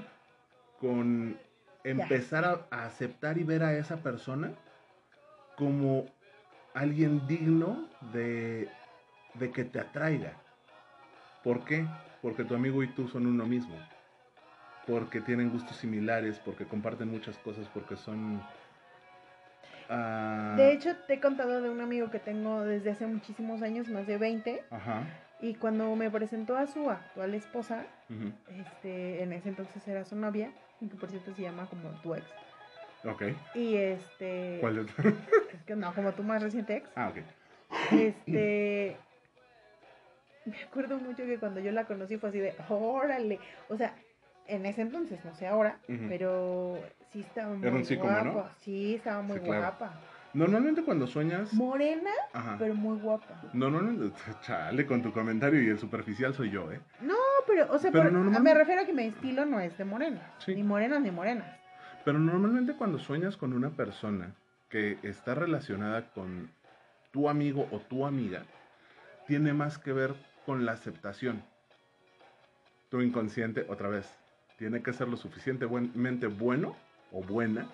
[0.80, 1.38] con
[1.84, 4.52] empezar a, aceptar y ver a esa persona
[5.58, 6.06] como
[6.74, 8.70] alguien digno de,
[9.36, 10.34] de que te atraiga.
[11.44, 11.86] ¿Por qué?
[12.22, 13.76] Porque tu amigo y tú son uno mismo.
[14.88, 18.42] Porque tienen gustos similares, porque comparten muchas cosas, porque son...
[19.90, 23.90] Ah, de hecho, te he contado de un amigo que tengo desde hace muchísimos años,
[23.90, 24.64] más de 20.
[24.70, 25.04] Ajá
[25.42, 27.86] y cuando me presentó a su actual esposa,
[28.50, 32.26] este, en ese entonces era su novia, que por cierto se llama como tu ex.
[33.06, 33.24] Ok.
[33.56, 34.58] Y este.
[34.62, 34.88] ¿Cuál es?
[35.54, 36.90] es que no, como tu más reciente ex.
[36.96, 37.18] Ah, ok.
[37.92, 38.98] Este.
[40.46, 43.40] me acuerdo mucho que cuando yo la conocí fue así de, órale.
[43.70, 43.96] O sea,
[44.48, 46.78] en ese entonces, no sé ahora, pero
[47.12, 48.52] sí estaba muy guapa.
[48.60, 50.00] Sí, estaba muy guapa.
[50.34, 51.54] Normalmente cuando sueñas...
[51.54, 52.12] Morena,
[52.58, 53.42] pero muy guapa.
[53.54, 56.80] Normalmente, chale, con tu comentario y el superficial soy yo, ¿eh?
[57.02, 60.22] No, pero, o sea, me refiero a que mi estilo no es de morena.
[60.48, 61.58] Ni morena ni morena.
[62.06, 64.34] Pero normalmente cuando sueñas con una persona
[64.70, 66.50] que está relacionada con
[67.12, 68.44] tu amigo o tu amiga,
[69.28, 71.44] tiene más que ver con la aceptación.
[72.90, 74.10] Tu inconsciente, otra vez,
[74.58, 76.76] tiene que ser lo suficientemente bueno
[77.12, 77.68] o buena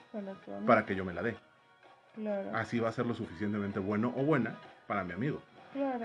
[0.66, 1.36] para que yo me la dé.
[2.54, 4.58] Así va a ser lo suficientemente bueno o buena
[4.88, 5.42] para mi amigo.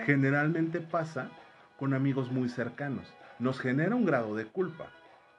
[0.04, 1.30] Generalmente pasa
[1.78, 3.12] con amigos muy cercanos.
[3.38, 4.90] Nos genera un grado de culpa,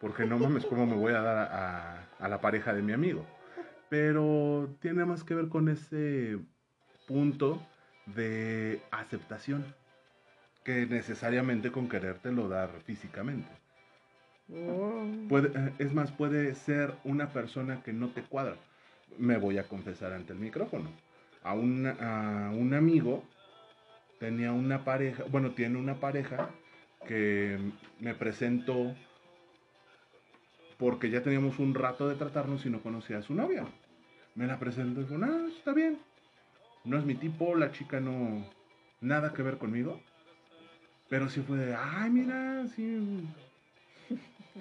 [0.02, 3.26] porque no mames cómo me voy a dar a, a la pareja de mi amigo.
[3.90, 6.40] Pero tiene más que ver con ese
[7.08, 7.62] punto
[8.08, 9.64] de aceptación
[10.64, 13.50] que necesariamente con querértelo dar físicamente.
[14.52, 15.06] Oh.
[15.30, 18.56] Puede, es más, puede ser una persona que no te cuadra.
[19.18, 20.90] Me voy a confesar ante el micrófono.
[21.44, 23.24] A, un amigo
[24.20, 26.50] tenía una pareja, bueno, tiene una pareja
[27.06, 27.60] que
[28.00, 28.96] me presentó
[30.78, 33.66] porque ya teníamos un rato de tratarnos y no conocía a su novia.
[34.36, 36.00] Me la presentó y dijo, no, está bien.
[36.84, 38.46] No es mi tipo, la chica no,
[39.00, 40.02] nada que ver conmigo.
[41.10, 43.28] Pero sí fue de, ay, mira, sí,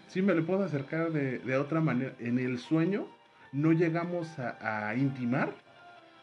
[0.08, 2.14] sí me le puedo acercar de, otra manera.
[2.18, 3.06] En el sueño
[3.52, 5.52] no llegamos a, intimar,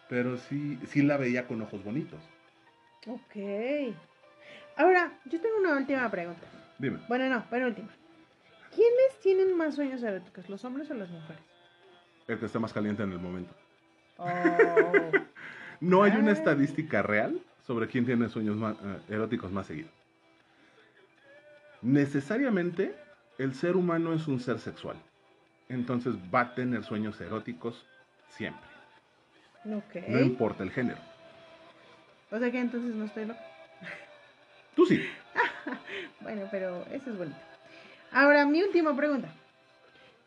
[0.10, 2.20] pero sí, sí la veía con ojos bonitos.
[3.08, 3.96] Ok.
[4.76, 6.42] Ahora, yo tengo una última pregunta.
[6.78, 7.00] Dime.
[7.08, 7.90] Bueno, no, última.
[8.74, 11.42] ¿Quiénes tienen más sueños eróticos, los hombres o las mujeres?
[12.28, 13.54] El que está más caliente en el momento.
[14.18, 14.26] Oh.
[15.80, 19.92] no hay una estadística real sobre quién tiene sueños eh, eróticos más seguidos.
[21.82, 22.96] Necesariamente
[23.38, 24.98] el ser humano es un ser sexual.
[25.70, 27.86] Entonces va a tener sueños eróticos
[28.30, 28.68] siempre.
[29.64, 31.00] No importa el género.
[32.32, 33.40] O sea que entonces no estoy loca.
[34.76, 35.04] Tú sí.
[36.22, 37.38] bueno, pero eso es bonito.
[38.12, 39.30] Ahora, mi última pregunta.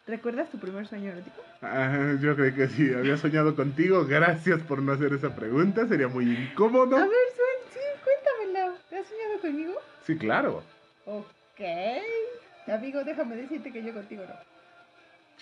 [0.06, 1.42] ¿Recuerdas tu primer sueño erótico?
[1.62, 2.92] Ah, yo creo que sí.
[2.92, 4.04] Había soñado contigo.
[4.04, 5.86] Gracias por no hacer esa pregunta.
[5.86, 6.96] Sería muy incómodo.
[6.96, 7.10] A ver,
[7.72, 8.76] sí, cuéntamelo.
[8.90, 9.74] ¿Te has soñado conmigo?
[10.04, 10.62] Sí, claro.
[11.06, 11.60] Ok.
[12.68, 14.51] Amigo, déjame decirte que yo contigo no.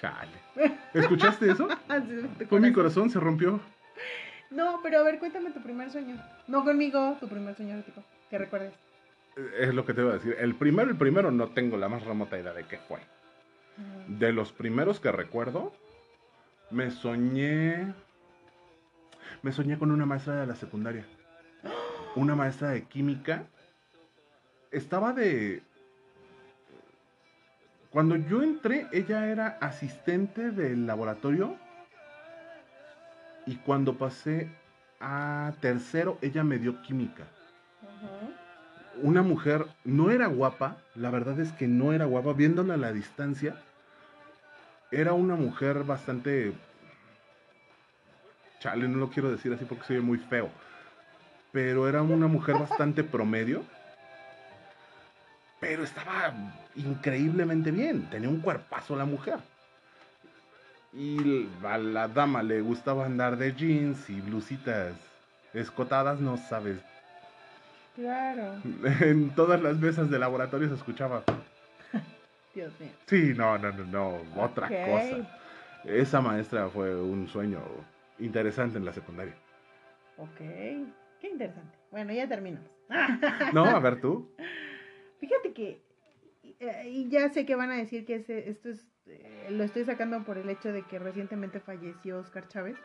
[0.00, 0.72] Chale.
[0.94, 1.68] ¿Escuchaste eso?
[2.48, 3.60] Fue mi corazón, se rompió.
[4.50, 6.16] No, pero a ver, cuéntame tu primer sueño.
[6.48, 8.02] No conmigo, tu primer sueño erótico.
[8.30, 8.72] Que recuerdes.
[9.58, 10.36] Es lo que te voy a decir.
[10.38, 12.98] El primero, el primero no tengo la más remota idea de qué fue.
[14.08, 15.72] De los primeros que recuerdo,
[16.70, 17.94] me soñé.
[19.42, 21.04] Me soñé con una maestra de la secundaria.
[22.16, 23.44] Una maestra de química
[24.72, 25.62] estaba de...
[27.90, 31.56] Cuando yo entré, ella era asistente del laboratorio.
[33.46, 34.48] Y cuando pasé
[35.00, 37.24] a tercero, ella me dio química.
[39.02, 42.92] Una mujer, no era guapa, la verdad es que no era guapa, viéndola a la
[42.92, 43.56] distancia,
[44.92, 46.52] era una mujer bastante...
[48.60, 50.50] Chale, no lo quiero decir así porque soy muy feo.
[51.50, 53.64] Pero era una mujer bastante promedio
[55.60, 56.32] pero estaba
[56.74, 59.38] increíblemente bien, tenía un cuerpazo la mujer.
[60.92, 64.94] Y a la dama le gustaba andar de jeans y blusitas
[65.52, 66.78] escotadas, no sabes.
[67.94, 68.54] Claro.
[69.00, 71.22] En todas las mesas de laboratorio se escuchaba.
[72.54, 72.90] Dios mío.
[73.06, 75.38] Sí, no, no, no, no, otra cosa.
[75.84, 77.60] Esa maestra fue un sueño
[78.18, 79.34] interesante en la secundaria.
[80.16, 81.78] Ok, qué interesante.
[81.90, 82.68] Bueno, ya terminamos.
[83.52, 84.28] no, a ver tú.
[85.20, 85.82] Fíjate que,
[86.60, 90.24] eh, y ya sé que van a decir que esto es, eh, lo estoy sacando
[90.24, 92.76] por el hecho de que recientemente falleció Oscar Chávez.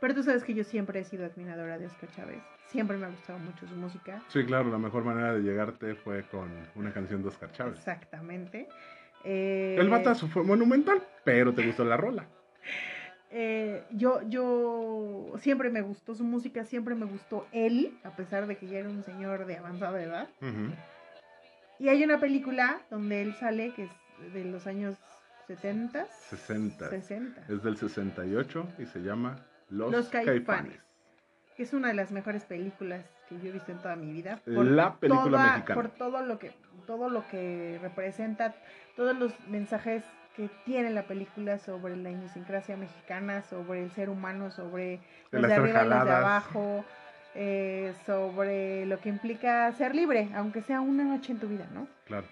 [0.00, 2.40] Pero tú sabes que yo siempre he sido admiradora de Oscar Chávez.
[2.66, 4.22] Siempre me ha gustado mucho su música.
[4.28, 7.78] Sí, claro, la mejor manera de llegarte fue con una canción de Oscar Chávez.
[7.78, 8.68] Exactamente.
[9.24, 12.28] el batazo fue monumental, pero te gustó la rola.
[13.90, 18.68] yo, yo siempre me gustó su música, siempre me gustó él, a pesar de que
[18.68, 20.28] ya era un señor de avanzada edad.
[21.78, 24.96] Y hay una película donde él sale que es de los años
[25.46, 26.06] 70.
[26.06, 26.90] 60.
[26.90, 27.42] 60.
[27.48, 29.36] Es del 68 y se llama
[29.70, 30.80] Los, los Caifanes.
[31.56, 34.40] Que es una de las mejores películas que yo he visto en toda mi vida.
[34.44, 35.74] Por La película mexicana.
[35.74, 36.52] Por todo lo que
[36.86, 38.54] todo lo que representa,
[38.96, 40.02] todos los mensajes
[40.34, 45.00] que tiene la película sobre la idiosincrasia mexicana, sobre el ser humano, sobre
[45.30, 46.84] los de arriba y los de abajo,
[47.40, 51.86] eh, sobre lo que implica ser libre, aunque sea una noche en tu vida, ¿no?
[52.04, 52.26] Claro.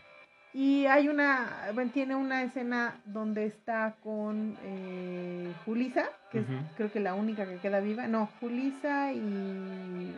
[0.52, 6.46] Y hay una, bueno, tiene una escena donde está con eh, Julisa, que es
[6.76, 8.08] creo que la única que queda viva.
[8.08, 10.12] No, Julisa y,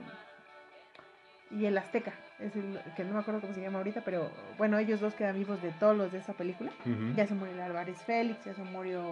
[1.50, 4.78] y el Azteca, es el que no me acuerdo cómo se llama ahorita, pero bueno,
[4.78, 6.70] ellos dos quedan vivos de todos los de esa película.
[7.14, 9.02] Ya se murió el Álvarez Félix, ya se murió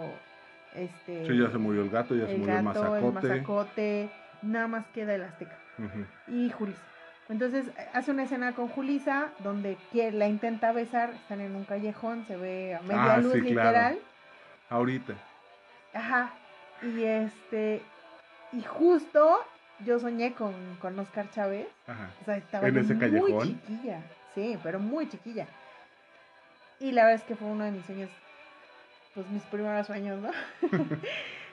[0.73, 1.27] este...
[1.27, 3.05] Sí, ya se murió el gato, ya se murió el mazacote.
[3.05, 4.09] El mazacote,
[4.41, 5.66] nada más queda el Azteca
[6.27, 6.81] y Julisa.
[7.29, 12.37] Entonces hace una escena con Julisa donde la intenta besar, están en un callejón, se
[12.37, 13.99] ve a media ah, luz literal.
[14.69, 15.13] Ahorita.
[15.93, 16.31] Ajá.
[16.81, 17.81] Y este,
[18.53, 19.39] y justo
[19.85, 21.67] yo soñé con, con Oscar Chávez.
[21.85, 22.09] Ajá.
[22.21, 24.01] O sea, estaba ¿En ese muy chiquilla.
[24.33, 25.47] Sí, pero muy chiquilla.
[26.79, 28.09] Y la verdad es que fue uno de mis sueños,
[29.15, 30.29] pues mis primeros sueños, ¿no?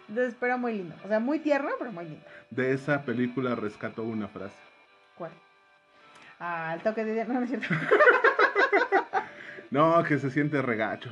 [0.08, 0.94] Entonces, pero muy lindo.
[1.04, 2.24] O sea, muy tierno, pero muy lindo.
[2.50, 4.56] De esa película rescato una frase.
[5.16, 5.32] ¿Cuál?
[6.38, 7.24] Ah, el toque de...
[7.24, 7.68] No, no es cierto.
[9.70, 11.10] no, que se siente regacho.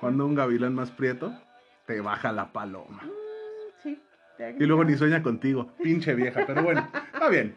[0.00, 1.32] Cuando un gavilán más prieto
[1.86, 3.02] te baja la paloma.
[3.04, 4.02] Mm, sí.
[4.58, 7.54] Y luego ni sueña contigo, pinche vieja, pero bueno, está bien.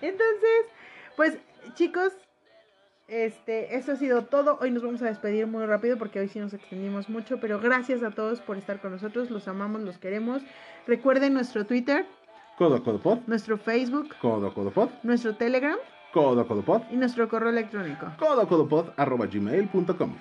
[0.00, 0.66] Entonces,
[1.16, 1.38] pues
[1.74, 2.12] chicos,
[3.08, 4.58] este, eso ha sido todo.
[4.60, 8.02] Hoy nos vamos a despedir muy rápido porque hoy sí nos extendimos mucho, pero gracias
[8.02, 9.30] a todos por estar con nosotros.
[9.30, 10.42] Los amamos, los queremos.
[10.86, 12.06] Recuerden nuestro Twitter.
[12.56, 13.18] Codo Codo Pod.
[13.26, 14.14] Nuestro Facebook.
[14.20, 14.90] Codo Codo Pod.
[15.02, 15.76] Nuestro Telegram.
[16.12, 16.82] Codo Codo Pod.
[16.90, 18.06] Y nuestro correo electrónico.
[18.18, 20.14] Codo Codo Pod arroba gmail.com.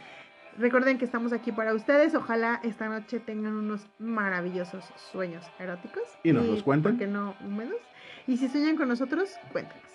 [0.57, 2.13] Recuerden que estamos aquí para ustedes.
[2.15, 6.03] Ojalá esta noche tengan unos maravillosos sueños eróticos.
[6.23, 6.97] Y nos los cuenten.
[6.97, 7.81] Que no húmedos.
[8.27, 9.92] Y si sueñan con nosotros, cuéntenos.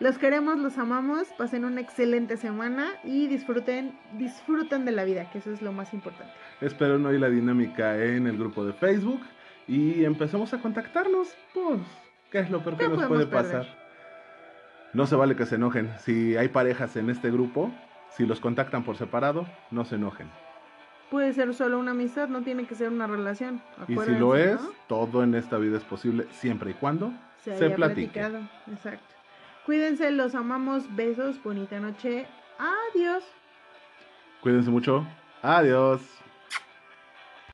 [0.00, 5.38] Los queremos, los amamos, pasen una excelente semana y disfruten, disfruten de la vida, que
[5.38, 6.32] eso es lo más importante.
[6.62, 9.20] Espero no hay la dinámica en el grupo de Facebook
[9.68, 11.36] y empecemos a contactarnos.
[11.52, 11.80] Pues,
[12.30, 13.66] ¿qué es lo peor que nos puede pasar?
[14.94, 15.90] No se vale que se enojen.
[15.98, 17.70] Si hay parejas en este grupo,
[18.08, 20.30] si los contactan por separado, no se enojen.
[21.10, 23.60] Puede ser solo una amistad, no tiene que ser una relación.
[23.86, 24.58] Y si lo es,
[24.88, 27.12] todo en esta vida es posible siempre y cuando
[27.42, 28.18] se, se platique.
[28.70, 29.19] Exacto.
[29.70, 30.82] Cuídense, los amamos.
[30.96, 32.26] Besos, bonita noche.
[32.58, 33.22] Adiós.
[34.42, 35.06] Cuídense mucho.
[35.42, 36.19] Adiós.